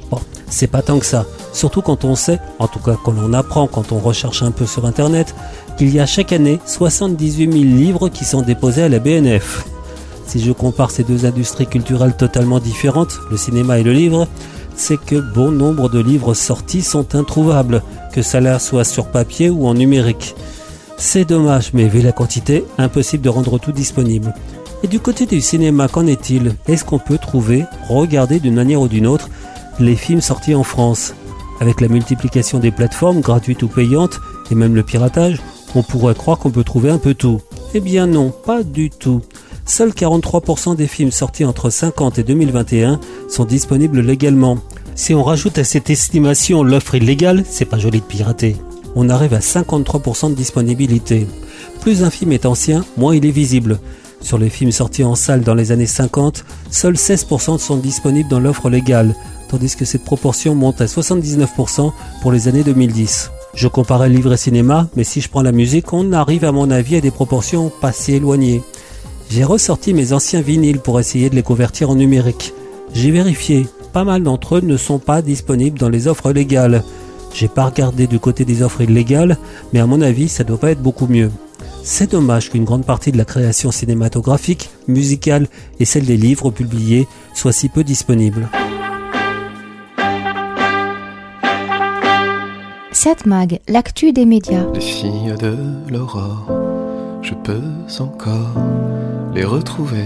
Bon, 0.10 0.18
c'est 0.50 0.68
pas 0.68 0.82
tant 0.82 0.98
que 0.98 1.06
ça. 1.06 1.26
Surtout 1.52 1.82
quand 1.82 2.06
on 2.06 2.16
sait, 2.16 2.40
en 2.60 2.70
tout 2.70 2.80
cas 2.80 2.96
quand 3.04 3.14
on 3.22 3.34
apprend, 3.34 3.68
quand 3.68 3.92
on 3.92 4.00
recherche 4.00 4.44
un 4.44 4.52
peu 4.52 4.66
sur 4.66 4.86
Internet, 4.86 5.36
qu'il 5.78 5.94
y 5.94 6.00
a 6.00 6.06
chaque 6.06 6.32
année 6.32 6.62
78 6.68 7.52
000 7.52 7.64
livres 7.66 8.08
qui 8.08 8.24
sont 8.24 8.44
déposés 8.44 8.84
à 8.84 8.88
la 8.88 9.00
BNF. 9.00 9.66
Si 10.26 10.40
je 10.40 10.54
compare 10.54 10.90
ces 10.90 11.04
deux 11.04 11.26
industries 11.26 11.68
culturelles 11.68 12.16
totalement 12.16 12.62
différentes, 12.62 13.20
le 13.30 13.36
cinéma 13.36 13.78
et 13.78 13.84
le 13.84 13.92
livre, 13.92 14.26
c'est 14.78 15.04
que 15.04 15.20
bon 15.20 15.52
nombre 15.52 15.90
de 15.90 16.00
livres 16.00 16.34
sortis 16.34 16.82
sont 16.82 17.14
introuvables, 17.14 17.84
que 18.14 18.22
cela 18.22 18.58
soit 18.58 18.86
sur 18.86 19.08
papier 19.08 19.50
ou 19.50 19.68
en 19.68 19.74
numérique. 19.74 20.34
C'est 21.02 21.24
dommage, 21.24 21.72
mais 21.74 21.88
vu 21.88 22.02
la 22.02 22.12
quantité, 22.12 22.66
impossible 22.78 23.24
de 23.24 23.30
rendre 23.30 23.58
tout 23.58 23.72
disponible. 23.72 24.34
Et 24.84 24.88
du 24.88 25.00
côté 25.00 25.26
du 25.26 25.40
cinéma, 25.40 25.88
qu'en 25.88 26.06
est-il? 26.06 26.56
Est-ce 26.68 26.84
qu'on 26.84 27.00
peut 27.00 27.18
trouver, 27.18 27.64
regarder 27.88 28.42
d'une 28.42 28.56
manière 28.56 28.82
ou 28.82 28.90
d'une 28.90 29.08
autre, 29.08 29.30
les 29.80 29.96
films 29.96 30.20
sortis 30.20 30.56
en 30.56 30.64
France? 30.64 31.14
Avec 31.62 31.80
la 31.80 31.88
multiplication 31.88 32.60
des 32.60 32.72
plateformes 32.72 33.22
gratuites 33.22 33.64
ou 33.64 33.70
payantes, 33.70 34.20
et 34.52 34.56
même 34.56 34.76
le 34.76 34.84
piratage, 34.84 35.42
on 35.74 35.84
pourrait 35.84 36.16
croire 36.16 36.38
qu'on 36.38 36.52
peut 36.52 36.66
trouver 36.66 36.90
un 36.90 36.98
peu 36.98 37.14
tout. 37.14 37.40
Eh 37.74 37.80
bien 37.80 38.06
non, 38.06 38.32
pas 38.32 38.62
du 38.62 38.90
tout. 38.90 39.22
Seuls 39.66 39.92
43% 39.92 40.76
des 40.76 40.88
films 40.88 41.12
sortis 41.12 41.46
entre 41.46 41.70
50 41.70 42.20
et 42.20 42.24
2021 42.24 43.00
sont 43.30 43.46
disponibles 43.46 44.02
légalement. 44.02 44.58
Si 44.96 45.14
on 45.14 45.24
rajoute 45.24 45.60
à 45.60 45.64
cette 45.64 45.90
estimation 45.90 46.62
l'offre 46.62 46.96
illégale, 46.96 47.46
c'est 47.50 47.64
pas 47.64 47.80
joli 47.80 48.02
de 48.02 48.06
pirater. 48.06 48.58
On 48.96 49.10
arrive 49.10 49.34
à 49.34 49.40
53% 49.40 50.32
de 50.32 50.36
disponibilité. 50.36 51.28
Plus 51.82 52.04
un 52.04 52.10
film 52.10 52.32
est 52.32 52.46
ancien, 52.46 52.84
moins 52.98 53.16
il 53.16 53.26
est 53.26 53.32
visible. 53.32 53.80
Sur 54.22 54.38
les 54.38 54.50
films 54.50 54.72
sortis 54.72 55.04
en 55.04 55.16
salle 55.16 55.42
dans 55.42 55.56
les 55.56 55.72
années 55.72 55.86
50, 55.86 56.44
seuls 56.72 56.96
16% 56.96 57.58
sont 57.58 57.78
disponibles 57.78 58.30
dans 58.30 58.40
l'offre 58.40 58.70
légale, 58.70 59.16
tandis 59.50 59.76
que 59.76 59.86
cette 59.86 60.04
proportion 60.04 60.56
monte 60.56 60.82
à 60.82 60.86
79% 60.86 61.92
pour 62.22 62.32
les 62.32 62.48
années 62.48 62.64
2010. 62.64 63.32
Je 63.56 63.68
comparais 63.68 64.10
livre 64.10 64.34
et 64.34 64.38
cinéma, 64.38 64.88
mais 64.96 65.04
si 65.04 65.22
je 65.22 65.30
prends 65.30 65.42
la 65.42 65.52
musique, 65.52 65.94
on 65.94 66.12
arrive 66.12 66.46
à 66.46 66.52
mon 66.52 66.70
avis 66.70 66.98
à 66.98 67.02
des 67.02 67.12
proportions 67.12 67.72
pas 67.82 67.92
si 67.92 68.14
éloignées. 68.14 68.62
J'ai 69.30 69.44
ressorti 69.44 69.94
mes 69.94 70.14
anciens 70.14 70.42
vinyles 70.42 70.80
pour 70.80 71.00
essayer 71.00 71.30
de 71.30 71.36
les 71.36 71.44
convertir 71.44 71.90
en 71.90 71.96
numérique. 71.96 72.54
J'ai 72.94 73.12
vérifié, 73.12 73.68
pas 73.94 74.04
mal 74.04 74.24
d'entre 74.24 74.58
eux 74.58 74.62
ne 74.62 74.78
sont 74.78 75.00
pas 75.00 75.22
disponibles 75.22 75.80
dans 75.80 75.90
les 75.90 76.08
offres 76.08 76.32
légales. 76.32 76.84
J'ai 77.34 77.48
pas 77.48 77.66
regardé 77.66 78.08
du 78.08 78.20
côté 78.20 78.46
des 78.46 78.62
offres 78.62 78.82
illégales, 78.82 79.38
mais 79.74 79.80
à 79.80 79.86
mon 79.86 80.02
avis, 80.02 80.30
ça 80.30 80.44
doit 80.44 80.58
pas 80.58 80.72
être 80.72 80.82
beaucoup 80.82 81.08
mieux. 81.08 81.32
C'est 81.84 82.12
dommage 82.12 82.50
qu'une 82.50 82.66
grande 82.66 82.86
partie 82.86 83.12
de 83.12 83.18
la 83.18 83.26
création 83.26 83.72
cinématographique, 83.72 84.70
musicale 84.88 85.48
et 85.80 85.86
celle 85.86 86.06
des 86.06 86.18
livres 86.18 86.52
publiés 86.52 87.08
soit 87.34 87.54
si 87.54 87.70
peu 87.70 87.84
disponible. 87.84 88.50
Cette 92.92 93.26
mag, 93.26 93.60
l'actu 93.68 94.12
des 94.12 94.26
médias. 94.26 94.66
Les 94.74 94.82
filles 94.82 95.34
de 95.40 95.56
l'aurore, 95.90 96.52
je 97.22 97.34
peux 97.34 97.62
encore 98.00 98.56
les 99.34 99.46
retrouver. 99.46 100.06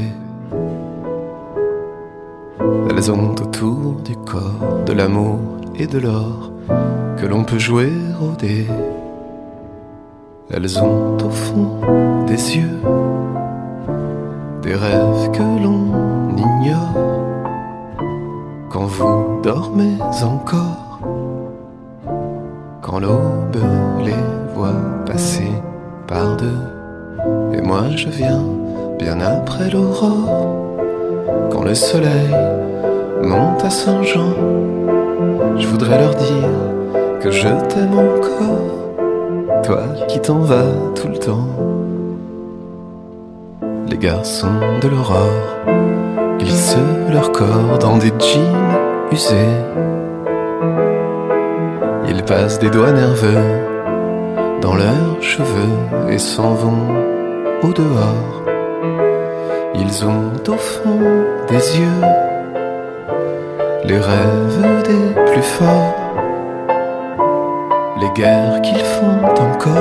Elles 2.89 3.11
ont 3.11 3.32
autour 3.32 3.95
du 4.05 4.15
corps 4.15 4.84
de 4.86 4.93
l'amour 4.93 5.39
et 5.76 5.88
de 5.88 5.97
l'or 5.97 6.53
que 7.18 7.26
l'on 7.26 7.43
peut 7.43 7.59
jouer 7.59 7.91
au 8.22 8.36
dé. 8.36 8.68
Elles 10.51 10.80
ont 10.80 11.18
au 11.18 11.30
fond 11.30 11.80
des 12.28 12.57
yeux 12.57 12.80
des 14.64 14.76
rêves 14.76 15.32
que 15.32 15.41
l'on 15.41 16.38
ignore 16.38 16.93
quand 18.70 18.86
vous 18.86 19.41
dormez 19.43 19.97
encore, 20.24 20.99
quand 22.82 22.99
l'aube 22.99 23.57
les 24.03 24.55
voit 24.55 24.82
passer 25.05 25.51
par 26.07 26.38
deux. 26.38 26.61
Et 27.53 27.61
moi 27.61 27.84
je 27.95 28.09
viens 28.09 28.43
bien 28.97 29.20
après 29.20 29.70
l'aurore, 29.70 30.78
quand 31.51 31.64
le 31.64 31.76
soleil 31.76 32.34
monte 33.22 33.64
à 33.64 33.70
Saint-Jean. 33.70 34.72
Je 35.64 35.68
voudrais 35.70 35.97
leur 35.97 36.14
dire 36.16 36.49
que 37.22 37.32
je 37.32 37.47
t'aime 37.70 37.97
encore, 37.97 39.61
toi 39.64 39.84
qui 40.09 40.20
t'en 40.20 40.39
vas 40.39 40.74
tout 40.93 41.07
le 41.07 41.18
temps. 41.18 41.47
Les 43.88 43.97
garçons 43.97 44.59
de 44.82 44.89
l'aurore 44.89 45.45
glissent 46.38 46.76
leur 47.09 47.32
corps 47.32 47.80
dans 47.80 47.95
des 47.95 48.11
jeans 48.20 48.76
usés. 49.09 49.55
Ils 52.09 52.24
passent 52.24 52.59
des 52.59 52.70
doigts 52.70 52.91
nerveux 52.91 53.45
dans 54.61 54.76
leurs 54.76 55.22
cheveux 55.22 56.09
et 56.09 56.18
s'en 56.18 56.55
vont 56.55 56.89
au 57.64 57.72
dehors. 57.72 58.43
Ils 59.76 60.05
ont 60.05 60.34
au 60.45 60.57
fond 60.57 60.99
des 61.47 61.80
yeux 61.80 62.32
les 63.86 63.97
rêves 63.97 64.84
des 64.86 65.31
plus 65.31 65.41
forts, 65.41 65.95
les 67.99 68.09
guerres 68.15 68.61
qu'ils 68.61 68.77
font 68.77 69.25
encore. 69.25 69.73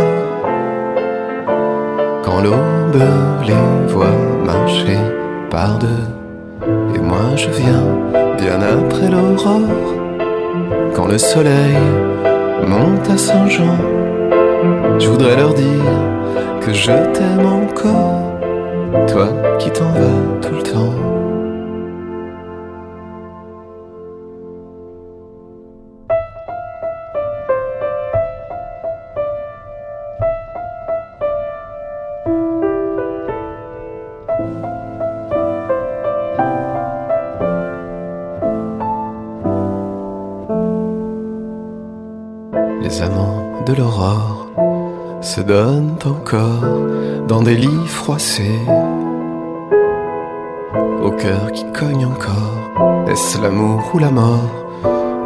Quand 2.25 2.41
l'aube 2.41 3.03
les 3.47 3.93
voit 3.93 4.19
marcher 4.45 4.99
par 5.51 5.79
deux, 5.79 6.05
et 6.95 6.99
moi 6.99 7.37
je 7.37 7.49
viens 7.51 7.85
bien 8.39 8.59
après 8.61 9.09
l'aurore, 9.09 9.95
quand 10.95 11.07
le 11.07 11.19
soleil 11.19 11.79
monte 12.67 13.09
à 13.09 13.17
Saint-Jean, 13.17 13.77
je 14.99 15.09
voudrais 15.09 15.37
leur 15.37 15.55
dire 15.55 15.93
que 16.61 16.73
je 16.73 16.93
t'aime 17.13 17.47
encore, 17.47 18.41
toi 19.07 19.29
qui 19.59 19.71
t'en 19.71 19.91
vas 19.93 20.41
tout 20.41 20.55
le 20.55 20.63
temps. 20.63 21.12
Dans 47.29 47.43
des 47.43 47.57
lits 47.57 47.87
froissés. 47.87 48.61
Au 51.03 51.11
cœur 51.11 51.53
qui 51.53 51.65
cogne 51.73 52.07
encore, 52.07 53.07
est-ce 53.09 53.41
l'amour 53.43 53.91
ou 53.95 53.99
la 53.99 54.11
mort 54.11 54.67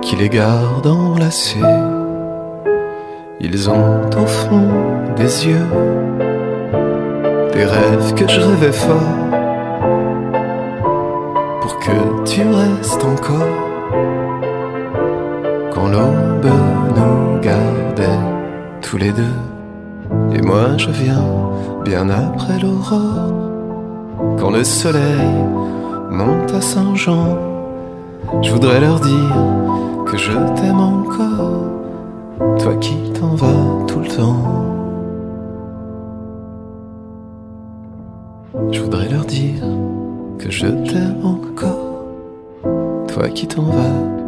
qui 0.02 0.16
les 0.16 0.28
garde 0.28 0.86
enlacés? 0.86 1.60
Ils 3.40 3.70
ont 3.70 4.00
au 4.16 4.26
fond 4.26 4.68
des 5.16 5.46
yeux 5.46 5.66
des 7.52 7.64
rêves 7.64 8.14
que 8.14 8.28
je 8.28 8.40
rêvais 8.40 8.72
fort 8.72 9.16
pour 11.60 11.78
que 11.78 12.24
tu 12.24 12.42
restes 12.42 13.04
encore 13.04 13.56
quand 15.72 15.88
l'aube 15.88 16.52
nous 16.96 17.40
gardait 17.40 18.24
tous 18.82 18.96
les 18.96 19.12
deux. 19.12 19.45
Et 20.36 20.42
moi 20.42 20.76
je 20.76 20.90
viens 20.90 21.24
bien 21.82 22.10
après 22.10 22.58
l'aurore, 22.58 23.32
quand 24.38 24.50
le 24.50 24.64
soleil 24.64 25.30
monte 26.10 26.52
à 26.52 26.60
Saint-Jean. 26.60 27.38
Je 28.42 28.52
voudrais 28.52 28.80
leur 28.80 29.00
dire 29.00 29.34
que 30.04 30.18
je 30.18 30.32
t'aime 30.56 30.80
encore, 30.80 31.62
toi 32.58 32.74
qui 32.74 32.96
t'en 33.18 33.34
vas 33.34 33.86
tout 33.86 34.00
le 34.00 34.08
temps. 34.08 34.66
Je 38.72 38.80
voudrais 38.82 39.08
leur 39.08 39.24
dire 39.24 39.64
que 40.38 40.50
je 40.50 40.66
t'aime 40.66 41.24
encore, 41.24 42.04
toi 43.08 43.30
qui 43.30 43.46
t'en 43.46 43.62
vas 43.62 44.25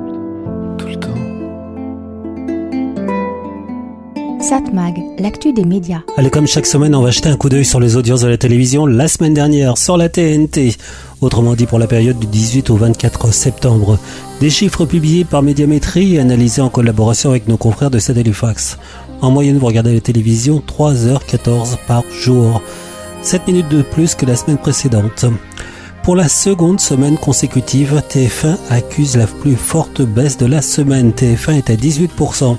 Satmag, 4.49 5.03
l'actu 5.19 5.53
des 5.53 5.67
médias. 5.67 6.01
Allez, 6.17 6.31
comme 6.31 6.47
chaque 6.47 6.65
semaine, 6.65 6.95
on 6.95 7.03
va 7.03 7.11
jeter 7.11 7.29
un 7.29 7.37
coup 7.37 7.51
d'œil 7.51 7.67
sur 7.67 7.81
les 7.81 7.97
audiences 7.97 8.23
de 8.23 8.29
la 8.29 8.39
télévision 8.39 8.87
la 8.87 9.07
semaine 9.07 9.35
dernière 9.35 9.77
sur 9.77 9.99
la 9.99 10.09
TNT, 10.09 10.75
autrement 11.21 11.55
dit 11.55 11.67
pour 11.67 11.79
la 11.79 11.87
période 11.87 12.19
du 12.19 12.27
18 12.27 12.71
au 12.71 12.77
24 12.77 13.31
septembre. 13.31 13.99
Des 14.41 14.49
chiffres 14.49 14.87
publiés 14.87 15.27
par 15.27 15.43
Médiamétrie 15.43 16.15
et 16.15 16.19
analysés 16.19 16.63
en 16.63 16.71
collaboration 16.71 17.29
avec 17.29 17.47
nos 17.47 17.59
confrères 17.59 17.91
de 17.91 17.99
Halifax. 17.99 18.79
En 19.21 19.31
moyenne, 19.31 19.59
vous 19.59 19.67
regardez 19.67 19.93
la 19.93 20.01
télévision 20.01 20.63
3h14 20.67 21.77
par 21.87 22.05
jour. 22.11 22.63
7 23.21 23.49
minutes 23.49 23.69
de 23.69 23.83
plus 23.83 24.15
que 24.15 24.25
la 24.25 24.35
semaine 24.35 24.57
précédente. 24.57 25.27
Pour 26.03 26.17
la 26.17 26.29
seconde 26.29 26.81
semaine 26.81 27.19
consécutive, 27.19 28.03
TF1 28.09 28.57
accuse 28.71 29.19
la 29.19 29.27
plus 29.27 29.57
forte 29.57 30.01
baisse 30.01 30.39
de 30.39 30.47
la 30.47 30.63
semaine. 30.63 31.11
TF1 31.11 31.59
est 31.59 31.69
à 31.69 31.75
18%, 31.75 32.57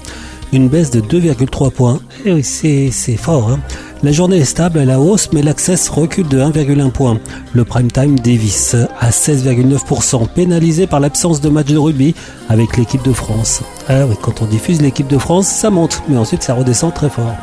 une 0.52 0.68
baisse 0.70 0.92
de 0.92 1.02
2,3 1.02 1.72
points. 1.72 2.00
C'est 2.44 2.90
c'est 2.92 3.18
fort. 3.18 3.50
hein. 3.52 3.60
La 4.02 4.14
journée 4.14 4.38
est 4.38 4.46
stable 4.46 4.80
à 4.80 4.86
la 4.86 5.00
hausse, 5.00 5.30
mais 5.34 5.42
l'access 5.42 5.90
recule 5.90 6.28
de 6.30 6.40
1,1 6.40 6.90
point. 6.90 7.20
Le 7.54 7.66
prime 7.66 7.92
time 7.92 8.18
dévisse 8.18 8.76
à 9.00 9.10
16,9%, 9.10 10.28
pénalisé 10.30 10.88
par 10.88 11.02
l'absence 11.02 11.42
de 11.42 11.50
match 11.50 11.68
de 11.68 11.78
rugby 11.78 12.16
avec 12.48 12.78
l'équipe 12.78 13.04
de 13.04 13.12
France. 13.12 13.62
Ah 13.90 14.06
oui, 14.08 14.16
quand 14.22 14.42
on 14.42 14.46
diffuse 14.46 14.82
l'équipe 14.82 15.08
de 15.08 15.18
France, 15.18 15.48
ça 15.48 15.70
monte, 15.70 16.02
mais 16.08 16.16
ensuite 16.18 16.44
ça 16.44 16.54
redescend 16.54 16.94
très 16.94 17.10
fort. 17.10 17.36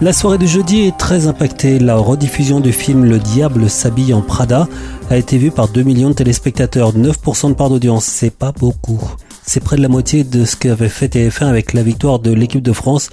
La 0.00 0.12
soirée 0.12 0.38
du 0.38 0.48
jeudi 0.48 0.80
est 0.80 0.98
très 0.98 1.28
impactée. 1.28 1.78
La 1.78 1.94
rediffusion 1.94 2.58
du 2.58 2.72
film 2.72 3.04
Le 3.04 3.20
Diable 3.20 3.70
s'habille 3.70 4.12
en 4.12 4.22
Prada 4.22 4.66
a 5.10 5.16
été 5.16 5.38
vue 5.38 5.52
par 5.52 5.68
2 5.68 5.82
millions 5.84 6.08
de 6.10 6.14
téléspectateurs, 6.14 6.92
9% 6.92 7.50
de 7.50 7.54
part 7.54 7.70
d'audience, 7.70 8.04
c'est 8.04 8.34
pas 8.34 8.50
beaucoup. 8.50 9.00
C'est 9.46 9.62
près 9.62 9.76
de 9.76 9.82
la 9.82 9.88
moitié 9.88 10.24
de 10.24 10.44
ce 10.44 10.56
qu'avait 10.56 10.88
fait 10.88 11.14
TF1 11.14 11.46
avec 11.46 11.74
la 11.74 11.82
victoire 11.82 12.18
de 12.18 12.32
l'équipe 12.32 12.62
de 12.62 12.72
France 12.72 13.10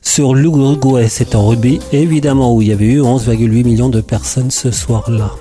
sur 0.00 0.34
l'Uruguay. 0.34 1.08
C'est 1.08 1.34
en 1.34 1.46
rugby, 1.46 1.80
évidemment, 1.92 2.54
où 2.54 2.62
il 2.62 2.68
y 2.68 2.72
avait 2.72 2.86
eu 2.86 3.00
11,8 3.00 3.64
millions 3.64 3.88
de 3.88 4.00
personnes 4.00 4.50
ce 4.50 4.70
soir-là. 4.70 5.32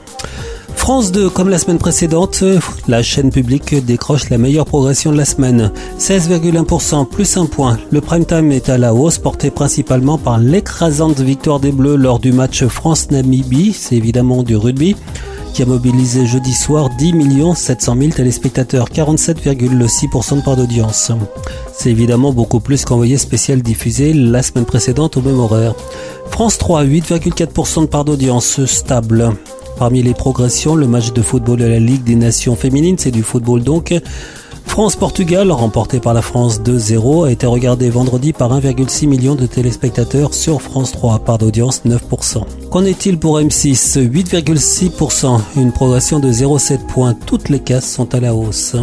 France 0.76 1.12
2, 1.12 1.30
comme 1.30 1.50
la 1.50 1.60
semaine 1.60 1.78
précédente, 1.78 2.44
la 2.88 3.04
chaîne 3.04 3.30
publique 3.30 3.76
décroche 3.86 4.32
la 4.32 4.40
meilleure 4.40 4.66
progression 4.66 5.12
de 5.12 5.18
la 5.18 5.26
semaine. 5.26 5.72
16,1%, 6.00 7.06
plus 7.06 7.38
un 7.38 7.46
point. 7.46 7.78
Le 7.92 8.02
prime 8.02 8.26
time 8.26 8.52
est 8.52 8.68
à 8.68 8.80
la 8.80 8.96
hausse, 8.96 9.20
porté 9.20 9.52
principalement 9.52 10.18
par 10.18 10.40
l'écrasante 10.40 11.20
victoire 11.20 11.60
des 11.60 11.72
Bleus 11.72 11.98
lors 11.98 12.18
du 12.18 12.32
match 12.32 12.66
France-Namibie, 12.66 13.74
c'est 13.74 13.96
évidemment 13.96 14.42
du 14.42 14.56
rugby, 14.56 14.96
qui 15.54 15.64
a 15.64 15.66
mobilisé 15.66 16.26
jeudi 16.26 16.54
soir 16.54 16.90
10 16.98 17.14
700 17.56 17.96
000 17.98 18.12
téléspectateurs, 18.12 18.90
47,6% 18.90 20.38
de 20.38 20.42
part 20.42 20.56
d'audience. 20.56 21.12
C'est 21.74 21.90
évidemment 21.90 22.32
beaucoup 22.32 22.60
plus 22.60 22.86
qu'envoyé 22.86 23.18
spécial 23.18 23.62
diffusé 23.62 24.14
la 24.14 24.44
semaine 24.44 24.66
précédente 24.66 25.18
au 25.18 25.22
même 25.22 25.40
horaire. 25.40 25.74
France 26.30 26.58
3, 26.58 26.86
8,4% 26.86 27.82
de 27.82 27.86
part 27.88 28.06
d'audience, 28.06 28.64
stable. 28.66 29.32
Parmi 29.78 30.02
les 30.04 30.14
progressions, 30.14 30.76
le 30.76 30.88
match 30.88 31.12
de 31.12 31.22
football 31.22 31.60
de 31.60 31.66
la 31.66 31.80
Ligue 31.80 32.04
des 32.04 32.16
Nations 32.16 32.56
féminines, 32.56 32.98
c'est 32.98 33.12
du 33.12 33.24
football 33.24 33.64
donc. 33.64 33.94
France-Portugal, 34.72 35.52
remporté 35.52 36.00
par 36.00 36.14
la 36.14 36.22
France 36.22 36.62
2-0, 36.62 37.28
a 37.28 37.32
été 37.32 37.46
regardé 37.46 37.90
vendredi 37.90 38.32
par 38.32 38.58
1,6 38.58 39.06
million 39.06 39.36
de 39.36 39.46
téléspectateurs 39.46 40.34
sur 40.34 40.62
France 40.62 40.94
3, 40.94 41.20
part 41.20 41.38
d'audience 41.40 41.82
9%. 41.86 42.44
Qu'en 42.70 42.86
est-il 42.86 43.20
pour 43.20 43.38
M6 43.38 44.00
8,6%, 44.00 45.42
une 45.58 45.74
progression 45.74 46.22
de 46.22 46.32
0,7 46.32 46.86
points. 46.86 47.14
Toutes 47.14 47.50
les 47.50 47.60
cases 47.60 47.92
sont 47.92 48.16
à 48.16 48.22
la 48.22 48.34
hausse 48.34 48.78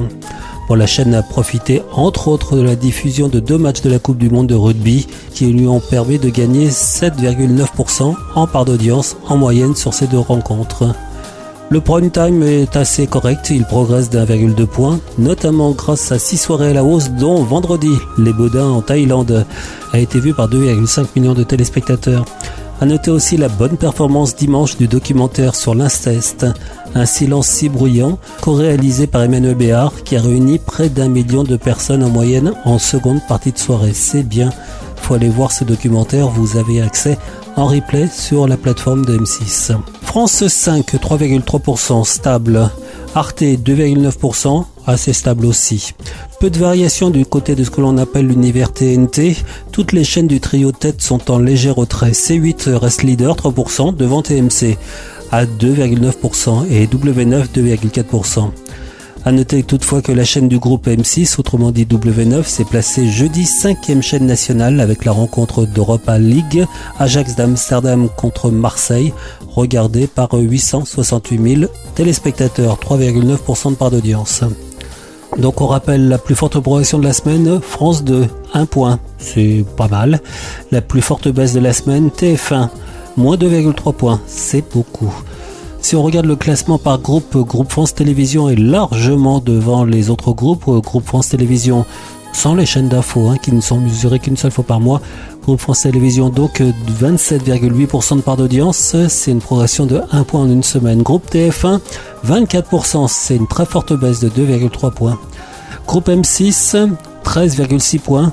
la 0.77 0.87
chaîne 0.87 1.15
a 1.15 1.23
profité 1.23 1.83
entre 1.93 2.29
autres 2.29 2.57
de 2.57 2.63
la 2.63 2.77
diffusion 2.77 3.29
de 3.29 3.41
deux 3.41 3.59
matchs 3.59 3.81
de 3.81 3.91
la 3.91 3.99
Coupe 3.99 4.19
du 4.19 4.31
Monde 4.31 4.49
de 4.49 4.55
rugby 4.55 5.07
qui 5.33 5.47
lui 5.47 5.67
ont 5.67 5.81
permis 5.81 6.19
de 6.19 6.29
gagner 6.29 6.69
7,9% 6.69 8.15
en 8.35 8.47
part 8.47 8.65
d'audience 8.65 9.17
en 9.29 9.37
moyenne 9.37 9.75
sur 9.75 9.95
ces 9.95 10.07
deux 10.07 10.19
rencontres. 10.19 10.95
Le 11.71 11.83
prime 11.83 12.11
time 12.11 12.43
est 12.43 12.77
assez 12.77 13.07
correct, 13.07 13.51
il 13.51 13.63
progresse 13.63 14.09
d'1,2 14.09 14.67
point, 14.67 15.01
notamment 15.19 15.73
grâce 15.73 16.11
à 16.13 16.19
6 16.19 16.39
soirées 16.39 16.71
à 16.71 16.73
la 16.73 16.83
hausse 16.83 17.11
dont 17.11 17.43
vendredi, 17.43 17.91
les 18.17 18.33
Baudins 18.33 18.71
en 18.71 18.81
Thaïlande 18.81 19.45
a 19.93 19.99
été 19.99 20.19
vu 20.19 20.33
par 20.33 20.49
2,5 20.49 21.09
millions 21.15 21.35
de 21.35 21.43
téléspectateurs. 21.43 22.25
A 22.81 22.87
noter 22.87 23.11
aussi 23.11 23.37
la 23.37 23.51
bonne 23.51 23.77
performance 23.77 24.35
dimanche 24.35 24.79
du 24.79 24.89
documentaire 24.89 25.55
sur 25.55 25.75
l'inceste, 25.75 26.47
un 26.95 27.05
silence 27.05 27.49
si 27.49 27.69
bruyant, 27.69 28.19
co-réalisé 28.41 29.07
par 29.07 29.23
Emmanuel 29.23 29.55
Béard, 29.55 29.93
qui 30.05 30.17
a 30.17 30.23
réuni 30.23 30.59
près 30.59 30.89
d'un 30.89 31.09
million 31.09 31.45
de 31.45 31.57
personnes 31.57 32.03
en 32.03 32.09
moyenne 32.09 32.55
en 32.65 32.79
seconde 32.79 33.21
partie 33.29 33.53
de 33.53 33.59
soirée. 33.59 33.93
C'est 33.93 34.23
bien, 34.23 34.49
faut 34.97 35.13
aller 35.15 35.29
voir 35.29 35.53
ce 35.53 35.65
documentaire, 35.65 36.29
vous 36.29 36.57
avez 36.57 36.81
accès 36.81 37.19
en 37.59 37.67
replay 37.67 38.07
sur 38.07 38.47
la 38.47 38.57
plateforme 38.57 39.05
de 39.05 39.19
M6. 39.19 39.77
France 40.03 40.47
5, 40.47 40.95
3,3% 40.95 42.05
stable. 42.05 42.71
Arte 43.17 43.43
2,9%, 43.43 44.65
assez 44.87 45.13
stable 45.13 45.45
aussi. 45.45 45.93
Peu 46.39 46.51
de 46.51 46.59
variations 46.59 47.11
du 47.11 47.27
côté 47.27 47.57
de 47.57 47.65
ce 47.65 47.71
que 47.71 47.81
l'on 47.81 47.99
appelle 47.99 48.29
l'univers 48.29 48.73
TNT. 48.73 49.37
Toutes 49.73 49.93
les 49.93 50.05
chaînes 50.05 50.29
du 50.29 50.39
trio 50.39 50.71
tête 50.71 51.03
sont 51.03 51.33
en 51.33 51.39
léger 51.39 51.71
retrait. 51.71 52.13
C8 52.13 52.75
reste 52.75 53.03
leader 53.03 53.35
3% 53.35 53.97
devant 53.97 54.23
TMC 54.23 54.79
à 55.33 55.45
2,9% 55.45 56.71
et 56.71 56.87
W9 56.87 57.47
2,4%. 57.49 58.51
A 59.25 59.33
noter 59.33 59.63
toutefois 59.63 60.01
que 60.01 60.13
la 60.13 60.25
chaîne 60.25 60.49
du 60.49 60.59
groupe 60.59 60.87
M6, 60.87 61.39
autrement 61.39 61.71
dit 61.71 61.85
W9, 61.85 62.45
s'est 62.45 62.65
placée 62.65 63.09
jeudi 63.09 63.45
5 63.45 64.01
chaîne 64.01 64.27
nationale 64.27 64.81
avec 64.81 65.05
la 65.05 65.13
rencontre 65.13 65.67
d'Europa 65.67 66.19
League, 66.19 66.65
Ajax 66.99 67.35
d'Amsterdam 67.37 68.09
contre 68.17 68.51
Marseille, 68.51 69.13
regardée 69.49 70.07
par 70.07 70.33
868 70.33 71.57
000 71.61 71.71
téléspectateurs, 71.95 72.79
3,9% 72.79 73.71
de 73.71 73.75
part 73.75 73.91
d'audience. 73.91 74.45
Donc 75.37 75.61
on 75.61 75.67
rappelle 75.67 76.09
la 76.09 76.19
plus 76.19 76.35
forte 76.35 76.59
progression 76.61 76.99
de 76.99 77.05
la 77.05 77.13
semaine, 77.13 77.61
France 77.61 78.05
2, 78.05 78.27
1 78.55 78.67
point, 78.67 78.99
c'est 79.19 79.65
pas 79.77 79.89
mal. 79.89 80.21
La 80.73 80.81
plus 80.81 81.03
forte 81.03 81.29
baisse 81.29 81.53
de 81.53 81.61
la 81.61 81.73
semaine, 81.73 82.09
TF1, 82.09 82.69
moins 83.17 83.37
2,3 83.37 83.93
points, 83.93 84.21
c'est 84.27 84.65
beaucoup. 84.73 85.13
Si 85.81 85.97
on 85.97 86.03
regarde 86.03 86.27
le 86.27 86.37
classement 86.37 86.77
par 86.77 86.99
groupe, 86.99 87.37
Groupe 87.37 87.71
France 87.71 87.95
Télévisions 87.95 88.51
est 88.51 88.57
largement 88.57 89.41
devant 89.41 89.85
les 89.85 90.11
autres 90.11 90.33
groupes. 90.33 90.69
Groupe 90.83 91.07
France 91.07 91.31
Télévisions, 91.31 91.87
sans 92.33 92.55
les 92.55 92.67
chaînes 92.67 92.89
d'infos, 92.89 93.29
hein, 93.29 93.37
qui 93.43 93.53
ne 93.53 93.61
sont 93.61 93.79
mesurées 93.79 94.19
qu'une 94.19 94.37
seule 94.37 94.51
fois 94.51 94.65
par 94.65 94.81
mois. 94.81 95.01
Groupe 95.43 95.61
France 95.61 95.83
Télévisions, 95.83 96.29
donc 96.29 96.61
27,8% 96.61 98.17
de 98.17 98.21
part 98.21 98.37
d'audience, 98.37 98.97
c'est 99.09 99.31
une 99.31 99.41
progression 99.41 99.87
de 99.87 100.03
1 100.13 100.25
point 100.25 100.43
en 100.43 100.51
une 100.51 100.63
semaine. 100.63 101.03
Groupe 101.03 101.31
TF1, 101.33 101.81
24%, 102.27 103.09
c'est 103.09 103.37
une 103.37 103.47
très 103.47 103.65
forte 103.65 103.95
baisse 103.95 104.21
de 104.21 104.29
2,3 104.29 104.93
points. 104.93 105.19
Groupe 105.87 106.09
M6, 106.09 106.91
13,6 107.25 107.99
points, 108.01 108.33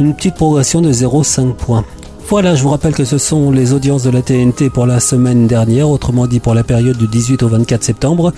une 0.00 0.14
petite 0.14 0.36
progression 0.36 0.80
de 0.80 0.90
0,5 0.90 1.52
points. 1.52 1.84
Voilà, 2.28 2.54
je 2.54 2.62
vous 2.62 2.70
rappelle 2.70 2.94
que 2.94 3.04
ce 3.04 3.18
sont 3.18 3.50
les 3.50 3.72
audiences 3.72 4.02
de 4.02 4.10
la 4.10 4.22
TNT 4.22 4.70
pour 4.70 4.86
la 4.86 4.98
semaine 4.98 5.46
dernière, 5.46 5.88
autrement 5.88 6.26
dit 6.26 6.40
pour 6.40 6.54
la 6.54 6.64
période 6.64 6.96
du 6.96 7.06
18 7.06 7.42
au 7.42 7.48
24 7.48 7.84
septembre. 7.84 8.32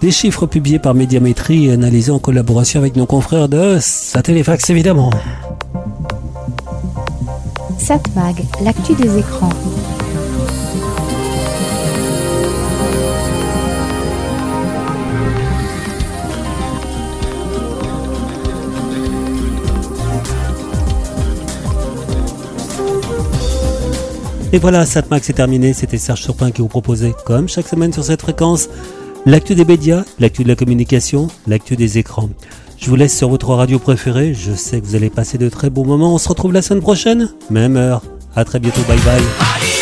Des 0.00 0.10
chiffres 0.10 0.46
publiés 0.46 0.78
par 0.78 0.94
Médiamétrie 0.94 1.66
et 1.66 1.72
analysés 1.72 2.12
en 2.12 2.18
collaboration 2.18 2.80
avec 2.80 2.96
nos 2.96 3.06
confrères 3.06 3.48
de 3.48 3.78
Satellifax 3.80 4.70
évidemment. 4.70 5.10
Satmag, 7.78 8.44
l'actu 8.62 8.94
des 8.94 9.18
écrans. 9.18 9.50
Et 24.54 24.58
voilà, 24.60 24.86
Satmax 24.86 25.30
est 25.30 25.32
terminé. 25.32 25.72
C'était 25.72 25.98
Serge 25.98 26.22
Surpin 26.22 26.52
qui 26.52 26.62
vous 26.62 26.68
proposait, 26.68 27.12
comme 27.26 27.48
chaque 27.48 27.66
semaine 27.66 27.92
sur 27.92 28.04
cette 28.04 28.22
fréquence, 28.22 28.68
l'actu 29.26 29.56
des 29.56 29.64
médias, 29.64 30.04
l'actu 30.20 30.44
de 30.44 30.48
la 30.48 30.54
communication, 30.54 31.26
l'actu 31.48 31.74
des 31.74 31.98
écrans. 31.98 32.30
Je 32.78 32.88
vous 32.88 32.94
laisse 32.94 33.18
sur 33.18 33.28
votre 33.28 33.52
radio 33.52 33.80
préférée. 33.80 34.32
Je 34.32 34.52
sais 34.52 34.80
que 34.80 34.86
vous 34.86 34.94
allez 34.94 35.10
passer 35.10 35.38
de 35.38 35.48
très 35.48 35.70
bons 35.70 35.84
moments. 35.84 36.14
On 36.14 36.18
se 36.18 36.28
retrouve 36.28 36.52
la 36.52 36.62
semaine 36.62 36.82
prochaine, 36.82 37.30
même 37.50 37.76
heure. 37.76 38.02
À 38.36 38.44
très 38.44 38.60
bientôt. 38.60 38.82
Bye 38.86 39.00
bye. 39.00 39.73